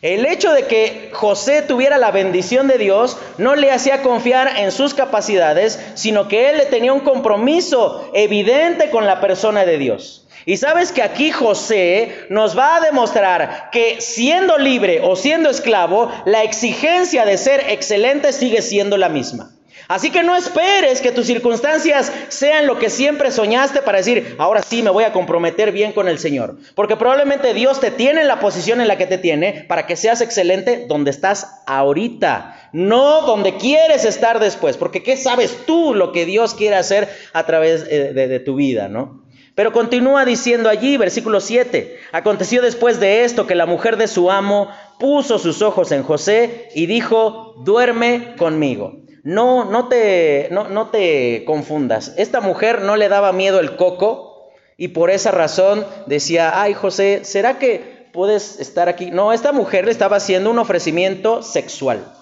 El 0.00 0.24
hecho 0.24 0.52
de 0.52 0.66
que 0.66 1.10
José 1.12 1.60
tuviera 1.60 1.98
la 1.98 2.10
bendición 2.10 2.68
de 2.68 2.78
Dios 2.78 3.18
no 3.36 3.54
le 3.54 3.70
hacía 3.70 4.00
confiar 4.02 4.60
en 4.60 4.70
sus 4.70 4.94
capacidades, 4.94 5.78
sino 5.94 6.28
que 6.28 6.50
él 6.50 6.62
tenía 6.70 6.92
un 6.92 7.00
compromiso 7.00 8.10
evidente 8.14 8.90
con 8.90 9.06
la 9.06 9.20
persona 9.20 9.64
de 9.66 9.76
Dios. 9.76 10.26
Y 10.46 10.56
sabes 10.56 10.92
que 10.92 11.02
aquí 11.02 11.30
José 11.32 12.26
nos 12.30 12.56
va 12.56 12.76
a 12.76 12.80
demostrar 12.80 13.68
que 13.72 14.00
siendo 14.00 14.56
libre 14.56 15.00
o 15.02 15.16
siendo 15.16 15.50
esclavo, 15.50 16.10
la 16.24 16.44
exigencia 16.44 17.26
de 17.26 17.36
ser 17.36 17.66
excelente 17.68 18.32
sigue 18.32 18.62
siendo 18.62 18.96
la 18.96 19.10
misma. 19.10 19.50
Así 19.88 20.10
que 20.10 20.22
no 20.22 20.36
esperes 20.36 21.00
que 21.00 21.12
tus 21.12 21.26
circunstancias 21.26 22.12
sean 22.28 22.66
lo 22.66 22.78
que 22.78 22.90
siempre 22.90 23.30
soñaste 23.30 23.80
para 23.80 23.96
decir, 23.96 24.36
ahora 24.36 24.62
sí 24.62 24.82
me 24.82 24.90
voy 24.90 25.04
a 25.04 25.14
comprometer 25.14 25.72
bien 25.72 25.92
con 25.92 26.08
el 26.08 26.18
Señor. 26.18 26.58
Porque 26.74 26.96
probablemente 26.96 27.54
Dios 27.54 27.80
te 27.80 27.90
tiene 27.90 28.20
en 28.20 28.28
la 28.28 28.38
posición 28.38 28.82
en 28.82 28.88
la 28.88 28.98
que 28.98 29.06
te 29.06 29.16
tiene 29.16 29.64
para 29.66 29.86
que 29.86 29.96
seas 29.96 30.20
excelente 30.20 30.84
donde 30.86 31.10
estás 31.10 31.62
ahorita, 31.66 32.68
no 32.74 33.22
donde 33.22 33.56
quieres 33.56 34.04
estar 34.04 34.40
después. 34.40 34.76
Porque 34.76 35.02
¿qué 35.02 35.16
sabes 35.16 35.56
tú 35.64 35.94
lo 35.94 36.12
que 36.12 36.26
Dios 36.26 36.52
quiere 36.52 36.76
hacer 36.76 37.08
a 37.32 37.46
través 37.46 37.86
eh, 37.88 38.12
de, 38.12 38.28
de 38.28 38.40
tu 38.40 38.56
vida, 38.56 38.88
no? 38.88 39.22
Pero 39.54 39.72
continúa 39.72 40.26
diciendo 40.26 40.68
allí, 40.68 40.98
versículo 40.98 41.40
7, 41.40 41.96
aconteció 42.12 42.60
después 42.60 43.00
de 43.00 43.24
esto 43.24 43.46
que 43.46 43.54
la 43.54 43.66
mujer 43.66 43.96
de 43.96 44.06
su 44.06 44.30
amo 44.30 44.68
puso 45.00 45.38
sus 45.38 45.62
ojos 45.62 45.90
en 45.92 46.02
José 46.02 46.68
y 46.74 46.84
dijo, 46.84 47.54
duerme 47.64 48.36
conmigo. 48.36 49.07
No, 49.24 49.64
no 49.64 49.88
te, 49.88 50.48
no, 50.50 50.68
no 50.68 50.88
te 50.88 51.44
confundas. 51.44 52.14
Esta 52.16 52.40
mujer 52.40 52.82
no 52.82 52.96
le 52.96 53.08
daba 53.08 53.32
miedo 53.32 53.60
el 53.60 53.76
coco 53.76 54.50
y 54.76 54.88
por 54.88 55.10
esa 55.10 55.30
razón 55.30 55.86
decía, 56.06 56.60
ay 56.60 56.74
José, 56.74 57.20
¿será 57.24 57.58
que 57.58 58.08
puedes 58.12 58.60
estar 58.60 58.88
aquí? 58.88 59.10
No, 59.10 59.32
esta 59.32 59.52
mujer 59.52 59.84
le 59.86 59.90
estaba 59.90 60.16
haciendo 60.16 60.50
un 60.50 60.58
ofrecimiento 60.58 61.42
sexual. 61.42 62.14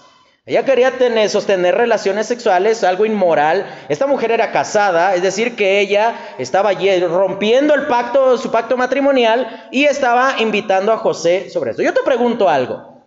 Ella 0.47 0.63
quería 0.63 0.97
tener, 0.97 1.29
sostener 1.29 1.75
relaciones 1.75 2.25
sexuales, 2.25 2.85
algo 2.85 3.05
inmoral. 3.05 3.65
Esta 3.89 4.07
mujer 4.07 4.31
era 4.31 4.53
casada, 4.53 5.13
es 5.13 5.21
decir, 5.21 5.57
que 5.57 5.81
ella 5.81 6.15
estaba 6.37 6.71
rompiendo 6.71 7.73
el 7.75 7.85
pacto, 7.87 8.37
su 8.37 8.49
pacto 8.49 8.77
matrimonial 8.77 9.67
y 9.71 9.83
estaba 9.83 10.35
invitando 10.39 10.93
a 10.93 10.97
José 10.97 11.49
sobre 11.49 11.71
eso. 11.71 11.81
Yo 11.81 11.93
te 11.93 12.01
pregunto 12.01 12.47
algo. 12.47 13.03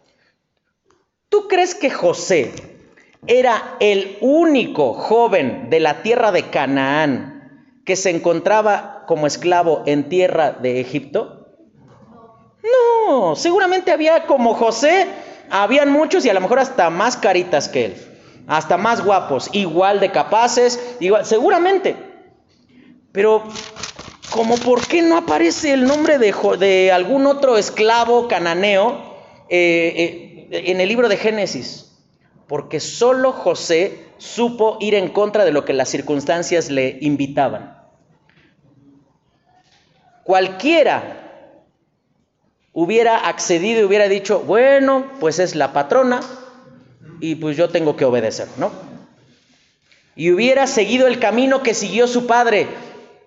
¿Tú 1.30 1.48
crees 1.48 1.74
que 1.74 1.88
José 1.88 2.52
era 3.26 3.76
el 3.80 4.16
único 4.20 4.94
joven 4.94 5.68
de 5.70 5.80
la 5.80 6.02
tierra 6.02 6.32
de 6.32 6.50
Canaán 6.50 7.72
que 7.84 7.96
se 7.96 8.10
encontraba 8.10 9.04
como 9.06 9.26
esclavo 9.26 9.82
en 9.86 10.08
tierra 10.08 10.52
de 10.52 10.80
Egipto? 10.80 11.48
No, 12.62 13.36
seguramente 13.36 13.90
había 13.90 14.26
como 14.26 14.54
José, 14.54 15.06
habían 15.50 15.90
muchos 15.90 16.24
y 16.24 16.30
a 16.30 16.34
lo 16.34 16.40
mejor 16.40 16.60
hasta 16.60 16.90
más 16.90 17.16
caritas 17.16 17.68
que 17.68 17.86
él, 17.86 17.96
hasta 18.46 18.76
más 18.76 19.04
guapos, 19.04 19.50
igual 19.52 20.00
de 20.00 20.10
capaces, 20.12 20.96
igual, 21.00 21.24
seguramente. 21.26 21.96
Pero, 23.12 23.42
como 24.30 24.56
por 24.56 24.86
qué 24.86 25.02
no 25.02 25.16
aparece 25.16 25.72
el 25.72 25.84
nombre 25.84 26.18
de, 26.18 26.92
algún 26.92 27.26
otro 27.26 27.58
esclavo 27.58 28.28
cananeo 28.28 29.16
eh, 29.48 30.48
eh, 30.50 30.62
en 30.66 30.80
el 30.80 30.88
libro 30.88 31.08
de 31.08 31.16
Génesis? 31.16 31.89
Porque 32.50 32.80
solo 32.80 33.30
José 33.30 34.06
supo 34.18 34.76
ir 34.80 34.96
en 34.96 35.10
contra 35.10 35.44
de 35.44 35.52
lo 35.52 35.64
que 35.64 35.72
las 35.72 35.88
circunstancias 35.88 36.68
le 36.68 36.98
invitaban. 37.00 37.78
Cualquiera 40.24 41.62
hubiera 42.72 43.28
accedido 43.28 43.82
y 43.82 43.84
hubiera 43.84 44.08
dicho, 44.08 44.40
bueno, 44.40 45.12
pues 45.20 45.38
es 45.38 45.54
la 45.54 45.72
patrona 45.72 46.18
y 47.20 47.36
pues 47.36 47.56
yo 47.56 47.68
tengo 47.68 47.94
que 47.94 48.04
obedecer, 48.04 48.48
¿no? 48.56 48.72
Y 50.16 50.32
hubiera 50.32 50.66
seguido 50.66 51.06
el 51.06 51.20
camino 51.20 51.62
que 51.62 51.72
siguió 51.72 52.08
su 52.08 52.26
padre. 52.26 52.66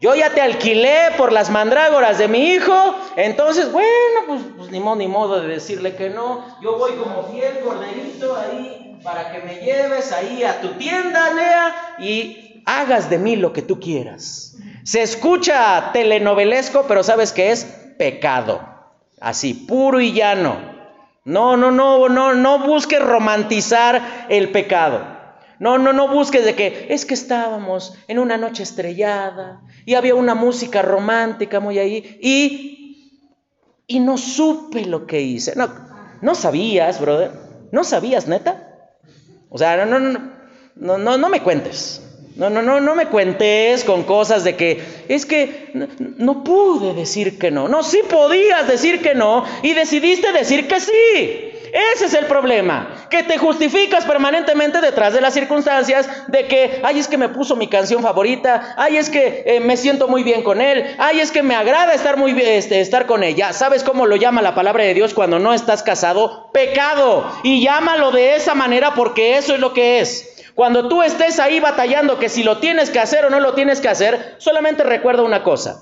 Yo 0.01 0.15
ya 0.15 0.33
te 0.33 0.41
alquilé 0.41 0.97
por 1.17 1.31
las 1.31 1.49
mandrágoras 1.49 2.17
de 2.17 2.28
mi 2.28 2.49
hijo, 2.49 2.93
entonces, 3.15 3.71
bueno, 3.71 3.88
pues, 4.28 4.41
pues 4.57 4.69
ni 4.69 4.82
modo 4.82 4.97
ni 4.97 5.07
modo 5.07 5.39
de 5.39 5.47
decirle 5.47 5.95
que 5.95 6.09
no. 6.09 6.45
Yo 6.61 6.78
voy 6.78 6.91
como 6.95 7.24
fiel 7.32 7.61
corderito 7.61 8.36
ahí 8.36 8.82
para 9.04 9.32
que 9.32 9.39
me 9.39 9.56
lleves 9.56 10.12
ahí 10.12 10.43
a 10.43 10.62
tu 10.62 10.70
tienda, 10.74 11.34
Lea, 11.34 11.95
y 11.99 12.64
hagas 12.66 13.10
de 13.10 13.18
mí 13.18 13.36
lo 13.36 13.54
que 13.54 13.62
tú 13.62 13.80
quieras. 13.80 14.56
Se 14.84 15.01
escucha 15.01 15.91
telenovelesco, 15.93 16.86
pero 16.88 17.04
¿sabes 17.04 17.32
qué 17.32 17.51
es? 17.51 17.66
Pecado. 17.97 18.62
Así, 19.20 19.54
puro 19.54 20.01
y 20.01 20.14
llano. 20.14 20.58
No, 21.26 21.56
no, 21.56 21.72
no, 21.72 22.10
no, 22.10 22.34
no 22.34 22.68
busques 22.68 23.01
romantizar 23.01 24.28
el 24.30 24.51
pecado. 24.51 25.06
No, 25.60 25.78
no, 25.78 25.93
no 25.93 26.10
busques 26.10 26.43
de 26.43 26.56
que 26.56 26.88
es 26.89 27.06
que 27.06 27.14
estábamos 27.14 27.97
en 28.08 28.20
una 28.20 28.38
noche 28.38 28.64
estrellada 28.64 29.62
y 29.86 29.93
había 29.93 30.16
una 30.16 30.36
música 30.36 30.82
romántica 30.82 31.60
muy 31.60 31.80
ahí 31.80 32.20
y 32.22 32.80
y 33.88 33.99
no 33.99 34.18
supe 34.18 34.86
lo 34.86 35.06
que 35.06 35.22
hice. 35.22 35.54
No, 35.56 35.70
no 36.22 36.36
sabías, 36.36 36.99
brother. 36.99 37.32
¿No 37.72 37.84
sabías, 37.84 38.28
neta? 38.28 38.72
O 39.54 39.58
sea, 39.60 39.86
no, 39.86 39.99
no, 39.99 40.20
no, 40.76 40.97
no, 40.97 41.18
no 41.18 41.30
me 41.30 41.43
cuentes. 41.43 42.01
No, 42.36 42.49
no, 42.49 42.64
no, 42.64 42.82
no 42.82 42.95
me 42.95 43.06
cuentes 43.06 43.84
con 43.84 44.01
cosas 44.04 44.43
de 44.43 44.56
que 44.56 44.82
es 45.08 45.28
que 45.28 45.70
no, 45.76 45.88
no, 46.18 46.43
pude 46.43 46.95
decir 46.95 47.38
que 47.38 47.51
no. 47.51 47.68
No, 47.68 47.84
sí 47.84 47.99
podías 48.10 48.68
decir 48.68 49.04
que 49.04 49.14
no 49.14 49.45
y 49.62 49.74
decidiste 49.74 50.32
decir 50.32 50.68
que 50.68 50.80
sí. 50.80 51.53
Ese 51.74 52.05
es 52.05 52.13
el 52.13 52.28
problema, 52.28 53.07
que 53.09 53.24
te 53.24 53.39
justificas 53.39 54.05
permanentemente 54.05 54.80
detrás 54.80 55.11
de 55.11 55.21
las 55.21 55.34
circunstancias 55.34 56.07
de 56.28 56.47
que, 56.47 56.82
ay, 56.84 56.99
es 56.99 57.07
que 57.07 57.17
me 57.17 57.30
puso 57.30 57.55
mi 57.55 57.67
canción 57.67 58.03
favorita, 58.03 58.76
ay, 58.78 58.97
es 58.97 59.09
que 59.09 59.41
eh, 59.47 59.59
me 59.59 59.76
siento 59.76 60.07
muy 60.07 60.21
bien 60.21 60.43
con 60.43 60.61
él, 60.61 60.95
ay, 60.99 61.19
es 61.19 61.32
que 61.32 61.41
me 61.41 61.55
agrada 61.55 61.95
estar 61.95 62.15
muy 62.15 62.34
bien, 62.34 62.49
este, 62.49 62.80
estar 62.80 63.07
con 63.07 63.24
ella. 63.24 63.53
¿Sabes 63.53 63.84
cómo 63.84 64.05
lo 64.05 64.17
llama 64.17 64.43
la 64.43 64.53
palabra 64.53 64.84
de 64.84 64.93
Dios 64.93 65.15
cuando 65.15 65.39
no 65.39 65.51
estás 65.51 65.82
casado? 65.82 66.51
Pecado. 66.53 67.26
Y 67.41 67.63
llámalo 67.63 68.11
de 68.11 68.36
esa 68.36 68.53
manera 68.53 68.93
porque 68.93 69.38
eso 69.39 69.55
es 69.55 69.59
lo 69.59 69.74
que 69.74 69.99
es. 69.99 70.30
Cuando 70.53 70.88
tú 70.88 71.01
estés 71.01 71.39
ahí 71.39 71.59
batallando 71.59 72.19
que 72.19 72.30
si 72.30 72.43
lo 72.43 72.59
tienes 72.59 72.91
que 72.91 72.99
hacer 72.99 73.26
o 73.26 73.32
no 73.32 73.39
lo 73.39 73.55
tienes 73.55 73.82
que 73.82 73.89
hacer, 73.89 74.36
solamente 74.38 74.84
recuerda 74.84 75.24
una 75.24 75.41
cosa. 75.41 75.82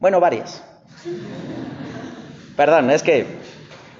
Bueno, 0.00 0.18
varias. 0.18 0.64
Perdón, 2.56 2.90
es 2.90 3.04
que 3.04 3.41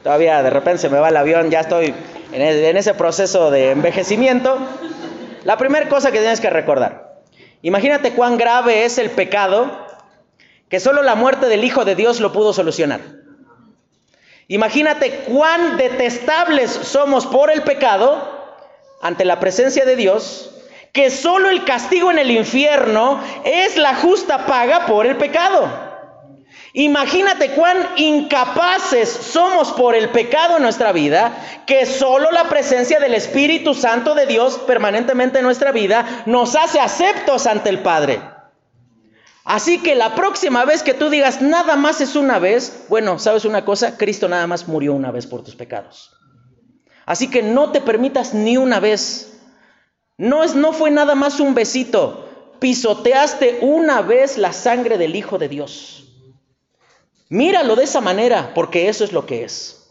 todavía 0.02 0.42
de 0.42 0.50
repente 0.50 0.82
se 0.82 0.88
me 0.88 0.98
va 0.98 1.08
el 1.08 1.16
avión, 1.16 1.50
ya 1.50 1.60
estoy 1.60 1.94
en, 2.32 2.76
ese 2.76 2.94
proceso 2.94 3.50
de 3.50 3.70
envejecimiento. 3.70 4.58
La 5.44 5.56
primera 5.56 5.88
cosa 5.88 6.12
que 6.12 6.18
tienes 6.18 6.40
que 6.40 6.50
recordar, 6.50 7.20
imagínate 7.62 8.12
cuán 8.12 8.36
grave 8.36 8.84
es 8.84 8.98
el 8.98 9.10
pecado 9.10 9.86
que 10.68 10.80
solo 10.80 11.02
la 11.02 11.14
muerte 11.14 11.46
del 11.46 11.64
Hijo 11.64 11.84
de 11.84 11.94
Dios 11.94 12.20
lo 12.20 12.32
pudo 12.32 12.52
solucionar. 12.52 13.00
Imagínate 14.48 15.24
cuán 15.26 15.76
detestables 15.76 16.70
somos 16.70 17.26
por 17.26 17.50
el 17.50 17.62
pecado 17.62 18.42
ante 19.02 19.24
la 19.24 19.38
presencia 19.38 19.84
de 19.84 19.96
Dios, 19.96 20.50
que 20.92 21.10
solo 21.10 21.50
el 21.50 21.64
castigo 21.64 22.10
en 22.10 22.18
el 22.18 22.30
infierno 22.30 23.20
es 23.44 23.76
la 23.76 23.94
justa 23.96 24.46
paga 24.46 24.86
por 24.86 25.06
el 25.06 25.16
pecado. 25.16 25.91
Imagínate 26.74 27.50
cuán 27.50 27.76
incapaces 27.96 29.08
somos 29.10 29.72
por 29.72 29.94
el 29.94 30.08
pecado 30.08 30.56
en 30.56 30.62
nuestra 30.62 30.92
vida, 30.92 31.62
que 31.66 31.84
solo 31.84 32.30
la 32.30 32.48
presencia 32.48 32.98
del 32.98 33.12
Espíritu 33.12 33.74
Santo 33.74 34.14
de 34.14 34.26
Dios 34.26 34.58
permanentemente 34.66 35.38
en 35.38 35.44
nuestra 35.44 35.70
vida 35.70 36.22
nos 36.24 36.56
hace 36.56 36.80
aceptos 36.80 37.46
ante 37.46 37.68
el 37.68 37.80
Padre. 37.80 38.20
Así 39.44 39.82
que 39.82 39.94
la 39.94 40.14
próxima 40.14 40.64
vez 40.64 40.82
que 40.82 40.94
tú 40.94 41.10
digas 41.10 41.42
nada 41.42 41.76
más 41.76 42.00
es 42.00 42.16
una 42.16 42.38
vez, 42.38 42.86
bueno, 42.88 43.18
¿sabes 43.18 43.44
una 43.44 43.66
cosa? 43.66 43.98
Cristo 43.98 44.28
nada 44.28 44.46
más 44.46 44.66
murió 44.66 44.94
una 44.94 45.10
vez 45.10 45.26
por 45.26 45.42
tus 45.42 45.56
pecados. 45.56 46.16
Así 47.04 47.28
que 47.28 47.42
no 47.42 47.70
te 47.70 47.80
permitas 47.80 48.32
ni 48.32 48.56
una 48.56 48.80
vez. 48.80 49.40
No 50.16 50.44
es 50.44 50.54
no 50.54 50.72
fue 50.72 50.90
nada 50.90 51.14
más 51.16 51.40
un 51.40 51.54
besito. 51.54 52.28
Pisoteaste 52.60 53.58
una 53.60 54.00
vez 54.00 54.38
la 54.38 54.52
sangre 54.52 54.96
del 54.96 55.16
Hijo 55.16 55.36
de 55.36 55.48
Dios. 55.48 56.01
Míralo 57.32 57.76
de 57.76 57.84
esa 57.84 58.02
manera, 58.02 58.52
porque 58.54 58.90
eso 58.90 59.04
es 59.04 59.12
lo 59.14 59.24
que 59.24 59.42
es. 59.42 59.88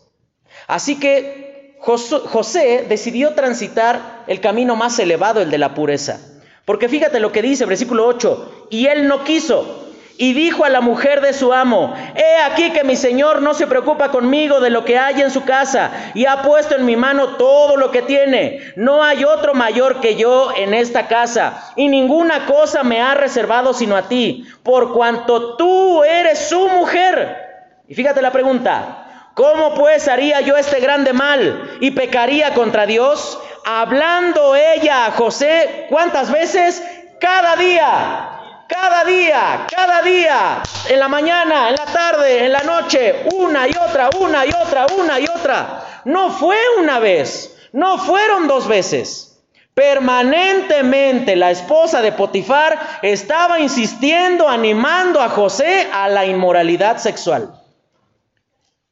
Así 0.68 1.00
que 1.00 1.76
José 1.80 2.86
decidió 2.88 3.34
transitar 3.34 4.24
el 4.28 4.40
camino 4.42 4.76
más 4.76 5.00
elevado, 5.00 5.42
el 5.42 5.50
de 5.50 5.58
la 5.58 5.74
pureza. 5.74 6.20
Porque 6.66 6.88
fíjate 6.88 7.20
lo 7.20 7.32
que 7.32 7.42
dice, 7.42 7.66
versículo 7.66 8.06
8, 8.06 8.68
y 8.70 8.86
él 8.86 9.08
no 9.08 9.24
quiso, 9.24 9.81
y 10.22 10.34
dijo 10.34 10.66
a 10.66 10.70
la 10.70 10.82
mujer 10.82 11.20
de 11.20 11.34
su 11.34 11.52
amo, 11.52 11.96
he 12.14 12.38
aquí 12.44 12.70
que 12.70 12.84
mi 12.84 12.96
señor 12.96 13.42
no 13.42 13.56
se 13.56 13.66
preocupa 13.66 14.12
conmigo 14.12 14.60
de 14.60 14.70
lo 14.70 14.86
que 14.86 14.96
hay 14.96 15.20
en 15.20 15.32
su 15.32 15.46
casa, 15.46 16.12
y 16.14 16.28
ha 16.28 16.44
puesto 16.44 16.76
en 16.76 16.86
mi 16.86 16.96
mano 16.96 17.38
todo 17.38 17.76
lo 17.76 17.90
que 17.90 18.04
tiene. 18.04 18.72
No 18.76 19.04
hay 19.04 19.24
otro 19.24 19.56
mayor 19.56 20.00
que 20.00 20.18
yo 20.18 20.52
en 20.56 20.76
esta 20.76 21.08
casa, 21.08 21.74
y 21.76 21.88
ninguna 21.88 22.46
cosa 22.46 22.84
me 22.84 23.02
ha 23.02 23.16
reservado 23.16 23.74
sino 23.74 23.96
a 23.96 24.04
ti, 24.04 24.46
por 24.62 24.94
cuanto 24.94 25.58
tú 25.58 26.04
eres 26.04 26.38
su 26.38 26.68
mujer. 26.68 27.82
Y 27.88 27.96
fíjate 27.96 28.22
la 28.22 28.32
pregunta, 28.32 29.32
¿cómo 29.34 29.74
pues 29.74 30.08
haría 30.08 30.42
yo 30.42 30.56
este 30.56 30.80
grande 30.82 31.14
mal 31.14 31.80
y 31.80 31.90
pecaría 31.90 32.54
contra 32.54 32.86
Dios? 32.86 33.40
Hablando 33.66 34.56
ella 34.56 35.08
a 35.08 35.12
José, 35.14 35.88
¿cuántas 35.90 36.32
veces? 36.32 36.84
Cada 37.20 37.56
día 37.56 38.38
cada 38.72 39.04
día, 39.04 39.68
cada 39.70 40.02
día, 40.02 40.64
en 40.90 41.00
la 41.00 41.10
mañana, 41.10 41.70
en 41.70 41.76
la 41.76 41.86
tarde, 41.86 42.46
en 42.46 42.54
la 42.54 42.64
noche, 42.64 43.26
una 43.36 43.68
y 43.68 43.72
otra, 43.72 44.10
una 44.18 44.46
y 44.46 44.50
otra, 44.50 44.88
una 44.98 45.20
y 45.20 45.26
otra. 45.26 46.02
No 46.06 46.32
fue 46.32 46.58
una 46.80 47.00
vez, 47.00 47.58
no 47.74 47.98
fueron 47.98 48.48
dos 48.48 48.70
veces. 48.70 49.44
Permanentemente 49.74 51.36
la 51.36 51.52
esposa 51.52 52.02
de 52.02 52.14
Potifar 52.14 52.80
estaba 53.02 53.60
insistiendo, 53.60 54.48
animando 54.48 55.20
a 55.20 55.30
José 55.30 55.88
a 55.92 56.08
la 56.08 56.26
inmoralidad 56.26 56.98
sexual. 56.98 57.54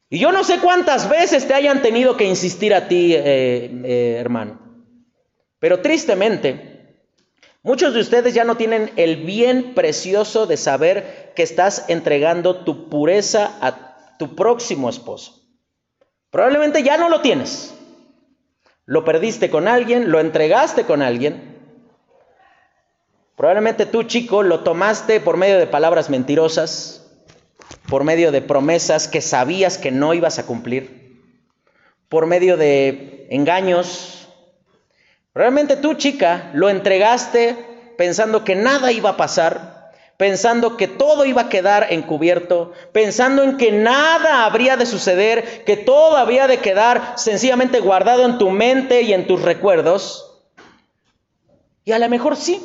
Y 0.10 0.20
yo 0.20 0.32
no 0.32 0.44
sé 0.44 0.60
cuántas 0.60 1.08
veces 1.08 1.48
te 1.48 1.54
hayan 1.54 1.82
tenido 1.82 2.18
que 2.18 2.26
insistir 2.26 2.74
a 2.74 2.88
ti, 2.88 3.14
eh, 3.14 3.72
eh, 3.84 4.18
hermano. 4.20 4.60
Pero 5.60 5.82
tristemente, 5.82 6.69
Muchos 7.62 7.94
de 7.94 8.00
ustedes 8.00 8.34
ya 8.34 8.46
no 8.46 8.56
tienen 8.56 8.92
el 8.96 9.18
bien 9.18 9.74
precioso 9.74 10.46
de 10.46 10.56
saber 10.56 11.34
que 11.36 11.44
estás 11.44 11.86
entregando 11.90 12.64
tu 12.64 12.90
pureza 12.90 13.58
a 13.60 14.18
tu 14.18 14.36
próximo 14.36 14.90
esposo. 14.90 15.44
Probablemente 16.30 16.84
ya 16.84 16.98
no 16.98 17.10
lo 17.10 17.22
tienes. 17.22 17.74
Lo 18.86 19.04
perdiste 19.04 19.50
con 19.50 19.68
alguien, 19.68 20.10
lo 20.10 20.20
entregaste 20.20 20.86
con 20.86 21.02
alguien. 21.02 21.58
Probablemente 23.36 23.86
tú, 23.86 24.04
chico, 24.04 24.42
lo 24.44 24.62
tomaste 24.62 25.20
por 25.20 25.38
medio 25.38 25.60
de 25.60 25.68
palabras 25.68 26.10
mentirosas, 26.10 27.10
por 27.88 28.04
medio 28.04 28.32
de 28.32 28.42
promesas 28.42 29.08
que 29.08 29.22
sabías 29.22 29.78
que 29.78 29.92
no 29.92 30.14
ibas 30.14 30.40
a 30.40 30.46
cumplir, 30.46 31.22
por 32.10 32.26
medio 32.26 32.58
de 32.58 33.28
engaños, 33.30 34.19
Realmente 35.40 35.78
tú, 35.78 35.94
chica, 35.94 36.52
lo 36.54 36.68
entregaste 36.68 37.56
pensando 37.98 38.44
que 38.44 38.56
nada 38.56 38.92
iba 38.92 39.12
a 39.12 39.16
pasar, 39.16 39.90
pensando 40.18 40.76
que 40.76 40.90
todo 40.90 41.24
iba 41.24 41.44
a 41.44 41.48
quedar 41.48 41.94
encubierto, 41.94 42.74
pensando 42.92 43.44
en 43.44 43.56
que 43.56 43.72
nada 43.72 44.44
habría 44.44 44.76
de 44.76 44.86
suceder, 44.86 45.64
que 45.64 45.78
todo 45.78 46.18
había 46.18 46.48
de 46.48 46.58
quedar 46.58 47.14
sencillamente 47.16 47.80
guardado 47.80 48.26
en 48.26 48.38
tu 48.38 48.50
mente 48.50 49.04
y 49.04 49.14
en 49.14 49.28
tus 49.28 49.42
recuerdos. 49.42 50.42
Y 51.86 51.94
a 51.94 52.00
lo 52.00 52.10
mejor 52.10 52.36
sí, 52.36 52.60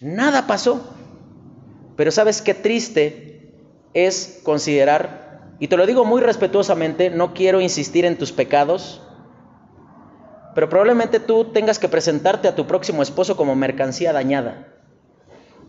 nada 0.00 0.46
pasó. 0.46 0.80
Pero 1.94 2.10
sabes 2.10 2.40
qué 2.40 2.54
triste 2.54 3.52
es 3.92 4.40
considerar, 4.44 5.42
y 5.58 5.68
te 5.68 5.76
lo 5.76 5.84
digo 5.84 6.06
muy 6.06 6.22
respetuosamente, 6.22 7.10
no 7.10 7.34
quiero 7.34 7.60
insistir 7.60 8.06
en 8.06 8.16
tus 8.16 8.32
pecados, 8.32 9.02
pero 10.60 10.68
probablemente 10.68 11.20
tú 11.20 11.46
tengas 11.46 11.78
que 11.78 11.88
presentarte 11.88 12.46
a 12.46 12.54
tu 12.54 12.66
próximo 12.66 13.02
esposo 13.02 13.34
como 13.34 13.56
mercancía 13.56 14.12
dañada, 14.12 14.68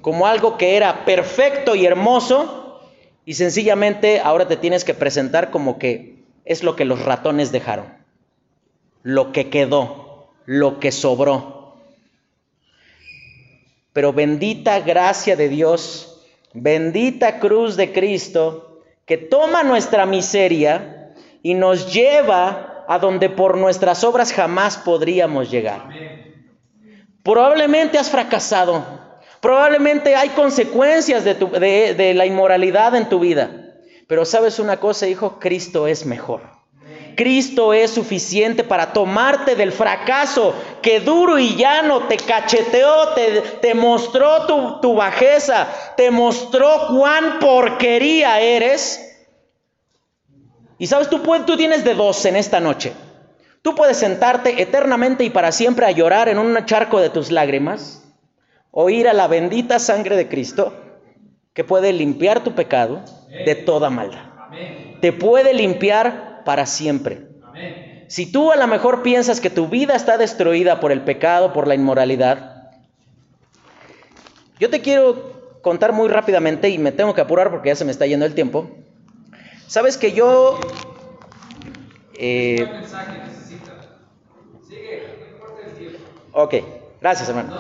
como 0.02 0.28
algo 0.28 0.58
que 0.58 0.76
era 0.76 1.06
perfecto 1.06 1.76
y 1.76 1.86
hermoso 1.86 2.82
y 3.24 3.36
sencillamente 3.36 4.20
ahora 4.20 4.50
te 4.50 4.58
tienes 4.58 4.84
que 4.84 4.94
presentar 4.94 5.50
como 5.50 5.80
que 5.80 6.26
es 6.44 6.62
lo 6.62 6.76
que 6.76 6.84
los 6.84 7.06
ratones 7.06 7.54
dejaron, 7.54 7.86
lo 9.02 9.32
que 9.32 9.50
quedó, 9.50 10.28
lo 10.44 10.82
que 10.82 10.92
sobró. 10.92 11.78
Pero 13.94 14.12
bendita 14.12 14.82
gracia 14.82 15.38
de 15.38 15.48
Dios, 15.48 16.22
bendita 16.54 17.40
cruz 17.40 17.78
de 17.78 17.94
Cristo, 17.94 18.82
que 19.06 19.16
toma 19.16 19.64
nuestra 19.64 20.06
miseria 20.06 21.14
y 21.42 21.54
nos 21.54 21.94
lleva 21.94 22.71
a 22.92 23.00
donde 23.00 23.30
por 23.30 23.58
nuestras 23.58 24.04
obras 24.04 24.34
jamás 24.34 24.76
podríamos 24.76 25.50
llegar. 25.50 25.88
Probablemente 27.24 27.98
has 27.98 28.10
fracasado, 28.10 28.84
probablemente 29.40 30.14
hay 30.14 30.28
consecuencias 30.30 31.24
de, 31.24 32.14
la 32.14 32.26
inmoralidad 32.26 32.94
en 32.96 33.08
tu 33.08 33.22
vida, 33.22 33.50
pero 34.08 34.26
sabes 34.26 34.60
una 34.60 34.82
cosa, 34.82 35.08
hijo, 35.08 35.40
Cristo 35.40 35.88
es 35.88 36.06
mejor. 36.06 36.42
Cristo 37.16 37.74
es 37.74 37.92
suficiente 37.92 38.66
para 38.66 38.92
tomarte 38.92 39.56
del 39.56 39.72
fracaso 39.72 40.54
que 40.82 41.00
duro 41.00 41.40
y 41.40 41.56
llano 41.56 42.08
te 42.10 42.18
cacheteó, 42.18 43.14
te, 43.16 43.40
te 43.62 43.74
mostró 43.74 44.48
tu, 44.48 44.82
tu 44.82 44.96
bajeza, 44.96 45.70
te 45.96 46.12
mostró 46.12 46.88
cuán 46.90 47.40
porquería 47.40 48.42
eres 48.42 49.11
y 50.82 50.88
sabes, 50.88 51.12
tú, 51.12 51.22
tú 51.46 51.58
tienes 51.58 51.84
de 51.84 51.94
dos 51.94 52.26
en 52.26 52.36
esta 52.36 52.60
noche. 52.60 52.92
Tú 53.62 53.76
puedes 53.76 53.98
sentarte 53.98 54.64
eternamente 54.64 55.24
y 55.24 55.30
para 55.30 55.52
siempre 55.52 55.86
a 55.86 55.92
llorar 55.92 56.28
en 56.28 56.40
un 56.40 56.58
charco 56.66 57.00
de 57.00 57.12
tus 57.12 57.30
lágrimas, 57.30 58.04
o 58.72 58.90
ir 58.90 59.08
a 59.08 59.14
la 59.14 59.28
bendita 59.28 59.78
sangre 59.78 60.16
de 60.16 60.28
Cristo 60.28 60.74
que 61.54 61.64
puede 61.64 61.94
limpiar 61.94 62.44
tu 62.44 62.56
pecado 62.56 63.02
de 63.46 63.54
toda 63.54 63.92
maldad. 63.92 64.24
Te 65.02 65.14
puede 65.14 65.54
limpiar 65.54 66.42
para 66.46 66.66
siempre. 66.66 67.28
Si 68.08 68.32
tú 68.32 68.52
a 68.52 68.56
lo 68.56 68.66
mejor 68.66 69.04
piensas 69.04 69.40
que 69.40 69.52
tu 69.52 69.68
vida 69.68 69.96
está 69.96 70.18
destruida 70.18 70.80
por 70.80 70.92
el 70.92 71.02
pecado, 71.02 71.54
por 71.54 71.68
la 71.68 71.76
inmoralidad, 71.76 72.72
yo 74.60 74.72
te 74.72 74.82
quiero 74.82 75.60
contar 75.62 75.94
muy 75.94 76.10
rápidamente 76.10 76.70
y 76.70 76.80
me 76.80 76.92
tengo 76.92 77.14
que 77.14 77.22
apurar 77.22 77.52
porque 77.52 77.70
ya 77.70 77.76
se 77.76 77.86
me 77.86 77.92
está 77.92 78.08
yendo 78.08 78.26
el 78.26 78.34
tiempo. 78.34 78.81
Sabes 79.68 79.98
que 79.98 80.12
yo... 80.12 80.60
Eh, 82.14 82.68
ok, 86.34 86.56
gracias 87.00 87.30
hermano. 87.30 87.60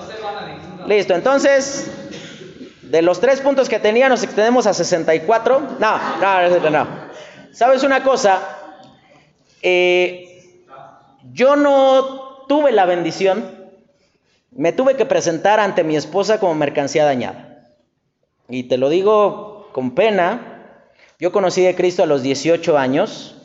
Listo, 0.87 1.15
entonces, 1.15 1.91
de 2.81 3.01
los 3.01 3.19
tres 3.19 3.41
puntos 3.41 3.69
que 3.69 3.79
tenía 3.79 4.09
nos 4.09 4.23
extendemos 4.23 4.67
a 4.67 4.73
64. 4.73 5.77
No, 5.79 5.99
no, 6.19 6.69
no. 6.69 6.87
¿Sabes 7.51 7.83
una 7.83 8.03
cosa? 8.03 8.41
Eh, 9.61 10.55
yo 11.33 11.55
no 11.55 12.45
tuve 12.47 12.71
la 12.71 12.85
bendición, 12.85 13.45
me 14.51 14.73
tuve 14.73 14.95
que 14.95 15.05
presentar 15.05 15.59
ante 15.59 15.83
mi 15.83 15.95
esposa 15.95 16.39
como 16.39 16.55
mercancía 16.55 17.05
dañada. 17.05 17.69
Y 18.49 18.63
te 18.63 18.77
lo 18.77 18.89
digo 18.89 19.69
con 19.71 19.95
pena, 19.95 20.50
yo 21.21 21.31
conocí 21.31 21.67
a 21.67 21.75
Cristo 21.75 22.01
a 22.01 22.07
los 22.07 22.23
18 22.23 22.79
años 22.79 23.35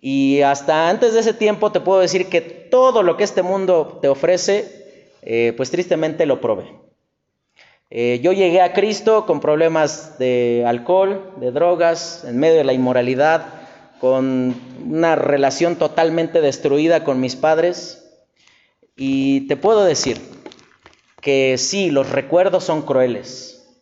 y 0.00 0.42
hasta 0.42 0.88
antes 0.88 1.14
de 1.14 1.20
ese 1.20 1.34
tiempo 1.34 1.72
te 1.72 1.80
puedo 1.80 1.98
decir 1.98 2.28
que 2.28 2.40
todo 2.40 3.02
lo 3.02 3.16
que 3.16 3.24
este 3.24 3.42
mundo 3.42 3.98
te 4.00 4.06
ofrece, 4.06 5.10
eh, 5.22 5.52
pues 5.56 5.72
tristemente 5.72 6.26
lo 6.26 6.40
probé. 6.40 6.76
Eh, 7.90 8.20
yo 8.22 8.32
llegué 8.32 8.60
a 8.60 8.72
Cristo 8.72 9.26
con 9.26 9.40
problemas 9.40 10.16
de 10.20 10.62
alcohol, 10.64 11.32
de 11.40 11.50
drogas, 11.50 12.24
en 12.24 12.38
medio 12.38 12.54
de 12.54 12.64
la 12.64 12.72
inmoralidad, 12.72 13.46
con 13.98 14.54
una 14.88 15.16
relación 15.16 15.74
totalmente 15.74 16.40
destruida 16.40 17.02
con 17.02 17.18
mis 17.18 17.34
padres. 17.34 18.16
Y 18.94 19.48
te 19.48 19.56
puedo 19.56 19.84
decir 19.84 20.20
que 21.20 21.58
sí, 21.58 21.90
los 21.90 22.10
recuerdos 22.10 22.62
son 22.62 22.82
crueles. 22.82 23.76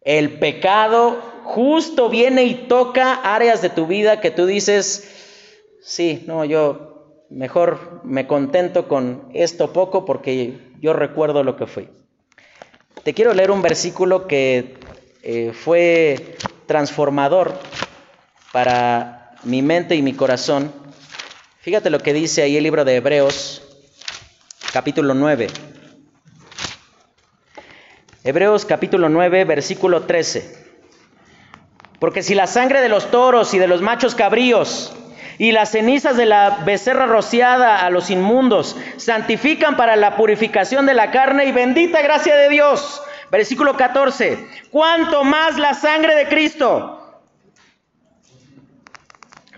El 0.00 0.40
pecado 0.40 1.29
justo 1.50 2.08
viene 2.08 2.44
y 2.44 2.54
toca 2.54 3.14
áreas 3.14 3.60
de 3.60 3.70
tu 3.70 3.86
vida 3.88 4.20
que 4.20 4.30
tú 4.30 4.46
dices, 4.46 5.10
sí, 5.82 6.22
no, 6.26 6.44
yo 6.44 7.24
mejor 7.28 8.00
me 8.04 8.28
contento 8.28 8.86
con 8.86 9.28
esto 9.34 9.72
poco 9.72 10.04
porque 10.04 10.60
yo 10.80 10.92
recuerdo 10.92 11.42
lo 11.42 11.56
que 11.56 11.66
fui. 11.66 11.88
Te 13.02 13.14
quiero 13.14 13.34
leer 13.34 13.50
un 13.50 13.62
versículo 13.62 14.28
que 14.28 14.76
eh, 15.22 15.52
fue 15.52 16.36
transformador 16.66 17.58
para 18.52 19.32
mi 19.42 19.60
mente 19.60 19.96
y 19.96 20.02
mi 20.02 20.12
corazón. 20.12 20.72
Fíjate 21.58 21.90
lo 21.90 21.98
que 21.98 22.12
dice 22.12 22.42
ahí 22.42 22.56
el 22.56 22.62
libro 22.62 22.84
de 22.84 22.94
Hebreos, 22.94 23.62
capítulo 24.72 25.14
9. 25.14 25.48
Hebreos 28.22 28.64
capítulo 28.66 29.08
9, 29.08 29.44
versículo 29.44 30.02
13. 30.04 30.59
Porque 32.00 32.22
si 32.22 32.34
la 32.34 32.48
sangre 32.48 32.80
de 32.80 32.88
los 32.88 33.12
toros 33.12 33.54
y 33.54 33.58
de 33.58 33.68
los 33.68 33.82
machos 33.82 34.16
cabríos 34.16 34.92
y 35.38 35.52
las 35.52 35.70
cenizas 35.70 36.16
de 36.16 36.26
la 36.26 36.62
becerra 36.64 37.06
rociada 37.06 37.86
a 37.86 37.90
los 37.90 38.10
inmundos 38.10 38.76
santifican 38.96 39.76
para 39.76 39.94
la 39.94 40.16
purificación 40.16 40.86
de 40.86 40.94
la 40.94 41.12
carne 41.12 41.44
y 41.44 41.52
bendita 41.52 42.02
gracia 42.02 42.34
de 42.34 42.48
Dios. 42.48 43.02
Versículo 43.30 43.76
14. 43.76 44.44
Cuanto 44.70 45.22
más 45.22 45.56
la 45.58 45.74
sangre 45.74 46.16
de 46.16 46.26
Cristo 46.26 46.96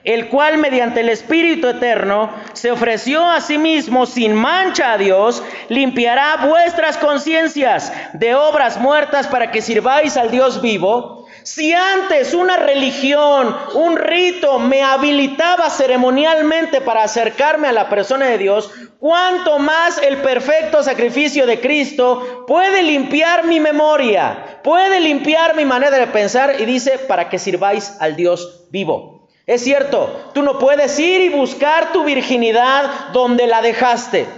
el 0.05 0.29
cual 0.29 0.59
mediante 0.59 1.01
el 1.01 1.09
Espíritu 1.09 1.69
Eterno 1.69 2.31
se 2.55 2.73
ofreció 2.73 3.25
a 3.29 3.41
sí 3.41 3.59
mismo 3.59 4.07
sin 4.07 4.35
mancha 4.35 4.93
a 4.93 4.99
Dios, 4.99 5.43
limpiará 5.69 6.39
vuestras 6.45 6.99
conciencias 6.99 7.93
de 8.13 8.35
obras 8.35 8.79
muertas 8.79 9.29
para 9.29 9.51
que 9.51 9.63
sirváis 9.63 10.17
al 10.17 10.31
Dios 10.31 10.61
vivo. 10.61 11.22
Si 11.45 11.73
antes 11.73 12.35
una 12.35 12.57
religión, 12.57 13.57
un 13.75 13.97
rito 13.97 14.59
me 14.61 14.83
habilitaba 14.83 15.71
ceremonialmente 15.71 16.81
para 16.81 17.03
acercarme 17.03 17.69
a 17.69 17.73
la 17.73 17.89
persona 17.89 18.27
de 18.27 18.39
Dios, 18.39 18.71
cuánto 19.01 19.59
más 19.59 19.99
el 19.99 20.19
perfecto 20.19 20.83
sacrificio 20.83 21.47
de 21.47 21.61
Cristo 21.61 22.45
puede 22.47 22.85
limpiar 22.85 23.45
mi 23.45 23.59
memoria, 23.59 24.61
puede 24.63 25.01
limpiar 25.01 25.57
mi 25.57 25.65
manera 25.65 25.99
de 25.99 26.07
pensar 26.07 26.61
y 26.61 26.65
dice 26.65 26.99
para 26.99 27.29
que 27.29 27.41
sirváis 27.41 27.97
al 27.99 28.15
Dios 28.15 28.67
vivo. 28.71 29.29
Es 29.47 29.63
cierto, 29.65 30.31
tú 30.35 30.43
no 30.43 30.61
puedes 30.61 30.97
ir 31.01 31.23
y 31.23 31.29
buscar 31.29 31.93
tu 31.93 32.05
virginidad 32.05 33.09
donde 33.13 33.49
la 33.49 33.63
dejaste. 33.63 34.29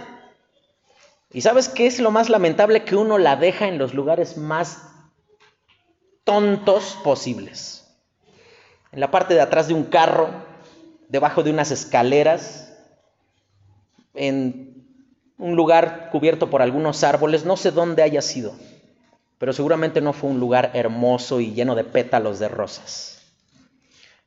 ¿Y 1.30 1.42
sabes 1.42 1.68
qué 1.68 1.86
es 1.86 1.98
lo 2.00 2.10
más 2.10 2.30
lamentable? 2.30 2.84
Que 2.84 2.96
uno 2.96 3.18
la 3.18 3.36
deja 3.36 3.66
en 3.66 3.76
los 3.76 3.92
lugares 3.92 4.38
más 4.38 4.93
tontos 6.24 6.98
posibles. 7.04 7.86
En 8.92 9.00
la 9.00 9.10
parte 9.10 9.34
de 9.34 9.40
atrás 9.40 9.68
de 9.68 9.74
un 9.74 9.84
carro, 9.84 10.30
debajo 11.08 11.42
de 11.42 11.50
unas 11.50 11.70
escaleras, 11.70 12.72
en 14.14 14.86
un 15.38 15.56
lugar 15.56 16.08
cubierto 16.10 16.48
por 16.48 16.62
algunos 16.62 17.04
árboles, 17.04 17.44
no 17.44 17.56
sé 17.56 17.70
dónde 17.70 18.02
haya 18.02 18.22
sido, 18.22 18.54
pero 19.38 19.52
seguramente 19.52 20.00
no 20.00 20.12
fue 20.12 20.30
un 20.30 20.40
lugar 20.40 20.70
hermoso 20.74 21.40
y 21.40 21.52
lleno 21.52 21.74
de 21.74 21.84
pétalos 21.84 22.38
de 22.38 22.48
rosas. 22.48 23.10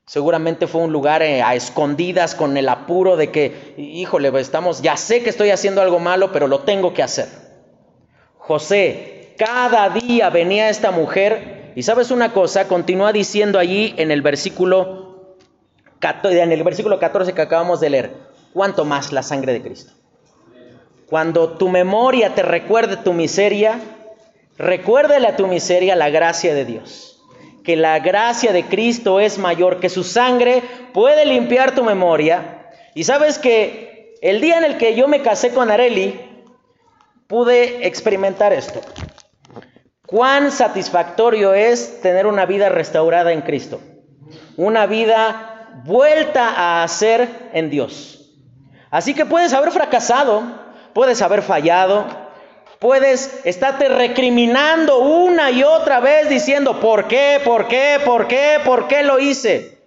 Seguramente 0.05 0.67
fue 0.67 0.81
un 0.81 0.93
lugar 0.93 1.21
eh, 1.21 1.41
a 1.41 1.55
escondidas 1.55 2.33
con 2.33 2.55
el 2.55 2.69
apuro 2.69 3.17
de 3.17 3.29
que, 3.29 3.73
híjole, 3.77 4.31
estamos, 4.39 4.81
ya 4.81 4.95
sé 4.95 5.21
que 5.21 5.29
estoy 5.29 5.49
haciendo 5.49 5.81
algo 5.81 5.99
malo, 5.99 6.31
pero 6.31 6.47
lo 6.47 6.59
tengo 6.59 6.93
que 6.93 7.03
hacer. 7.03 7.27
José, 8.37 9.33
cada 9.37 9.89
día 9.89 10.29
venía 10.29 10.69
esta 10.69 10.91
mujer 10.91 11.56
y 11.77 11.83
sabes 11.83 12.09
una 12.09 12.33
cosa, 12.33 12.67
continúa 12.67 13.13
diciendo 13.13 13.59
allí 13.59 13.93
en 13.97 14.09
el 14.09 14.23
versículo 14.23 15.35
en 16.01 16.51
el 16.51 16.63
versículo 16.63 16.97
14 16.97 17.33
que 17.33 17.41
acabamos 17.43 17.79
de 17.79 17.91
leer, 17.91 18.13
¿cuánto 18.51 18.83
más 18.83 19.11
la 19.11 19.21
sangre 19.21 19.53
de 19.53 19.61
Cristo? 19.61 19.93
Cuando 21.05 21.49
tu 21.51 21.69
memoria 21.69 22.33
te 22.33 22.41
recuerde 22.41 22.97
tu 22.97 23.13
miseria, 23.13 23.79
recuérdale 24.57 25.27
a 25.27 25.35
tu 25.35 25.45
miseria 25.45 25.95
la 25.95 26.09
gracia 26.09 26.55
de 26.55 26.65
Dios 26.65 27.23
que 27.63 27.75
la 27.75 27.99
gracia 27.99 28.53
de 28.53 28.63
Cristo 28.63 29.19
es 29.19 29.37
mayor, 29.37 29.79
que 29.79 29.89
su 29.89 30.03
sangre 30.03 30.63
puede 30.93 31.25
limpiar 31.25 31.75
tu 31.75 31.83
memoria. 31.83 32.71
Y 32.95 33.03
sabes 33.03 33.37
que 33.37 34.15
el 34.23 34.41
día 34.41 34.57
en 34.57 34.63
el 34.63 34.77
que 34.79 34.95
yo 34.95 35.07
me 35.07 35.21
casé 35.21 35.53
con 35.53 35.69
Areli, 35.69 36.19
pude 37.27 37.85
experimentar 37.85 38.51
esto. 38.51 38.81
Cuán 40.07 40.51
satisfactorio 40.51 41.53
es 41.53 42.01
tener 42.01 42.25
una 42.25 42.47
vida 42.47 42.69
restaurada 42.69 43.31
en 43.31 43.41
Cristo. 43.41 43.79
Una 44.55 44.87
vida 44.87 45.81
vuelta 45.85 46.49
a 46.49 46.83
hacer 46.83 47.29
en 47.53 47.69
Dios. 47.69 48.33
Así 48.89 49.13
que 49.13 49.25
puedes 49.25 49.53
haber 49.53 49.71
fracasado, 49.71 50.41
puedes 50.93 51.21
haber 51.21 51.43
fallado, 51.43 52.07
Puedes 52.79 53.41
estarte 53.43 53.89
recriminando 53.89 54.99
una 54.99 55.49
y 55.49 55.63
otra 55.63 55.99
vez 55.99 56.29
diciendo, 56.29 56.79
¿por 56.79 57.07
qué? 57.07 57.41
¿Por 57.43 57.67
qué? 57.67 57.99
¿Por 58.05 58.27
qué? 58.27 58.59
¿Por 58.63 58.87
qué 58.87 59.01
lo 59.01 59.19
hice? 59.19 59.81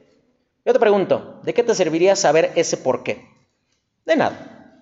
Yo 0.65 0.73
te 0.73 0.81
pregunto, 0.81 1.41
¿de 1.45 1.55
qué 1.55 1.63
te 1.63 1.75
serviría 1.75 2.17
saber 2.17 2.51
ese 2.57 2.77
por 2.77 3.05
qué? 3.05 3.29
De 4.05 4.17
nada. 4.17 4.77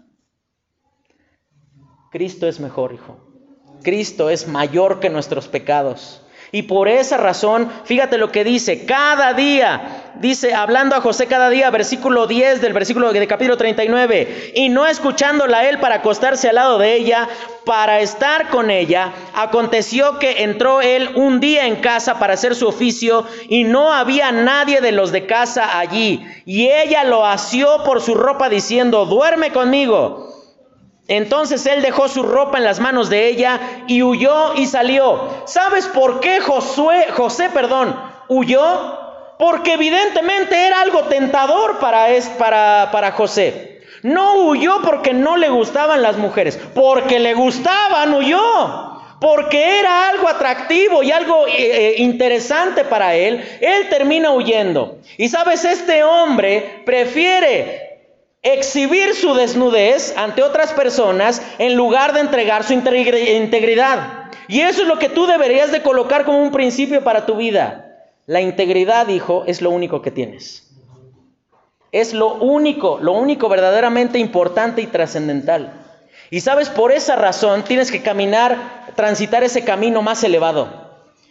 Cristo 2.10 2.48
es 2.48 2.60
mejor, 2.60 2.94
hijo. 2.94 3.27
Cristo 3.82 4.30
es 4.30 4.48
mayor 4.48 5.00
que 5.00 5.10
nuestros 5.10 5.48
pecados. 5.48 6.22
Y 6.50 6.62
por 6.62 6.88
esa 6.88 7.18
razón, 7.18 7.70
fíjate 7.84 8.16
lo 8.16 8.32
que 8.32 8.42
dice, 8.42 8.86
cada 8.86 9.34
día, 9.34 10.12
dice, 10.14 10.54
hablando 10.54 10.96
a 10.96 11.02
José 11.02 11.26
cada 11.26 11.50
día, 11.50 11.68
versículo 11.70 12.26
10 12.26 12.62
del 12.62 12.72
versículo 12.72 13.12
de 13.12 13.26
capítulo 13.26 13.58
39, 13.58 14.52
y 14.54 14.70
no 14.70 14.86
escuchándola 14.86 15.58
a 15.58 15.68
él 15.68 15.78
para 15.78 15.96
acostarse 15.96 16.48
al 16.48 16.54
lado 16.54 16.78
de 16.78 16.94
ella, 16.94 17.28
para 17.66 18.00
estar 18.00 18.48
con 18.48 18.70
ella, 18.70 19.12
aconteció 19.34 20.18
que 20.18 20.42
entró 20.42 20.80
él 20.80 21.10
un 21.16 21.38
día 21.38 21.66
en 21.66 21.76
casa 21.76 22.18
para 22.18 22.32
hacer 22.32 22.54
su 22.54 22.66
oficio 22.66 23.26
y 23.50 23.64
no 23.64 23.92
había 23.92 24.32
nadie 24.32 24.80
de 24.80 24.92
los 24.92 25.12
de 25.12 25.26
casa 25.26 25.78
allí. 25.78 26.26
Y 26.46 26.68
ella 26.68 27.04
lo 27.04 27.26
asió 27.26 27.82
por 27.84 28.00
su 28.00 28.14
ropa 28.14 28.48
diciendo, 28.48 29.04
duerme 29.04 29.52
conmigo. 29.52 30.37
Entonces 31.08 31.64
él 31.66 31.82
dejó 31.82 32.08
su 32.08 32.22
ropa 32.22 32.58
en 32.58 32.64
las 32.64 32.80
manos 32.80 33.08
de 33.08 33.28
ella 33.28 33.58
y 33.86 34.02
huyó 34.02 34.54
y 34.54 34.66
salió. 34.66 35.42
¿Sabes 35.46 35.86
por 35.86 36.20
qué 36.20 36.40
José, 36.40 37.48
perdón, 37.52 37.98
huyó? 38.28 38.98
Porque 39.38 39.74
evidentemente 39.74 40.66
era 40.66 40.82
algo 40.82 41.04
tentador 41.04 41.78
para 41.78 43.12
José. 43.12 43.78
No 44.02 44.44
huyó 44.44 44.80
porque 44.82 45.12
no 45.12 45.36
le 45.36 45.48
gustaban 45.48 46.02
las 46.02 46.16
mujeres, 46.16 46.58
porque 46.74 47.18
le 47.18 47.34
gustaban, 47.34 48.14
huyó. 48.14 48.94
porque 49.20 49.80
era 49.80 50.10
algo 50.10 50.28
atractivo 50.28 51.02
y 51.02 51.10
algo 51.10 51.48
eh, 51.48 51.54
eh, 51.56 51.94
interesante 51.98 52.84
para 52.84 53.16
él, 53.16 53.44
él 53.60 53.88
termina 53.88 54.30
huyendo. 54.30 54.98
Y 55.16 55.28
sabes, 55.28 55.64
este 55.64 56.04
hombre 56.04 56.82
prefiere 56.84 57.87
exhibir 58.42 59.14
su 59.14 59.34
desnudez 59.34 60.16
ante 60.16 60.42
otras 60.42 60.72
personas 60.72 61.42
en 61.58 61.74
lugar 61.74 62.12
de 62.12 62.20
entregar 62.20 62.64
su 62.64 62.72
integridad. 62.72 64.30
Y 64.48 64.60
eso 64.60 64.82
es 64.82 64.88
lo 64.88 64.98
que 64.98 65.08
tú 65.08 65.26
deberías 65.26 65.72
de 65.72 65.82
colocar 65.82 66.24
como 66.24 66.42
un 66.42 66.52
principio 66.52 67.04
para 67.04 67.26
tu 67.26 67.36
vida. 67.36 67.84
La 68.26 68.40
integridad, 68.40 69.08
hijo, 69.08 69.44
es 69.46 69.60
lo 69.60 69.70
único 69.70 70.02
que 70.02 70.10
tienes. 70.10 70.70
Es 71.92 72.12
lo 72.12 72.34
único, 72.34 72.98
lo 73.00 73.12
único 73.12 73.48
verdaderamente 73.48 74.18
importante 74.18 74.82
y 74.82 74.86
trascendental. 74.86 75.84
Y 76.30 76.40
sabes, 76.40 76.68
por 76.68 76.92
esa 76.92 77.16
razón 77.16 77.64
tienes 77.64 77.90
que 77.90 78.02
caminar, 78.02 78.92
transitar 78.94 79.44
ese 79.44 79.64
camino 79.64 80.02
más 80.02 80.22
elevado, 80.24 80.68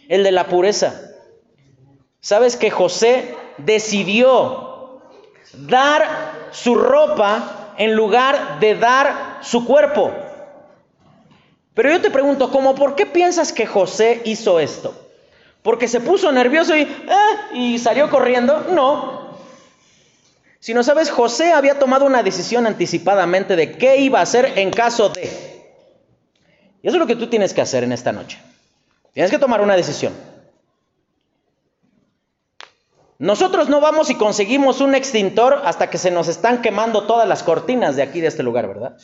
el 0.08 0.24
de 0.24 0.32
la 0.32 0.46
pureza. 0.46 1.00
Sabes 2.20 2.56
que 2.56 2.70
José 2.70 3.36
decidió 3.58 5.02
dar 5.54 6.27
su 6.52 6.74
ropa 6.74 7.74
en 7.76 7.94
lugar 7.94 8.58
de 8.60 8.74
dar 8.74 9.38
su 9.42 9.64
cuerpo. 9.64 10.12
Pero 11.74 11.90
yo 11.90 12.00
te 12.00 12.10
pregunto, 12.10 12.50
¿cómo 12.50 12.74
por 12.74 12.94
qué 12.94 13.06
piensas 13.06 13.52
que 13.52 13.66
José 13.66 14.22
hizo 14.24 14.58
esto? 14.58 14.94
¿Porque 15.62 15.86
se 15.86 16.00
puso 16.00 16.32
nervioso 16.32 16.76
y, 16.76 16.82
eh, 16.82 17.54
y 17.54 17.78
salió 17.78 18.10
corriendo? 18.10 18.66
No, 18.70 19.18
si 20.60 20.74
no 20.74 20.82
sabes, 20.82 21.10
José 21.10 21.52
había 21.52 21.78
tomado 21.78 22.04
una 22.04 22.22
decisión 22.22 22.66
anticipadamente 22.66 23.54
de 23.54 23.72
qué 23.72 23.98
iba 23.98 24.18
a 24.18 24.22
hacer 24.22 24.54
en 24.56 24.70
caso 24.70 25.08
de. 25.10 25.22
Y 26.82 26.88
eso 26.88 26.96
es 26.96 27.00
lo 27.00 27.06
que 27.06 27.16
tú 27.16 27.28
tienes 27.28 27.54
que 27.54 27.60
hacer 27.60 27.84
en 27.84 27.92
esta 27.92 28.12
noche. 28.12 28.38
Tienes 29.12 29.30
que 29.30 29.38
tomar 29.38 29.60
una 29.60 29.76
decisión. 29.76 30.12
Nosotros 33.18 33.68
no 33.68 33.80
vamos 33.80 34.10
y 34.10 34.14
conseguimos 34.14 34.80
un 34.80 34.94
extintor 34.94 35.62
hasta 35.64 35.90
que 35.90 35.98
se 35.98 36.12
nos 36.12 36.28
están 36.28 36.62
quemando 36.62 37.02
todas 37.02 37.28
las 37.28 37.42
cortinas 37.42 37.96
de 37.96 38.02
aquí, 38.02 38.20
de 38.20 38.28
este 38.28 38.44
lugar, 38.44 38.68
¿verdad? 38.68 38.96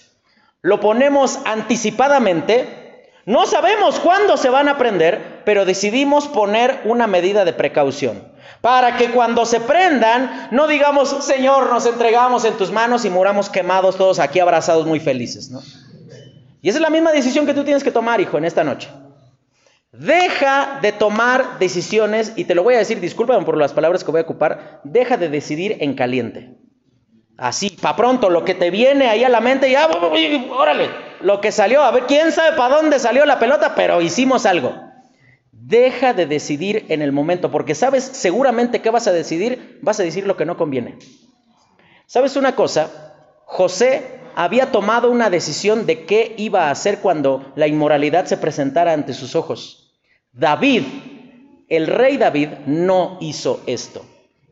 Lo 0.63 0.79
ponemos 0.79 1.41
anticipadamente. 1.45 3.11
No 3.27 3.47
sabemos 3.47 3.99
cuándo 3.99 4.37
se 4.37 4.51
van 4.51 4.69
a 4.69 4.79
prender, 4.79 5.43
pero 5.45 5.65
decidimos 5.65 6.29
poner 6.29 6.83
una 6.85 7.07
medida 7.07 7.45
de 7.45 7.53
precaución 7.53 8.33
para 8.61 8.97
que 8.97 9.11
cuando 9.11 9.47
se 9.47 9.61
prendan 9.61 10.49
no 10.51 10.67
digamos, 10.69 11.25
Señor, 11.25 11.71
nos 11.71 11.85
entregamos 11.85 12.45
en 12.45 12.55
tus 12.55 12.71
manos 12.71 13.05
y 13.05 13.11
muramos 13.11 13.51
quemados 13.51 13.97
todos 13.97 14.19
aquí 14.19 14.41
abrazados 14.41 14.87
muy 14.87 15.01
felices, 15.01 15.51
¿no? 15.51 15.61
Y 16.63 16.69
esa 16.69 16.79
es 16.79 16.83
la 16.83 16.89
misma 16.89 17.13
decisión 17.13 17.45
que 17.45 17.53
tú 17.53 17.65
tienes 17.65 17.85
que 17.85 17.91
tomar, 17.91 18.21
hijo, 18.21 18.39
en 18.39 18.47
esta 18.47 18.65
noche. 18.65 18.89
Deja 19.99 20.81
de 20.83 20.91
tomar 20.91 21.61
decisiones, 21.61 22.33
y 22.35 22.45
te 22.45 22.57
lo 22.57 22.65
voy 22.65 22.75
a 22.75 22.79
decir, 22.79 22.99
discúlpame 22.99 23.45
por 23.45 23.57
las 23.57 23.73
palabras 23.73 24.03
que 24.03 24.11
voy 24.11 24.21
a 24.21 24.25
ocupar, 24.25 24.81
deja 24.83 25.17
de 25.17 25.29
decidir 25.29 25.77
en 25.81 25.95
caliente. 25.95 26.59
Así, 27.37 27.71
para 27.71 27.95
pronto, 27.95 28.29
lo 28.29 28.45
que 28.45 28.55
te 28.55 28.71
viene 28.71 29.07
ahí 29.07 29.23
a 29.23 29.29
la 29.29 29.41
mente, 29.41 29.71
ya, 29.71 29.87
órale, 29.87 30.91
lo 31.21 31.41
que 31.41 31.53
salió, 31.53 31.83
a 31.83 31.93
ver, 31.93 32.05
quién 32.07 32.33
sabe 32.33 32.57
para 32.57 32.75
dónde 32.75 32.99
salió 32.99 33.25
la 33.25 33.39
pelota, 33.39 33.77
pero 33.77 34.01
hicimos 34.01 34.47
algo. 34.47 34.75
Deja 35.53 36.13
de 36.13 36.27
decidir 36.27 36.87
en 36.89 37.01
el 37.01 37.13
momento, 37.13 37.53
porque 37.53 37.77
sabes 37.77 38.03
seguramente 38.03 38.83
qué 38.83 38.91
vas 38.91 39.07
a 39.07 39.13
decidir, 39.13 39.79
vas 39.81 40.01
a 40.01 40.03
decir 40.03 40.27
lo 40.27 40.37
que 40.37 40.45
no 40.45 40.57
conviene. 40.57 40.99
¿Sabes 42.07 42.35
una 42.35 42.57
cosa? 42.57 43.15
José 43.45 44.19
había 44.35 44.73
tomado 44.73 45.09
una 45.09 45.31
decisión 45.31 45.87
de 45.87 46.05
qué 46.05 46.35
iba 46.37 46.67
a 46.67 46.73
hacer 46.73 46.99
cuando 46.99 47.53
la 47.55 47.69
inmoralidad 47.69 48.27
se 48.27 48.37
presentara 48.37 48.93
ante 48.93 49.15
sus 49.15 49.37
ojos. 49.37 49.84
David, 50.35 50.83
el 51.69 51.87
rey 51.87 52.17
David, 52.17 52.51
no 52.67 53.19
hizo 53.21 53.63
esto. 53.67 54.05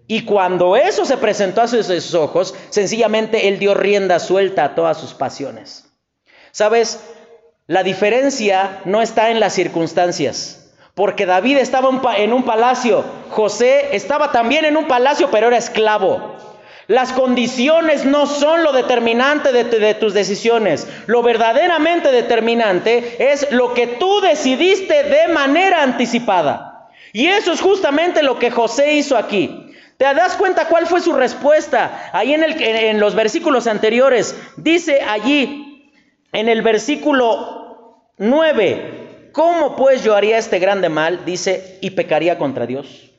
Y 0.06 0.24
cuando 0.24 0.76
eso 0.76 1.04
se 1.04 1.16
presentó 1.16 1.62
a 1.62 1.68
sus 1.68 2.14
ojos, 2.14 2.54
sencillamente 2.70 3.48
él 3.48 3.58
dio 3.58 3.74
rienda 3.74 4.18
suelta 4.18 4.64
a 4.64 4.74
todas 4.74 4.98
sus 4.98 5.14
pasiones. 5.14 5.86
¿Sabes? 6.50 7.00
La 7.66 7.82
diferencia 7.82 8.80
no 8.84 9.00
está 9.02 9.30
en 9.30 9.40
las 9.40 9.54
circunstancias. 9.54 10.74
Porque 10.94 11.24
David 11.24 11.56
estaba 11.56 11.90
en 12.18 12.32
un 12.34 12.44
palacio, 12.44 13.02
José 13.30 13.96
estaba 13.96 14.30
también 14.30 14.66
en 14.66 14.76
un 14.76 14.86
palacio, 14.86 15.30
pero 15.30 15.46
era 15.46 15.56
esclavo. 15.56 16.36
Las 16.88 17.12
condiciones 17.12 18.04
no 18.04 18.26
son 18.26 18.62
lo 18.62 18.72
determinante 18.72 19.52
de, 19.52 19.94
tus 19.94 20.14
decisiones. 20.14 20.88
Lo 21.06 21.22
verdaderamente 21.22 22.10
determinante 22.10 23.32
es 23.32 23.50
lo 23.52 23.74
que 23.74 23.86
tú 23.86 24.20
decidiste 24.20 25.04
de 25.04 25.28
manera 25.28 25.82
anticipada. 25.82 26.90
Y 27.12 27.26
eso 27.26 27.52
es 27.52 27.60
justamente 27.60 28.22
lo 28.22 28.38
que 28.38 28.50
José 28.50 28.94
hizo 28.94 29.16
aquí. 29.16 29.70
¿Te 29.96 30.04
das 30.04 30.36
cuenta 30.36 30.66
cuál 30.66 30.86
fue 30.86 31.00
su 31.00 31.12
respuesta? 31.12 32.10
Ahí 32.12 32.34
en, 32.34 32.42
el, 32.42 32.60
en 32.60 32.98
los 32.98 33.14
versículos 33.14 33.66
anteriores, 33.66 34.36
dice 34.56 35.02
allí, 35.02 35.92
en 36.32 36.48
el 36.48 36.62
versículo 36.62 38.08
9, 38.18 39.02
¿Cómo 39.32 39.76
pues 39.76 40.04
yo 40.04 40.14
haría 40.14 40.36
este 40.36 40.58
grande 40.58 40.90
mal? 40.90 41.24
Dice, 41.24 41.78
y 41.80 41.90
pecaría 41.90 42.36
contra 42.36 42.66
Dios. 42.66 43.11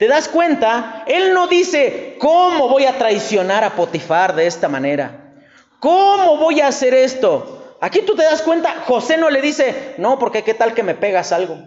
¿Te 0.00 0.08
das 0.08 0.28
cuenta? 0.28 1.04
Él 1.06 1.34
no 1.34 1.46
dice, 1.46 2.16
¿cómo 2.18 2.70
voy 2.70 2.86
a 2.86 2.96
traicionar 2.96 3.64
a 3.64 3.76
Potifar 3.76 4.34
de 4.34 4.46
esta 4.46 4.66
manera? 4.66 5.34
¿Cómo 5.78 6.38
voy 6.38 6.62
a 6.62 6.68
hacer 6.68 6.94
esto? 6.94 7.76
Aquí 7.82 8.00
tú 8.06 8.16
te 8.16 8.22
das 8.22 8.40
cuenta, 8.40 8.76
José 8.86 9.18
no 9.18 9.28
le 9.28 9.42
dice, 9.42 9.96
no, 9.98 10.18
porque 10.18 10.42
qué 10.42 10.54
tal 10.54 10.72
que 10.72 10.82
me 10.82 10.94
pegas 10.94 11.32
algo. 11.32 11.58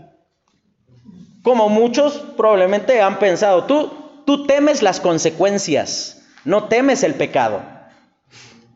Como 1.44 1.70
muchos 1.70 2.24
probablemente 2.36 3.04
han 3.04 3.20
pensado, 3.20 3.66
tú, 3.66 3.94
tú 4.26 4.48
temes 4.48 4.82
las 4.82 5.00
consecuencias, 5.00 6.24
no 6.44 6.64
temes 6.64 7.04
el 7.04 7.14
pecado. 7.14 7.62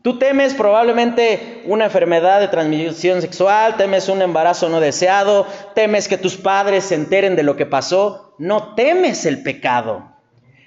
Tú 0.08 0.18
temes 0.18 0.54
probablemente 0.54 1.60
una 1.66 1.84
enfermedad 1.84 2.40
de 2.40 2.48
transmisión 2.48 3.20
sexual, 3.20 3.76
temes 3.76 4.08
un 4.08 4.22
embarazo 4.22 4.70
no 4.70 4.80
deseado, 4.80 5.46
temes 5.74 6.08
que 6.08 6.16
tus 6.16 6.38
padres 6.38 6.84
se 6.84 6.94
enteren 6.94 7.36
de 7.36 7.42
lo 7.42 7.56
que 7.56 7.66
pasó. 7.66 8.34
No 8.38 8.74
temes 8.74 9.26
el 9.26 9.42
pecado. 9.42 10.16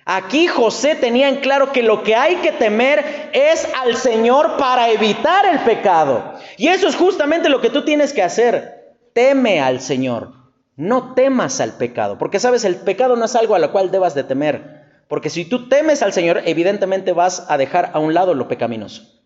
Aquí 0.05 0.45
José 0.45 0.93
tenía 0.93 1.27
en 1.27 1.37
claro 1.37 1.71
que 1.71 1.81
lo 1.81 2.03
que 2.03 2.13
hay 2.13 2.35
que 2.35 2.51
temer 2.51 3.31
es 3.33 3.67
al 3.81 3.95
Señor 3.95 4.57
para 4.57 4.91
evitar 4.91 5.43
el 5.47 5.61
pecado. 5.61 6.35
Y 6.57 6.67
eso 6.67 6.87
es 6.87 6.95
justamente 6.95 7.49
lo 7.49 7.61
que 7.61 7.71
tú 7.71 7.83
tienes 7.83 8.13
que 8.13 8.21
hacer. 8.21 8.93
Teme 9.13 9.59
al 9.59 9.81
Señor. 9.81 10.33
No 10.75 11.15
temas 11.15 11.59
al 11.61 11.71
pecado. 11.71 12.19
Porque 12.19 12.39
sabes, 12.39 12.63
el 12.63 12.75
pecado 12.75 13.15
no 13.15 13.25
es 13.25 13.35
algo 13.35 13.55
a 13.55 13.59
lo 13.59 13.71
cual 13.71 13.89
debas 13.89 14.13
de 14.13 14.23
temer. 14.23 14.83
Porque 15.07 15.31
si 15.31 15.45
tú 15.45 15.67
temes 15.67 16.03
al 16.03 16.13
Señor, 16.13 16.43
evidentemente 16.45 17.11
vas 17.11 17.47
a 17.49 17.57
dejar 17.57 17.89
a 17.95 17.97
un 17.97 18.13
lado 18.13 18.35
lo 18.35 18.47
pecaminoso. 18.47 19.20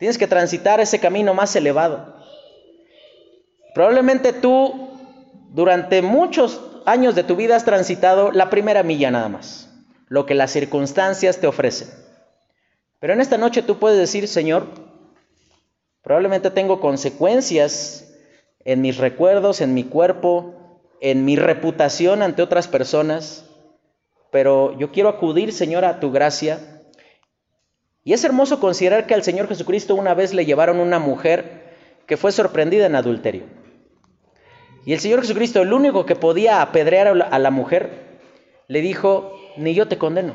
Tienes 0.00 0.16
que 0.16 0.26
transitar 0.26 0.80
ese 0.80 0.98
camino 0.98 1.34
más 1.34 1.54
elevado. 1.54 2.16
Probablemente 3.74 4.32
tú 4.32 4.88
durante 5.50 6.00
muchos 6.00 6.58
años 6.86 7.14
de 7.14 7.22
tu 7.22 7.36
vida 7.36 7.54
has 7.54 7.66
transitado 7.66 8.32
la 8.32 8.48
primera 8.48 8.82
milla 8.82 9.10
nada 9.10 9.28
más, 9.28 9.68
lo 10.08 10.24
que 10.24 10.34
las 10.34 10.52
circunstancias 10.52 11.36
te 11.36 11.46
ofrecen. 11.46 11.88
Pero 12.98 13.12
en 13.12 13.20
esta 13.20 13.36
noche 13.36 13.60
tú 13.60 13.78
puedes 13.78 13.98
decir, 13.98 14.26
Señor, 14.26 14.68
probablemente 16.00 16.50
tengo 16.50 16.80
consecuencias 16.80 18.10
en 18.64 18.80
mis 18.80 18.96
recuerdos, 18.96 19.60
en 19.60 19.74
mi 19.74 19.84
cuerpo, 19.84 20.80
en 21.02 21.26
mi 21.26 21.36
reputación 21.36 22.22
ante 22.22 22.40
otras 22.40 22.68
personas, 22.68 23.44
pero 24.30 24.78
yo 24.78 24.92
quiero 24.92 25.10
acudir, 25.10 25.52
Señor, 25.52 25.84
a 25.84 26.00
tu 26.00 26.10
gracia 26.10 26.79
y 28.04 28.12
es 28.12 28.24
hermoso 28.24 28.60
considerar 28.60 29.06
que 29.06 29.14
al 29.14 29.22
Señor 29.22 29.48
Jesucristo 29.48 29.94
una 29.94 30.14
vez 30.14 30.32
le 30.32 30.46
llevaron 30.46 30.80
una 30.80 30.98
mujer 30.98 31.74
que 32.06 32.16
fue 32.16 32.32
sorprendida 32.32 32.86
en 32.86 32.94
adulterio. 32.94 33.44
Y 34.84 34.94
el 34.94 35.00
Señor 35.00 35.20
Jesucristo, 35.20 35.60
el 35.60 35.72
único 35.72 36.06
que 36.06 36.16
podía 36.16 36.62
apedrear 36.62 37.08
a 37.08 37.38
la 37.38 37.50
mujer, 37.50 38.18
le 38.66 38.80
dijo, 38.80 39.32
ni 39.56 39.74
yo 39.74 39.88
te 39.88 39.98
condeno. 39.98 40.34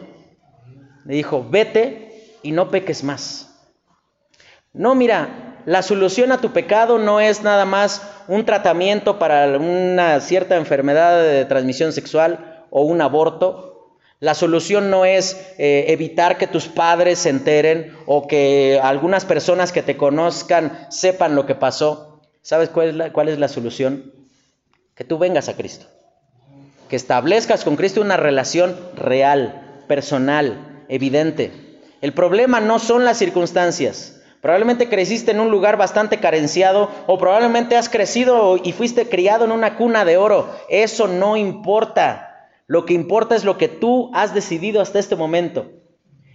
Le 1.05 1.15
dijo, 1.15 1.45
vete 1.49 2.37
y 2.43 2.51
no 2.51 2.69
peques 2.69 3.03
más. 3.03 3.51
No, 4.71 4.93
mira, 4.93 5.61
la 5.65 5.81
solución 5.81 6.31
a 6.31 6.39
tu 6.39 6.51
pecado 6.51 6.99
no 6.99 7.19
es 7.19 7.41
nada 7.41 7.65
más 7.65 8.07
un 8.27 8.45
tratamiento 8.45 9.17
para 9.17 9.57
una 9.57 10.19
cierta 10.19 10.57
enfermedad 10.57 11.23
de 11.23 11.45
transmisión 11.45 11.91
sexual 11.91 12.65
o 12.69 12.83
un 12.83 13.01
aborto. 13.01 13.74
La 14.19 14.33
solución 14.33 14.89
no 14.89 15.03
es 15.03 15.53
eh, 15.57 15.85
evitar 15.89 16.37
que 16.37 16.47
tus 16.47 16.67
padres 16.67 17.19
se 17.19 17.29
enteren 17.29 17.95
o 18.05 18.27
que 18.27 18.79
algunas 18.81 19.25
personas 19.25 19.71
que 19.71 19.83
te 19.83 19.97
conozcan 19.97 20.87
sepan 20.89 21.35
lo 21.35 21.45
que 21.45 21.55
pasó. 21.55 22.21
¿Sabes 22.41 22.69
cuál 22.69 22.89
es 22.89 22.95
la, 22.95 23.11
cuál 23.11 23.27
es 23.27 23.39
la 23.39 23.49
solución? 23.49 24.13
Que 24.95 25.03
tú 25.03 25.17
vengas 25.17 25.49
a 25.49 25.55
Cristo. 25.55 25.87
Que 26.89 26.95
establezcas 26.95 27.65
con 27.65 27.75
Cristo 27.75 27.99
una 27.99 28.15
relación 28.15 28.77
real, 28.95 29.83
personal, 29.87 30.85
evidente. 30.87 31.51
El 32.01 32.13
problema 32.13 32.61
no 32.61 32.79
son 32.79 33.03
las 33.03 33.17
circunstancias. 33.17 34.21
Probablemente 34.39 34.87
creciste 34.87 35.31
en 35.31 35.39
un 35.39 35.49
lugar 35.49 35.75
bastante 35.75 36.19
carenciado 36.19 36.89
o 37.07 37.17
probablemente 37.17 37.75
has 37.75 37.89
crecido 37.89 38.57
y 38.63 38.71
fuiste 38.71 39.09
criado 39.09 39.43
en 39.43 39.51
una 39.51 39.75
cuna 39.75 40.05
de 40.05 40.17
oro. 40.17 40.55
Eso 40.69 41.07
no 41.07 41.35
importa. 41.35 42.34
Lo 42.67 42.85
que 42.85 42.93
importa 42.93 43.35
es 43.35 43.43
lo 43.43 43.57
que 43.57 43.67
tú 43.67 44.11
has 44.13 44.33
decidido 44.33 44.81
hasta 44.81 44.99
este 44.99 45.15
momento. 45.15 45.71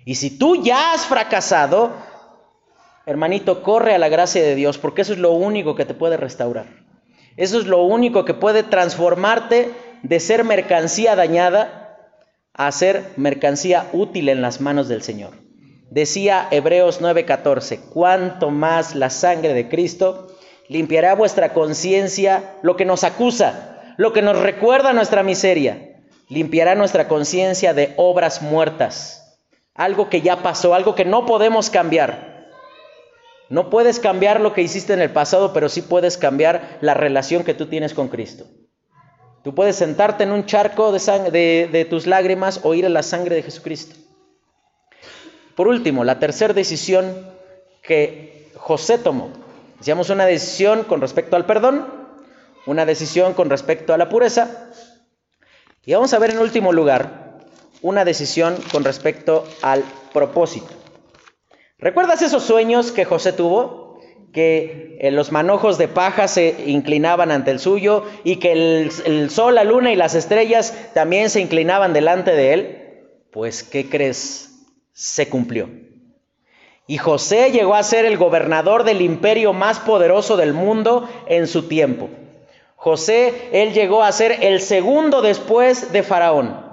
Y 0.04 0.14
si 0.14 0.30
tú 0.30 0.62
ya 0.62 0.92
has 0.92 1.06
fracasado, 1.06 1.92
hermanito, 3.06 3.62
corre 3.62 3.94
a 3.94 3.98
la 3.98 4.08
gracia 4.08 4.42
de 4.42 4.54
Dios 4.54 4.78
porque 4.78 5.02
eso 5.02 5.12
es 5.12 5.18
lo 5.18 5.32
único 5.32 5.74
que 5.74 5.84
te 5.84 5.94
puede 5.94 6.16
restaurar. 6.16 6.66
Eso 7.36 7.58
es 7.58 7.66
lo 7.66 7.82
único 7.82 8.24
que 8.24 8.34
puede 8.34 8.62
transformarte 8.62 9.70
de 10.02 10.20
ser 10.20 10.44
mercancía 10.44 11.16
dañada 11.16 11.98
a 12.54 12.70
ser 12.72 13.12
mercancía 13.16 13.88
útil 13.92 14.28
en 14.28 14.42
las 14.42 14.60
manos 14.60 14.88
del 14.88 15.02
Señor. 15.02 15.32
Decía 15.90 16.46
Hebreos 16.50 17.00
9:14, 17.00 17.80
cuanto 17.92 18.50
más 18.50 18.94
la 18.94 19.10
sangre 19.10 19.54
de 19.54 19.68
Cristo 19.68 20.28
limpiará 20.68 21.14
vuestra 21.14 21.52
conciencia, 21.52 22.54
lo 22.62 22.76
que 22.76 22.84
nos 22.84 23.02
acusa, 23.02 23.94
lo 23.96 24.12
que 24.12 24.22
nos 24.22 24.38
recuerda 24.38 24.92
nuestra 24.92 25.22
miseria, 25.22 25.89
limpiará 26.30 26.74
nuestra 26.74 27.08
conciencia 27.08 27.74
de 27.74 27.92
obras 27.98 28.40
muertas, 28.40 29.38
algo 29.74 30.08
que 30.08 30.22
ya 30.22 30.42
pasó, 30.42 30.74
algo 30.74 30.94
que 30.94 31.04
no 31.04 31.26
podemos 31.26 31.68
cambiar. 31.68 32.48
No 33.50 33.68
puedes 33.68 33.98
cambiar 33.98 34.40
lo 34.40 34.54
que 34.54 34.62
hiciste 34.62 34.94
en 34.94 35.02
el 35.02 35.10
pasado, 35.10 35.52
pero 35.52 35.68
sí 35.68 35.82
puedes 35.82 36.16
cambiar 36.16 36.78
la 36.80 36.94
relación 36.94 37.42
que 37.42 37.52
tú 37.52 37.66
tienes 37.66 37.92
con 37.92 38.08
Cristo. 38.08 38.46
Tú 39.42 39.54
puedes 39.54 39.74
sentarte 39.76 40.22
en 40.22 40.30
un 40.30 40.46
charco 40.46 40.92
de, 40.92 41.86
tus 41.90 42.06
lágrimas 42.06 42.60
o 42.62 42.74
ir 42.74 42.86
a 42.86 42.90
la 42.90 43.02
sangre 43.02 43.34
de 43.34 43.42
Jesucristo. 43.42 43.96
Por 45.56 45.66
último, 45.66 46.04
la 46.04 46.20
tercera 46.20 46.54
decisión 46.54 47.26
que 47.82 48.50
José 48.54 48.98
tomó. 48.98 49.30
Decíamos 49.78 50.10
una 50.10 50.26
decisión 50.26 50.84
con 50.84 51.00
respecto 51.00 51.36
al 51.36 51.46
perdón, 51.46 51.86
una 52.66 52.86
decisión 52.86 53.32
con 53.34 53.50
respecto 53.50 53.92
a 53.94 53.98
la 53.98 54.10
pureza. 54.10 54.68
Y 55.84 55.94
vamos 55.94 56.12
a 56.12 56.18
ver 56.18 56.30
en 56.30 56.38
último 56.38 56.72
lugar 56.72 57.38
una 57.82 58.04
decisión 58.04 58.56
con 58.72 58.84
respecto 58.84 59.44
al 59.62 59.84
propósito. 60.12 60.68
¿Recuerdas 61.78 62.22
esos 62.22 62.42
sueños 62.42 62.92
que 62.92 63.04
José 63.04 63.32
tuvo? 63.32 63.98
Que 64.32 64.98
eh, 65.00 65.10
los 65.10 65.32
manojos 65.32 65.78
de 65.78 65.88
paja 65.88 66.28
se 66.28 66.64
inclinaban 66.66 67.30
ante 67.30 67.50
el 67.50 67.58
suyo 67.58 68.04
y 68.22 68.36
que 68.36 68.52
el, 68.52 68.92
el 69.06 69.30
sol, 69.30 69.54
la 69.54 69.64
luna 69.64 69.92
y 69.92 69.96
las 69.96 70.14
estrellas 70.14 70.74
también 70.94 71.30
se 71.30 71.40
inclinaban 71.40 71.92
delante 71.92 72.32
de 72.32 72.52
él. 72.52 72.76
Pues, 73.30 73.62
¿qué 73.62 73.88
crees? 73.88 74.50
se 75.00 75.30
cumplió. 75.30 75.70
Y 76.86 76.98
José 76.98 77.52
llegó 77.52 77.74
a 77.74 77.82
ser 77.82 78.04
el 78.04 78.18
gobernador 78.18 78.84
del 78.84 79.00
imperio 79.00 79.54
más 79.54 79.78
poderoso 79.78 80.36
del 80.36 80.52
mundo 80.52 81.08
en 81.26 81.46
su 81.46 81.62
tiempo. 81.68 82.10
José, 82.80 83.50
él 83.52 83.74
llegó 83.74 84.02
a 84.02 84.10
ser 84.10 84.38
el 84.42 84.62
segundo 84.62 85.20
después 85.20 85.92
de 85.92 86.02
Faraón. 86.02 86.64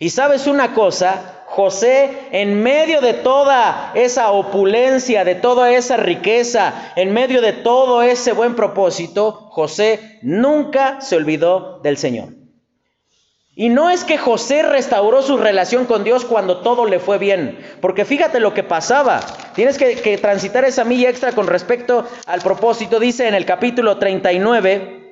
Y 0.00 0.10
sabes 0.10 0.48
una 0.48 0.74
cosa, 0.74 1.44
José, 1.46 2.10
en 2.32 2.60
medio 2.60 3.00
de 3.00 3.14
toda 3.14 3.92
esa 3.94 4.32
opulencia, 4.32 5.22
de 5.22 5.36
toda 5.36 5.70
esa 5.70 5.96
riqueza, 5.96 6.92
en 6.96 7.12
medio 7.12 7.40
de 7.40 7.52
todo 7.52 8.02
ese 8.02 8.32
buen 8.32 8.56
propósito, 8.56 9.30
José 9.52 10.18
nunca 10.22 11.00
se 11.00 11.14
olvidó 11.14 11.78
del 11.84 11.98
Señor. 11.98 12.30
Y 13.54 13.68
no 13.68 13.90
es 13.90 14.02
que 14.02 14.18
José 14.18 14.64
restauró 14.64 15.22
su 15.22 15.36
relación 15.36 15.84
con 15.84 16.02
Dios 16.02 16.24
cuando 16.24 16.62
todo 16.62 16.84
le 16.84 16.98
fue 16.98 17.18
bien, 17.18 17.60
porque 17.80 18.04
fíjate 18.04 18.40
lo 18.40 18.54
que 18.54 18.64
pasaba. 18.64 19.20
Tienes 19.54 19.78
que, 19.78 20.18
transitar 20.18 20.64
esa 20.64 20.82
milla 20.82 21.10
extra 21.10 21.30
con 21.30 21.46
respecto 21.46 22.04
al 22.26 22.40
propósito. 22.40 22.98
Dice 22.98 23.28
en 23.28 23.34
el 23.34 23.46
capítulo 23.46 23.98
39, 23.98 25.03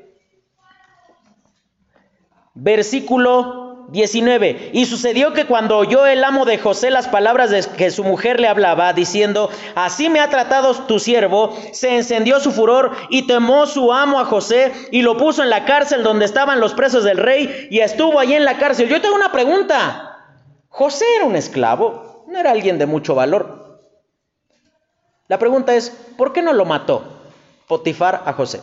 versículo 2.54 3.86
19. 3.90 4.70
Y 4.72 4.86
sucedió 4.86 5.32
que 5.32 5.46
cuando 5.46 5.76
oyó 5.76 6.06
el 6.06 6.24
amo 6.24 6.44
de 6.44 6.58
José 6.58 6.90
las 6.90 7.08
palabras 7.08 7.50
de 7.50 7.62
que 7.76 7.90
su 7.90 8.04
mujer 8.04 8.40
le 8.40 8.48
hablaba, 8.48 8.92
diciendo, 8.92 9.50
así 9.74 10.08
me 10.08 10.20
ha 10.20 10.30
tratado 10.30 10.74
tu 10.86 10.98
siervo, 10.98 11.56
se 11.72 11.96
encendió 11.96 12.40
su 12.40 12.52
furor 12.52 12.92
y 13.10 13.26
temó 13.26 13.66
su 13.66 13.92
amo 13.92 14.18
a 14.18 14.24
José 14.24 14.72
y 14.90 15.02
lo 15.02 15.16
puso 15.16 15.42
en 15.42 15.50
la 15.50 15.64
cárcel 15.64 16.02
donde 16.02 16.24
estaban 16.24 16.60
los 16.60 16.74
presos 16.74 17.04
del 17.04 17.18
rey 17.18 17.68
y 17.70 17.80
estuvo 17.80 18.18
allí 18.18 18.34
en 18.34 18.44
la 18.44 18.58
cárcel. 18.58 18.88
Yo 18.88 19.00
tengo 19.00 19.14
una 19.14 19.32
pregunta. 19.32 20.08
José 20.68 21.04
era 21.16 21.26
un 21.26 21.36
esclavo, 21.36 22.24
no 22.28 22.38
era 22.38 22.50
alguien 22.50 22.78
de 22.78 22.86
mucho 22.86 23.14
valor. 23.14 23.80
La 25.28 25.38
pregunta 25.38 25.74
es, 25.74 25.90
¿por 26.16 26.32
qué 26.32 26.42
no 26.42 26.52
lo 26.52 26.64
mató 26.64 27.04
Potifar 27.68 28.22
a 28.24 28.32
José? 28.32 28.60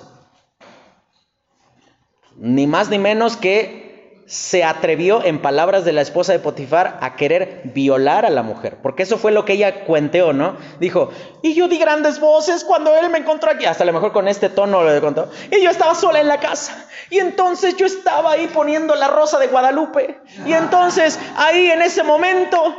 Ni 2.40 2.68
más 2.68 2.90
ni 2.90 2.98
menos 2.98 3.38
que 3.38 3.90
se 4.30 4.64
atrevió, 4.64 5.24
en 5.26 5.42
palabras 5.42 5.86
de 5.86 5.92
la 5.92 6.02
esposa 6.02 6.34
de 6.34 6.38
Potifar, 6.38 7.00
a 7.02 7.16
querer 7.16 7.62
violar 7.74 8.28
a 8.28 8.30
la 8.30 8.44
mujer. 8.44 8.78
Porque 8.80 9.02
eso 9.02 9.18
fue 9.18 9.32
lo 9.32 9.44
que 9.44 9.54
ella 9.54 9.86
cuenteó, 9.86 10.34
¿no? 10.34 10.56
Dijo, 10.80 11.10
y 11.42 11.56
yo 11.56 11.68
di 11.68 11.80
grandes 11.80 12.20
voces 12.20 12.64
cuando 12.64 12.96
él 12.96 13.10
me 13.10 13.18
encontró 13.18 13.50
aquí. 13.50 13.66
Hasta 13.66 13.82
a 13.82 13.88
lo 13.88 13.94
mejor 13.94 14.12
con 14.12 14.28
este 14.28 14.50
tono 14.50 14.84
lo 14.84 15.02
contó. 15.02 15.32
Y 15.50 15.64
yo 15.64 15.72
estaba 15.72 15.96
sola 15.96 16.22
en 16.22 16.28
la 16.28 16.40
casa. 16.40 16.88
Y 17.10 17.18
entonces 17.18 17.76
yo 17.76 17.88
estaba 17.88 18.34
ahí 18.34 18.48
poniendo 18.54 18.94
la 18.94 19.08
rosa 19.08 19.40
de 19.40 19.48
Guadalupe. 19.48 20.20
Y 20.46 20.54
entonces 20.54 21.20
ahí 21.36 21.72
en 21.72 21.82
ese 21.82 22.04
momento, 22.04 22.76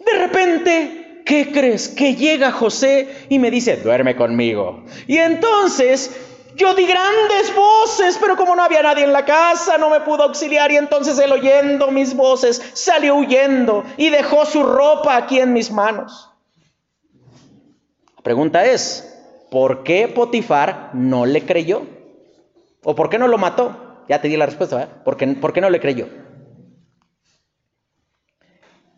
de 0.00 0.18
repente, 0.18 1.22
¿qué 1.24 1.52
crees? 1.52 1.86
Que 1.86 2.16
llega 2.16 2.50
José 2.50 3.26
y 3.28 3.38
me 3.38 3.52
dice, 3.52 3.76
duerme 3.76 4.16
conmigo. 4.16 4.82
Y 5.06 5.18
entonces 5.18 6.10
yo 6.56 6.74
di 6.74 6.86
grandes 6.86 7.54
voces, 7.54 8.18
pero 8.18 8.34
como 8.34 8.56
no 8.56 8.62
había 8.62 8.82
nadie 8.82 9.04
en 9.04 9.12
la 9.12 9.24
casa, 9.24 9.76
no 9.76 9.90
me 9.90 10.00
pudo 10.00 10.22
auxiliar 10.22 10.72
y 10.72 10.76
entonces 10.76 11.18
él 11.18 11.30
oyendo 11.30 11.90
mis 11.90 12.14
voces 12.16 12.62
salió 12.72 13.16
huyendo 13.16 13.84
y 13.98 14.08
dejó 14.08 14.46
su 14.46 14.62
ropa 14.62 15.16
aquí 15.16 15.38
en 15.38 15.52
mis 15.52 15.70
manos. 15.70 16.30
La 18.16 18.22
pregunta 18.22 18.64
es, 18.64 19.14
¿por 19.50 19.84
qué 19.84 20.08
Potifar 20.08 20.90
no 20.94 21.26
le 21.26 21.44
creyó? 21.44 21.82
¿O 22.82 22.94
por 22.94 23.10
qué 23.10 23.18
no 23.18 23.28
lo 23.28 23.36
mató? 23.36 24.04
Ya 24.08 24.20
te 24.20 24.28
di 24.28 24.36
la 24.36 24.46
respuesta, 24.46 24.76
¿verdad? 24.76 25.02
¿Por 25.04 25.16
qué, 25.16 25.26
¿Por 25.28 25.52
qué 25.52 25.60
no 25.60 25.68
le 25.68 25.80
creyó? 25.80 26.08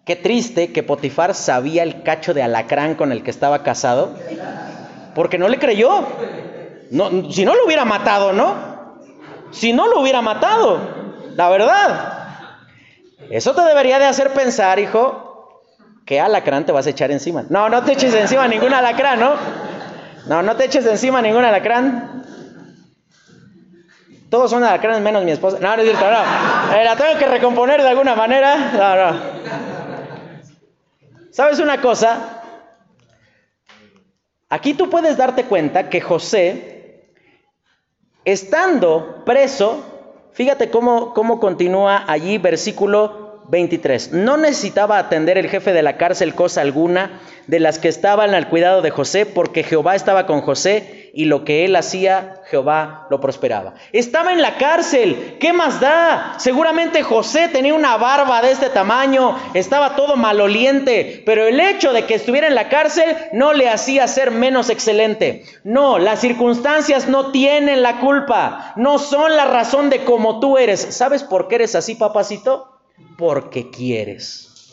Qué 0.04 0.14
triste 0.14 0.72
que 0.72 0.82
Potifar 0.84 1.34
sabía 1.34 1.82
el 1.82 2.02
cacho 2.02 2.34
de 2.34 2.42
alacrán 2.42 2.94
con 2.94 3.10
el 3.10 3.22
que 3.22 3.30
estaba 3.30 3.62
casado, 3.62 4.14
porque 5.14 5.38
no 5.38 5.48
le 5.48 5.58
creyó. 5.58 6.06
No, 6.90 7.30
si 7.30 7.44
no 7.44 7.54
lo 7.54 7.66
hubiera 7.66 7.84
matado, 7.84 8.32
¿no? 8.32 8.54
Si 9.50 9.72
no 9.72 9.86
lo 9.86 10.00
hubiera 10.00 10.22
matado, 10.22 10.80
la 11.34 11.48
verdad. 11.48 12.14
Eso 13.30 13.54
te 13.54 13.62
debería 13.62 13.98
de 13.98 14.06
hacer 14.06 14.32
pensar, 14.32 14.78
hijo, 14.78 15.62
que 16.06 16.20
alacrán 16.20 16.64
te 16.64 16.72
vas 16.72 16.86
a 16.86 16.90
echar 16.90 17.10
encima. 17.10 17.44
No, 17.48 17.68
no 17.68 17.82
te 17.84 17.92
eches 17.92 18.14
encima 18.14 18.48
ningún 18.48 18.72
alacrán, 18.72 19.20
¿no? 19.20 19.34
No, 20.26 20.42
no 20.42 20.56
te 20.56 20.64
eches 20.64 20.86
encima 20.86 21.20
ningún 21.20 21.44
alacrán. 21.44 22.24
Todos 24.30 24.50
son 24.50 24.62
alacranes 24.62 25.00
menos 25.00 25.24
mi 25.24 25.30
esposa. 25.30 25.58
No, 25.60 25.74
no 25.74 25.82
es 25.82 25.88
cierto, 25.88 26.10
no. 26.10 26.76
Eh, 26.76 26.84
la 26.84 26.96
tengo 26.96 27.18
que 27.18 27.26
recomponer 27.26 27.82
de 27.82 27.88
alguna 27.88 28.14
manera. 28.14 28.56
No, 28.72 29.12
no. 29.12 29.20
¿Sabes 31.30 31.58
una 31.60 31.80
cosa? 31.80 32.42
Aquí 34.50 34.74
tú 34.74 34.88
puedes 34.90 35.16
darte 35.16 35.44
cuenta 35.44 35.88
que 35.88 36.00
José 36.00 36.67
Estando 38.28 39.22
preso, 39.24 39.82
fíjate 40.34 40.68
cómo, 40.68 41.14
cómo 41.14 41.40
continúa 41.40 42.04
allí 42.06 42.36
versículo 42.36 43.40
23. 43.48 44.12
No 44.12 44.36
necesitaba 44.36 44.98
atender 44.98 45.38
el 45.38 45.48
jefe 45.48 45.72
de 45.72 45.80
la 45.80 45.96
cárcel 45.96 46.34
cosa 46.34 46.60
alguna 46.60 47.22
de 47.46 47.58
las 47.58 47.78
que 47.78 47.88
estaban 47.88 48.34
al 48.34 48.50
cuidado 48.50 48.82
de 48.82 48.90
José, 48.90 49.24
porque 49.24 49.62
Jehová 49.62 49.94
estaba 49.94 50.26
con 50.26 50.42
José 50.42 50.97
y 51.18 51.24
lo 51.24 51.44
que 51.44 51.64
él 51.64 51.74
hacía, 51.74 52.42
Jehová 52.48 53.08
lo 53.10 53.20
prosperaba. 53.20 53.74
Estaba 53.92 54.32
en 54.32 54.40
la 54.40 54.56
cárcel, 54.56 55.36
¿qué 55.40 55.52
más 55.52 55.80
da? 55.80 56.34
Seguramente 56.38 57.02
José 57.02 57.48
tenía 57.48 57.74
una 57.74 57.96
barba 57.96 58.40
de 58.40 58.52
este 58.52 58.70
tamaño, 58.70 59.36
estaba 59.52 59.96
todo 59.96 60.14
maloliente, 60.14 61.24
pero 61.26 61.44
el 61.44 61.58
hecho 61.58 61.92
de 61.92 62.06
que 62.06 62.14
estuviera 62.14 62.46
en 62.46 62.54
la 62.54 62.68
cárcel 62.68 63.16
no 63.32 63.52
le 63.52 63.68
hacía 63.68 64.06
ser 64.06 64.30
menos 64.30 64.70
excelente. 64.70 65.42
No, 65.64 65.98
las 65.98 66.20
circunstancias 66.20 67.08
no 67.08 67.32
tienen 67.32 67.82
la 67.82 67.98
culpa, 67.98 68.74
no 68.76 69.00
son 69.00 69.36
la 69.36 69.46
razón 69.46 69.90
de 69.90 70.04
cómo 70.04 70.38
tú 70.38 70.56
eres. 70.56 70.80
¿Sabes 70.94 71.24
por 71.24 71.48
qué 71.48 71.56
eres 71.56 71.74
así, 71.74 71.96
papacito? 71.96 72.78
Porque 73.16 73.70
quieres. 73.70 74.72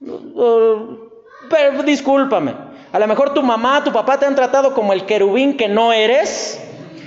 Pero 0.00 1.82
discúlpame. 1.84 2.65
A 2.92 2.98
lo 2.98 3.06
mejor 3.06 3.34
tu 3.34 3.42
mamá, 3.42 3.82
tu 3.84 3.92
papá 3.92 4.18
te 4.18 4.26
han 4.26 4.34
tratado 4.34 4.74
como 4.74 4.92
el 4.92 5.06
querubín 5.06 5.56
que 5.56 5.68
no 5.68 5.92
eres 5.92 6.60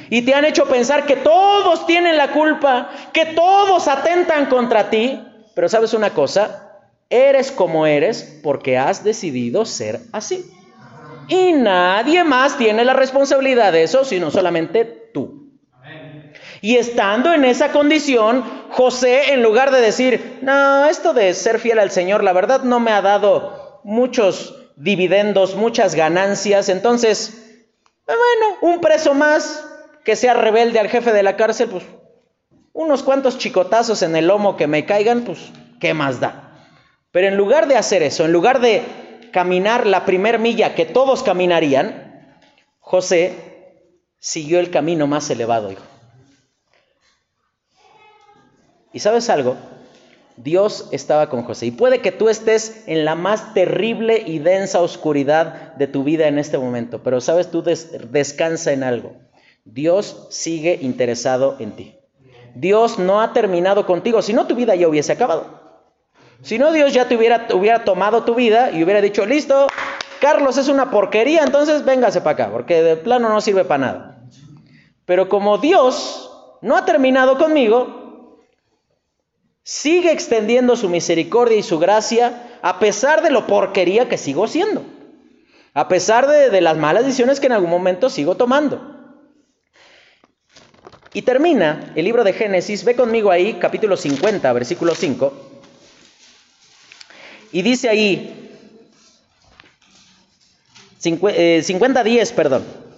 y 0.10 0.24
te 0.24 0.34
han 0.34 0.46
hecho 0.46 0.66
pensar 0.66 1.06
que 1.06 1.16
todos 1.16 1.86
tienen 1.86 2.18
la 2.18 2.32
culpa, 2.32 2.90
que 3.14 3.26
todos 3.26 3.88
atentan 3.88 4.48
contra 4.48 4.90
ti. 4.90 5.24
Pero 5.56 5.70
sabes 5.70 5.94
una 5.94 6.12
cosa, 6.12 6.82
eres 7.10 7.52
como 7.52 7.86
eres 7.86 8.40
porque 8.44 8.78
has 8.78 9.04
decidido 9.04 9.66
ser 9.66 10.00
así. 10.12 10.46
Y 11.28 11.54
nadie 11.54 12.24
más 12.24 12.58
tiene 12.58 12.84
la 12.84 12.94
responsabilidad 12.94 13.72
de 13.72 13.84
eso, 13.84 14.04
sino 14.04 14.32
solamente 14.32 14.86
tú. 15.14 15.50
Y 16.62 16.76
estando 16.76 17.34
en 17.34 17.46
esa 17.46 17.72
condición, 17.72 18.44
José, 18.72 19.34
en 19.34 19.44
lugar 19.44 19.72
de 19.72 19.80
decir, 19.80 20.40
no, 20.42 20.86
esto 20.86 21.14
de 21.14 21.34
ser 21.34 21.60
fiel 21.60 21.80
al 21.80 21.92
Señor, 21.92 22.24
la 22.24 22.34
verdad 22.34 22.64
no 22.64 22.80
me 22.80 22.92
ha 22.92 23.02
dado 23.02 23.80
muchos 23.84 24.59
dividendos, 24.80 25.56
muchas 25.56 25.94
ganancias, 25.94 26.70
entonces, 26.70 27.34
eh, 28.08 28.14
bueno, 28.16 28.58
un 28.62 28.82
preso 28.82 29.14
más 29.14 29.66
que 30.04 30.16
sea 30.16 30.34
rebelde 30.34 30.80
al 30.80 30.90
jefe 30.90 31.12
de 31.12 31.22
la 31.22 31.36
cárcel, 31.36 31.70
pues 31.70 31.84
unos 32.74 33.04
cuantos 33.04 33.38
chicotazos 33.38 34.02
en 34.04 34.16
el 34.16 34.28
lomo 34.28 34.56
que 34.56 34.68
me 34.68 34.86
caigan, 34.86 35.22
pues, 35.26 35.52
¿qué 35.82 35.94
más 35.94 36.22
da? 36.22 36.66
Pero 37.12 37.28
en 37.28 37.36
lugar 37.36 37.68
de 37.68 37.76
hacer 37.76 38.04
eso, 38.04 38.24
en 38.24 38.32
lugar 38.32 38.62
de 38.62 38.84
caminar 39.34 39.86
la 39.86 40.06
primer 40.06 40.40
milla 40.40 40.76
que 40.76 40.86
todos 40.86 41.24
caminarían, 41.24 42.38
José 42.80 43.36
siguió 44.18 44.60
el 44.60 44.72
camino 44.72 45.08
más 45.08 45.30
elevado, 45.30 45.72
hijo. 45.72 45.84
¿Y 48.94 49.00
sabes 49.00 49.30
algo? 49.30 49.58
Dios 50.42 50.88
estaba 50.92 51.30
con 51.30 51.44
José. 51.44 51.66
Y 51.66 51.72
puede 51.72 52.00
que 52.00 52.14
tú 52.14 52.30
estés 52.30 52.84
en 52.88 53.04
la 53.04 53.16
más 53.16 53.54
terrible 53.54 54.24
y 54.26 54.40
densa 54.40 54.80
oscuridad 54.80 55.76
de 55.76 55.88
tu 55.88 56.06
vida 56.06 56.28
en 56.28 56.40
este 56.40 56.58
momento, 56.58 57.04
pero 57.04 57.20
sabes, 57.20 57.52
tú 57.52 57.62
descansa 57.62 58.72
en 58.72 58.84
algo. 58.84 59.18
Dios 59.66 60.28
sigue 60.30 60.80
interesado 60.82 61.58
en 61.60 61.74
ti. 61.74 61.98
Dios 62.56 63.00
no 63.00 63.22
ha 63.22 63.34
terminado 63.34 63.86
contigo, 63.86 64.22
si 64.22 64.32
no 64.34 64.48
tu 64.48 64.56
vida 64.56 64.76
ya 64.76 64.88
hubiese 64.88 65.12
acabado. 65.12 65.60
Si 66.42 66.58
no, 66.58 66.72
Dios 66.72 66.94
ya 66.94 67.06
te 67.10 67.18
hubiera, 67.18 67.48
hubiera 67.54 67.84
tomado 67.84 68.24
tu 68.24 68.34
vida 68.34 68.72
y 68.72 68.82
hubiera 68.82 69.02
dicho, 69.02 69.26
listo, 69.26 69.68
Carlos 70.22 70.58
es 70.58 70.70
una 70.70 70.90
porquería, 70.90 71.44
entonces 71.44 71.84
véngase 71.84 72.22
para 72.22 72.46
acá, 72.46 72.50
porque 72.50 72.82
de 72.82 72.96
plano 72.96 73.28
no 73.28 73.42
sirve 73.42 73.66
para 73.66 73.86
nada. 73.86 74.26
Pero 75.04 75.28
como 75.28 75.58
Dios 75.58 76.32
no 76.62 76.78
ha 76.78 76.86
terminado 76.86 77.38
conmigo, 77.38 77.99
sigue 79.64 80.12
extendiendo 80.12 80.76
su 80.76 80.90
misericordia 80.90 81.58
y 81.58 81.64
su 81.64 81.80
gracia 81.80 82.60
a 82.62 82.80
pesar 82.80 83.22
de 83.22 83.32
lo 83.32 83.48
porquería 83.48 84.10
que 84.10 84.18
sigo 84.18 84.48
siendo, 84.48 84.84
a 85.74 85.88
pesar 85.88 86.28
de, 86.28 86.62
las 86.62 86.78
malas 86.78 87.06
decisiones 87.06 87.40
que 87.40 87.48
en 87.48 87.54
algún 87.54 87.70
momento 87.70 88.10
sigo 88.10 88.36
tomando. 88.36 88.96
Y 91.14 91.24
termina 91.24 91.92
el 91.96 92.06
libro 92.06 92.24
de 92.24 92.34
Génesis, 92.34 92.84
ve 92.84 92.96
conmigo 92.96 93.32
ahí, 93.32 93.56
capítulo 93.60 93.98
50, 93.98 94.54
versículo 94.54 94.94
5. 94.94 95.34
Y 97.52 97.64
dice 97.64 97.90
ahí, 97.90 98.50
50, 101.00 102.04
10, 102.04 102.30
eh, 102.30 102.34
perdón. 102.36 102.89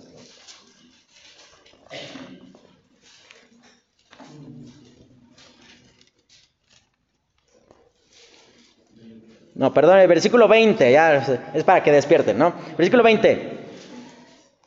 No, 9.62 9.76
perdón, 9.76 10.00
el 10.00 10.08
versículo 10.08 10.48
20, 10.48 10.92
ya 10.92 11.40
es 11.54 11.64
para 11.64 11.84
que 11.84 11.92
despierten, 11.92 12.36
¿no? 12.36 12.52
Versículo 12.80 13.04
20. 13.04 13.60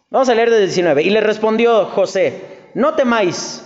Vamos 0.09 0.29
a 0.29 0.37
leer 0.37 0.51
desde 0.51 0.63
el 0.63 0.69
19. 0.69 1.03
Y 1.03 1.11
le 1.11 1.21
respondió 1.21 1.87
José, 1.87 2.43
no 2.75 2.95
temáis, 2.95 3.65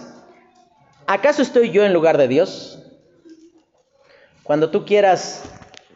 ¿acaso 1.07 1.43
estoy 1.43 1.71
yo 1.71 1.85
en 1.85 1.93
lugar 1.93 2.17
de 2.17 2.29
Dios? 2.29 2.83
Cuando 4.43 4.71
tú 4.71 4.87
quieras 4.87 5.45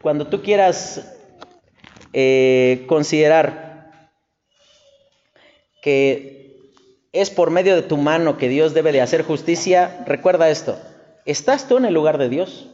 cuando 0.03 0.27
tú 0.27 0.43
quieras 0.43 1.03
eh, 2.13 2.83
considerar 2.85 4.09
que 5.81 6.61
es 7.11 7.31
por 7.31 7.49
medio 7.49 7.75
de 7.75 7.81
tu 7.81 7.97
mano 7.97 8.37
que 8.37 8.49
Dios 8.49 8.75
debe 8.75 8.91
de 8.91 9.01
hacer 9.01 9.23
justicia, 9.23 10.03
recuerda 10.05 10.51
esto, 10.51 10.79
¿estás 11.25 11.67
tú 11.67 11.77
en 11.77 11.85
el 11.85 11.95
lugar 11.95 12.19
de 12.19 12.29
Dios? 12.29 12.69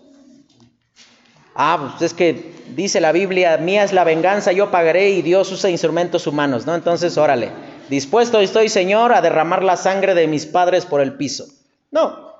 Ah, 1.62 1.78
pues 1.78 2.02
es 2.02 2.14
que 2.14 2.54
dice 2.74 3.02
la 3.02 3.12
Biblia, 3.12 3.58
mía 3.58 3.84
es 3.84 3.92
la 3.92 4.06
venganza, 4.06 4.54
yo 4.54 4.72
pagaré 4.72 5.10
y 5.10 5.22
Dios 5.22 5.52
usa 5.52 5.70
instrumentos 5.70 6.26
humanos, 6.26 6.66
¿no? 6.66 6.74
Entonces, 6.74 7.18
órale, 7.18 7.52
dispuesto 7.90 8.40
estoy, 8.40 8.70
Señor, 8.70 9.12
a 9.12 9.20
derramar 9.22 9.62
la 9.62 9.76
sangre 9.76 10.16
de 10.16 10.26
mis 10.26 10.46
padres 10.46 10.86
por 10.86 11.02
el 11.02 11.18
piso. 11.18 11.48
No. 11.92 12.34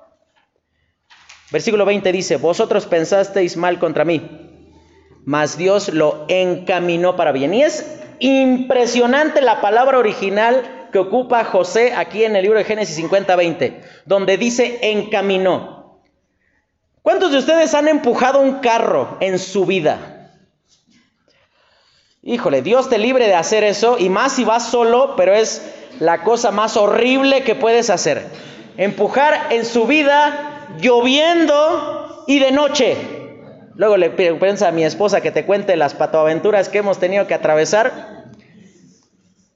Versículo 1.50 1.84
20 1.84 2.12
dice, 2.12 2.36
vosotros 2.36 2.86
pensasteis 2.86 3.58
mal 3.58 3.78
contra 3.78 4.06
mí, 4.06 4.22
mas 5.26 5.58
Dios 5.58 5.90
lo 5.90 6.24
encaminó 6.28 7.14
para 7.14 7.32
bien. 7.32 7.52
Y 7.52 7.62
es 7.62 8.00
impresionante 8.20 9.42
la 9.42 9.60
palabra 9.60 9.98
original 9.98 10.88
que 10.92 10.98
ocupa 10.98 11.44
José 11.44 11.92
aquí 11.92 12.24
en 12.24 12.36
el 12.36 12.42
libro 12.42 12.56
de 12.56 12.64
Génesis 12.64 12.98
50-20, 12.98 13.82
donde 14.06 14.38
dice 14.38 14.78
encaminó. 14.80 15.79
¿Cuántos 17.02 17.32
de 17.32 17.38
ustedes 17.38 17.74
han 17.74 17.88
empujado 17.88 18.40
un 18.40 18.60
carro 18.60 19.16
en 19.20 19.38
su 19.38 19.64
vida? 19.64 20.28
Híjole, 22.22 22.60
Dios 22.60 22.90
te 22.90 22.98
libre 22.98 23.26
de 23.26 23.34
hacer 23.34 23.64
eso, 23.64 23.96
y 23.98 24.10
más 24.10 24.32
si 24.32 24.44
vas 24.44 24.70
solo, 24.70 25.14
pero 25.16 25.34
es 25.34 25.62
la 25.98 26.22
cosa 26.22 26.50
más 26.50 26.76
horrible 26.76 27.42
que 27.42 27.54
puedes 27.54 27.88
hacer. 27.88 28.26
Empujar 28.76 29.46
en 29.50 29.64
su 29.64 29.86
vida 29.86 30.68
lloviendo 30.78 32.24
y 32.26 32.38
de 32.38 32.52
noche. 32.52 32.96
Luego 33.74 33.96
le 33.96 34.10
piensa 34.10 34.68
a 34.68 34.72
mi 34.72 34.84
esposa 34.84 35.22
que 35.22 35.30
te 35.30 35.46
cuente 35.46 35.76
las 35.76 35.94
patoaventuras 35.94 36.68
que 36.68 36.78
hemos 36.78 36.98
tenido 36.98 37.26
que 37.26 37.32
atravesar. 37.32 38.26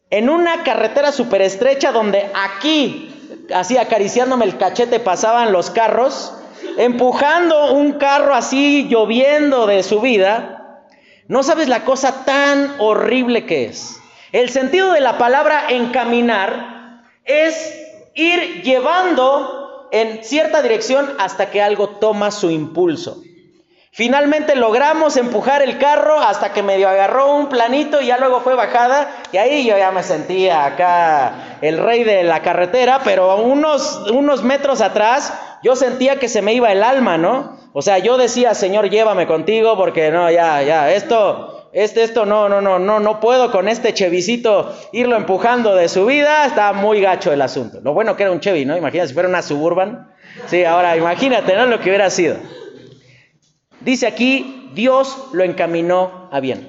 En 0.09 0.31
una 0.31 0.63
carretera 0.63 1.13
súper 1.13 1.43
estrecha 1.43 1.93
donde 1.93 2.31
aquí, 2.35 3.47
así 3.55 3.77
acariciándome 3.77 4.47
el 4.47 4.57
cachete, 4.57 5.01
pasaban 5.01 5.53
los 5.53 5.71
carros, 5.71 6.33
empujando 6.77 7.73
un 7.75 7.93
carro 7.93 8.35
así 8.35 8.87
lloviendo 8.89 9.67
de 9.67 9.83
su 9.83 10.01
vida. 10.01 10.83
No 11.29 11.43
sabes 11.43 11.69
la 11.69 11.85
cosa 11.85 12.25
tan 12.25 12.75
horrible 12.79 13.47
que 13.47 13.67
es. 13.67 13.99
El 14.33 14.51
sentido 14.51 14.93
de 14.93 15.01
la 15.01 15.17
palabra 15.17 15.67
encaminar 15.69 17.03
es 17.25 17.81
ir 18.15 18.63
llevando 18.63 19.89
en 19.93 20.25
cierta 20.25 20.61
dirección 20.61 21.09
hasta 21.19 21.51
que 21.51 21.63
algo 21.63 21.89
toma 21.89 22.31
su 22.31 22.51
impulso. 22.51 23.23
Finalmente 23.97 24.57
logramos 24.57 25.17
empujar 25.17 25.63
el 25.63 25.79
carro 25.79 26.19
hasta 26.19 26.53
que 26.53 26.65
medio 26.65 26.89
agarró 26.89 27.33
un 27.37 27.49
planito 27.49 28.01
y 28.01 28.07
ya 28.07 28.19
luego 28.19 28.41
fue 28.41 28.57
bajada 28.57 29.09
y 29.31 29.37
ahí 29.37 29.65
yo 29.65 29.79
ya 29.79 29.93
me 29.93 30.03
sentía 30.03 30.65
acá 30.65 31.59
el 31.61 31.79
rey 31.79 32.03
de 32.03 32.25
la 32.25 32.43
carretera, 32.43 33.03
pero 33.05 33.37
unos, 33.37 34.11
unos 34.11 34.43
metros 34.43 34.81
atrás 34.81 35.33
yo 35.63 35.77
sentía 35.77 36.19
que 36.19 36.29
se 36.29 36.43
me 36.43 36.55
iba 36.55 36.73
el 36.73 36.83
alma, 36.83 37.19
¿no? 37.19 37.57
O 37.73 37.83
sea, 37.83 37.99
yo 37.99 38.17
decía, 38.17 38.55
Señor, 38.55 38.91
llévame 38.91 39.29
contigo 39.29 39.77
porque 39.77 40.11
no, 40.11 40.29
ya, 40.29 40.61
ya, 40.63 40.91
esto, 40.91 41.69
este, 41.73 42.03
esto 42.03 42.27
no, 42.27 42.49
no, 42.49 42.61
no, 42.61 42.81
no, 42.81 42.99
no 42.99 43.21
puedo 43.21 43.53
con 43.53 43.69
este 43.69 43.95
chevicito 43.95 44.75
irlo 44.91 45.15
empujando 45.15 45.77
de 45.77 45.89
su 45.89 46.05
vida, 46.05 46.47
está 46.47 46.73
muy 46.73 47.01
gacho 47.01 47.33
el 47.33 47.43
asunto. 47.43 47.79
Lo 47.81 47.95
bueno 47.95 48.17
que 48.17 48.25
era 48.25 48.33
un 48.33 48.41
Chevy, 48.41 48.65
¿no? 48.65 48.77
Imagínate 48.77 49.07
si 49.07 49.15
fuera 49.15 49.29
una 49.29 49.43
Suburban. 49.43 50.13
Sí, 50.47 50.65
ahora 50.65 50.97
imagínate, 50.97 51.55
¿no? 51.55 51.67
Lo 51.67 51.79
que 51.79 51.91
hubiera 51.91 52.11
sido. 52.11 52.39
Dice 53.85 54.07
aquí, 54.07 54.71
Dios 54.75 55.27
lo 55.33 55.45
encaminó 55.45 56.29
a 56.33 56.41
bien. 56.41 56.69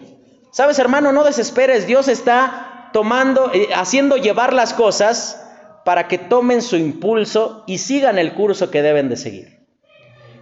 Sabes, 0.51 0.79
hermano, 0.79 1.11
no 1.11 1.23
desesperes, 1.23 1.87
Dios 1.87 2.07
está 2.07 2.89
tomando, 2.93 3.51
eh, 3.53 3.69
haciendo 3.75 4.17
llevar 4.17 4.53
las 4.53 4.73
cosas 4.73 5.41
para 5.83 6.07
que 6.07 6.17
tomen 6.17 6.61
su 6.61 6.77
impulso 6.77 7.63
y 7.67 7.77
sigan 7.77 8.17
el 8.17 8.33
curso 8.33 8.71
que 8.71 8.81
deben 8.81 9.09
de 9.09 9.17
seguir. 9.17 9.65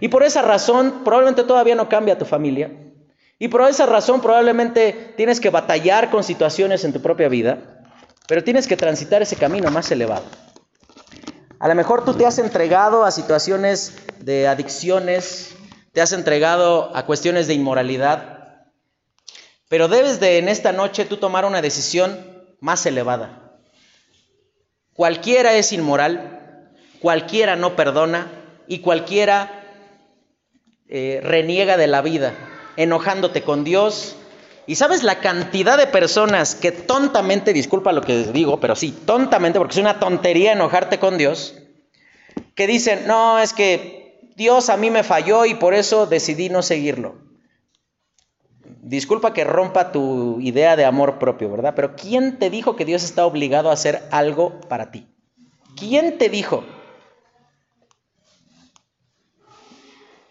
Y 0.00 0.08
por 0.08 0.22
esa 0.22 0.42
razón, 0.42 1.02
probablemente 1.04 1.44
todavía 1.44 1.74
no 1.74 1.88
cambia 1.88 2.18
tu 2.18 2.24
familia. 2.24 2.70
Y 3.38 3.48
por 3.48 3.62
esa 3.68 3.86
razón, 3.86 4.20
probablemente 4.20 5.14
tienes 5.16 5.40
que 5.40 5.50
batallar 5.50 6.10
con 6.10 6.24
situaciones 6.24 6.84
en 6.84 6.92
tu 6.92 7.02
propia 7.02 7.28
vida, 7.28 7.84
pero 8.26 8.42
tienes 8.42 8.66
que 8.66 8.76
transitar 8.76 9.22
ese 9.22 9.36
camino 9.36 9.70
más 9.70 9.90
elevado. 9.90 10.24
A 11.58 11.68
lo 11.68 11.74
mejor 11.74 12.04
tú 12.04 12.14
te 12.14 12.26
has 12.26 12.38
entregado 12.38 13.04
a 13.04 13.10
situaciones 13.10 13.96
de 14.20 14.48
adicciones, 14.48 15.56
te 15.94 16.02
has 16.02 16.12
entregado 16.12 16.90
a 16.94 17.06
cuestiones 17.06 17.46
de 17.46 17.54
inmoralidad, 17.54 18.64
pero 19.68 19.86
debes 19.86 20.18
de 20.18 20.38
en 20.38 20.48
esta 20.48 20.72
noche 20.72 21.04
tú 21.04 21.18
tomar 21.18 21.44
una 21.44 21.62
decisión 21.62 22.18
más 22.58 22.84
elevada. 22.84 23.60
Cualquiera 24.92 25.54
es 25.54 25.72
inmoral, 25.72 26.72
cualquiera 27.00 27.54
no 27.54 27.76
perdona 27.76 28.26
y 28.66 28.80
cualquiera 28.80 29.62
eh, 30.88 31.20
reniega 31.22 31.76
de 31.76 31.86
la 31.86 32.02
vida, 32.02 32.34
enojándote 32.76 33.42
con 33.42 33.62
Dios. 33.62 34.16
Y 34.66 34.74
sabes 34.74 35.04
la 35.04 35.20
cantidad 35.20 35.78
de 35.78 35.86
personas 35.86 36.56
que 36.56 36.72
tontamente, 36.72 37.52
disculpa 37.52 37.92
lo 37.92 38.00
que 38.00 38.24
digo, 38.32 38.58
pero 38.58 38.74
sí, 38.74 38.90
tontamente, 38.90 39.60
porque 39.60 39.74
es 39.74 39.80
una 39.80 40.00
tontería 40.00 40.52
enojarte 40.54 40.98
con 40.98 41.18
Dios, 41.18 41.54
que 42.56 42.66
dicen, 42.66 43.06
no, 43.06 43.38
es 43.38 43.52
que 43.52 44.03
Dios 44.36 44.68
a 44.68 44.76
mí 44.76 44.90
me 44.90 45.04
falló 45.04 45.44
y 45.44 45.54
por 45.54 45.74
eso 45.74 46.06
decidí 46.06 46.48
no 46.48 46.62
seguirlo. 46.62 47.16
disculpa 48.82 49.32
que 49.32 49.44
rompa 49.44 49.92
tu 49.92 50.40
idea 50.40 50.76
de 50.76 50.84
amor 50.84 51.18
propio, 51.18 51.50
¿verdad? 51.50 51.74
Pero 51.74 51.96
¿quién 51.96 52.38
te 52.38 52.50
dijo 52.50 52.76
que 52.76 52.84
Dios 52.84 53.02
está 53.04 53.24
obligado 53.24 53.70
a 53.70 53.74
hacer 53.74 54.02
algo 54.10 54.60
para 54.68 54.90
ti? 54.90 55.06
¿Quién 55.76 56.18
te 56.18 56.28
dijo? 56.28 56.64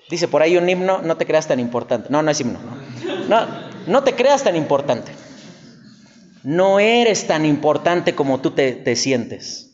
Dice 0.10 0.28
por 0.28 0.41
ahí 0.41 0.58
un 0.58 0.70
himno, 0.70 1.01
no 1.01 1.18
te 1.18 1.26
creas 1.26 1.47
tan 1.47 1.60
importante. 1.60 2.10
No, 2.10 2.22
no 2.22 2.30
es 2.30 2.39
himno. 2.39 2.60
No, 3.28 3.47
no, 3.88 4.04
te 4.04 4.14
creas 4.14 4.43
tan 4.43 4.56
importante. 4.56 5.12
No 6.43 6.80
eres 6.80 7.26
tan 7.26 7.45
importante 7.45 8.14
como 8.14 8.39
tú 8.39 8.51
te 8.51 8.95
sientes. 8.95 9.72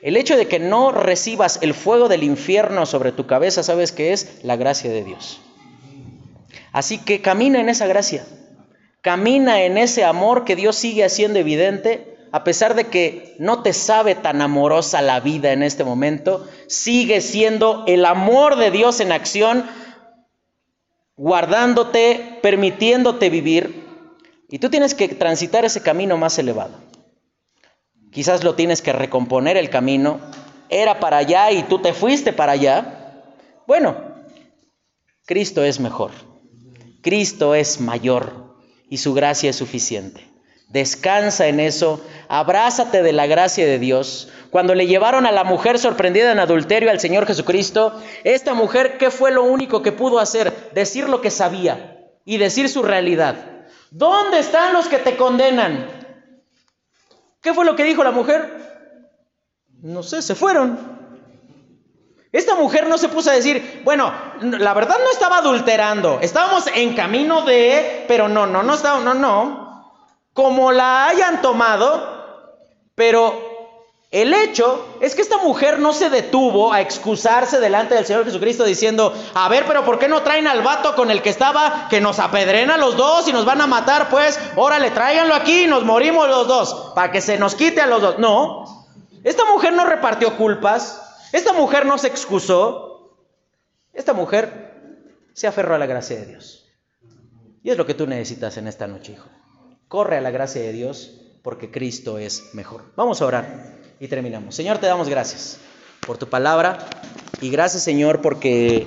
El 0.00 0.16
hecho 0.16 0.36
de 0.36 0.46
que 0.46 0.58
no 0.58 0.92
recibas 0.92 1.58
el 1.62 1.74
fuego 1.74 2.08
del 2.08 2.22
infierno 2.22 2.86
sobre 2.86 3.12
tu 3.12 3.26
cabeza, 3.26 3.62
¿sabes 3.62 3.92
qué 3.92 4.12
es? 4.12 4.40
La 4.42 4.56
gracia 4.56 4.90
de 4.90 5.04
Dios. 5.04 5.40
Así 6.72 6.98
que 6.98 7.20
camina 7.20 7.60
en 7.60 7.68
esa 7.68 7.86
gracia. 7.86 8.24
Camina 9.00 9.62
en 9.62 9.78
ese 9.78 10.04
amor 10.04 10.44
que 10.44 10.56
Dios 10.56 10.76
sigue 10.76 11.04
haciendo 11.04 11.38
evidente 11.38 12.18
a 12.32 12.44
pesar 12.44 12.74
de 12.74 12.84
que 12.84 13.34
no 13.38 13.62
te 13.62 13.72
sabe 13.72 14.14
tan 14.14 14.42
amorosa 14.42 15.00
la 15.02 15.20
vida 15.20 15.52
en 15.52 15.62
este 15.62 15.84
momento, 15.84 16.46
sigue 16.66 17.20
siendo 17.20 17.84
el 17.86 18.04
amor 18.04 18.56
de 18.56 18.70
Dios 18.70 19.00
en 19.00 19.12
acción, 19.12 19.64
guardándote, 21.16 22.38
permitiéndote 22.42 23.30
vivir. 23.30 23.86
Y 24.50 24.58
tú 24.58 24.68
tienes 24.68 24.94
que 24.94 25.08
transitar 25.08 25.64
ese 25.64 25.82
camino 25.82 26.16
más 26.16 26.38
elevado. 26.38 26.87
Quizás 28.12 28.44
lo 28.44 28.54
tienes 28.54 28.82
que 28.82 28.92
recomponer 28.92 29.56
el 29.56 29.70
camino. 29.70 30.20
Era 30.68 31.00
para 31.00 31.18
allá 31.18 31.50
y 31.50 31.62
tú 31.62 31.80
te 31.80 31.92
fuiste 31.92 32.32
para 32.32 32.52
allá. 32.52 33.22
Bueno, 33.66 33.96
Cristo 35.26 35.62
es 35.64 35.80
mejor. 35.80 36.10
Cristo 37.02 37.54
es 37.54 37.80
mayor 37.80 38.56
y 38.88 38.98
su 38.98 39.14
gracia 39.14 39.50
es 39.50 39.56
suficiente. 39.56 40.26
Descansa 40.68 41.46
en 41.46 41.60
eso, 41.60 42.04
abrázate 42.28 43.02
de 43.02 43.12
la 43.12 43.26
gracia 43.26 43.64
de 43.66 43.78
Dios. 43.78 44.28
Cuando 44.50 44.74
le 44.74 44.86
llevaron 44.86 45.24
a 45.24 45.32
la 45.32 45.44
mujer 45.44 45.78
sorprendida 45.78 46.30
en 46.30 46.38
adulterio 46.38 46.90
al 46.90 47.00
Señor 47.00 47.26
Jesucristo, 47.26 47.98
esta 48.24 48.52
mujer, 48.52 48.98
¿qué 48.98 49.10
fue 49.10 49.30
lo 49.30 49.44
único 49.44 49.82
que 49.82 49.92
pudo 49.92 50.18
hacer? 50.18 50.70
Decir 50.74 51.08
lo 51.08 51.22
que 51.22 51.30
sabía 51.30 51.96
y 52.26 52.36
decir 52.36 52.68
su 52.68 52.82
realidad. 52.82 53.36
¿Dónde 53.90 54.40
están 54.40 54.74
los 54.74 54.88
que 54.88 54.98
te 54.98 55.16
condenan? 55.16 55.97
¿Qué 57.40 57.54
fue 57.54 57.64
lo 57.64 57.76
que 57.76 57.84
dijo 57.84 58.04
la 58.04 58.10
mujer? 58.10 58.96
No 59.82 60.02
sé, 60.02 60.22
se 60.22 60.34
fueron. 60.34 60.98
Esta 62.32 62.54
mujer 62.54 62.88
no 62.88 62.98
se 62.98 63.08
puso 63.08 63.30
a 63.30 63.34
decir, 63.34 63.82
bueno, 63.84 64.12
la 64.40 64.74
verdad 64.74 64.96
no 65.02 65.10
estaba 65.10 65.38
adulterando, 65.38 66.18
estábamos 66.20 66.66
en 66.74 66.94
camino 66.94 67.42
de, 67.42 68.04
pero 68.06 68.28
no, 68.28 68.46
no, 68.46 68.62
no 68.62 68.74
estaba, 68.74 69.00
no, 69.00 69.14
no 69.14 69.68
como 70.38 70.70
la 70.70 71.08
hayan 71.08 71.42
tomado, 71.42 72.54
pero 72.94 73.47
el 74.10 74.32
hecho 74.32 74.96
es 75.02 75.14
que 75.14 75.20
esta 75.20 75.36
mujer 75.36 75.80
no 75.80 75.92
se 75.92 76.08
detuvo 76.08 76.72
a 76.72 76.80
excusarse 76.80 77.60
delante 77.60 77.94
del 77.94 78.06
Señor 78.06 78.24
Jesucristo 78.24 78.64
diciendo, 78.64 79.14
a 79.34 79.48
ver, 79.50 79.64
pero 79.66 79.84
¿por 79.84 79.98
qué 79.98 80.08
no 80.08 80.22
traen 80.22 80.46
al 80.46 80.62
vato 80.62 80.94
con 80.94 81.10
el 81.10 81.20
que 81.20 81.28
estaba, 81.28 81.88
que 81.90 82.00
nos 82.00 82.18
apedrena 82.18 82.78
los 82.78 82.96
dos 82.96 83.28
y 83.28 83.32
nos 83.32 83.44
van 83.44 83.60
a 83.60 83.66
matar? 83.66 84.08
Pues, 84.08 84.40
órale, 84.56 84.90
tráiganlo 84.92 85.34
aquí 85.34 85.64
y 85.64 85.66
nos 85.66 85.84
morimos 85.84 86.26
los 86.26 86.48
dos, 86.48 86.92
para 86.94 87.12
que 87.12 87.20
se 87.20 87.36
nos 87.36 87.54
quite 87.54 87.82
a 87.82 87.86
los 87.86 88.00
dos. 88.00 88.18
No, 88.18 88.86
esta 89.24 89.44
mujer 89.44 89.74
no 89.74 89.84
repartió 89.84 90.38
culpas, 90.38 91.28
esta 91.32 91.52
mujer 91.52 91.84
no 91.84 91.98
se 91.98 92.06
excusó, 92.06 93.14
esta 93.92 94.14
mujer 94.14 95.04
se 95.34 95.48
aferró 95.48 95.74
a 95.74 95.78
la 95.78 95.86
gracia 95.86 96.16
de 96.16 96.24
Dios. 96.24 96.64
Y 97.62 97.68
es 97.68 97.76
lo 97.76 97.84
que 97.84 97.92
tú 97.92 98.06
necesitas 98.06 98.56
en 98.56 98.68
esta 98.68 98.86
noche, 98.86 99.12
hijo. 99.12 99.28
Corre 99.86 100.16
a 100.16 100.22
la 100.22 100.30
gracia 100.30 100.62
de 100.62 100.72
Dios 100.72 101.12
porque 101.42 101.70
Cristo 101.70 102.16
es 102.16 102.54
mejor. 102.54 102.92
Vamos 102.96 103.20
a 103.20 103.26
orar 103.26 103.77
y 104.00 104.08
terminamos. 104.08 104.54
Señor, 104.54 104.78
te 104.78 104.86
damos 104.86 105.08
gracias 105.08 105.58
por 106.06 106.18
tu 106.18 106.28
palabra 106.28 106.78
y 107.40 107.50
gracias 107.50 107.82
Señor 107.82 108.22
porque 108.22 108.86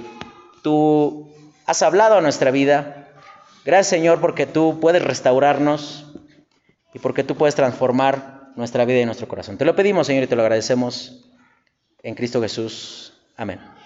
tú 0.64 1.32
has 1.66 1.82
hablado 1.82 2.16
a 2.16 2.22
nuestra 2.22 2.52
vida. 2.52 3.10
Gracias 3.66 3.88
Señor 3.88 4.22
porque 4.22 4.46
tú 4.46 4.80
puedes 4.80 5.04
restaurarnos 5.04 6.06
y 6.94 7.00
porque 7.00 7.24
tú 7.24 7.36
puedes 7.36 7.56
transformar 7.56 8.52
nuestra 8.56 8.86
vida 8.86 9.00
y 9.00 9.06
nuestro 9.06 9.28
corazón. 9.28 9.58
Te 9.58 9.66
lo 9.66 9.76
pedimos 9.76 10.08
Señor 10.08 10.24
y 10.24 10.28
te 10.28 10.36
lo 10.36 10.42
agradecemos 10.42 11.26
en 12.04 12.16
Cristo 12.16 12.42
Jesús. 12.42 13.14
Amén. 13.38 13.81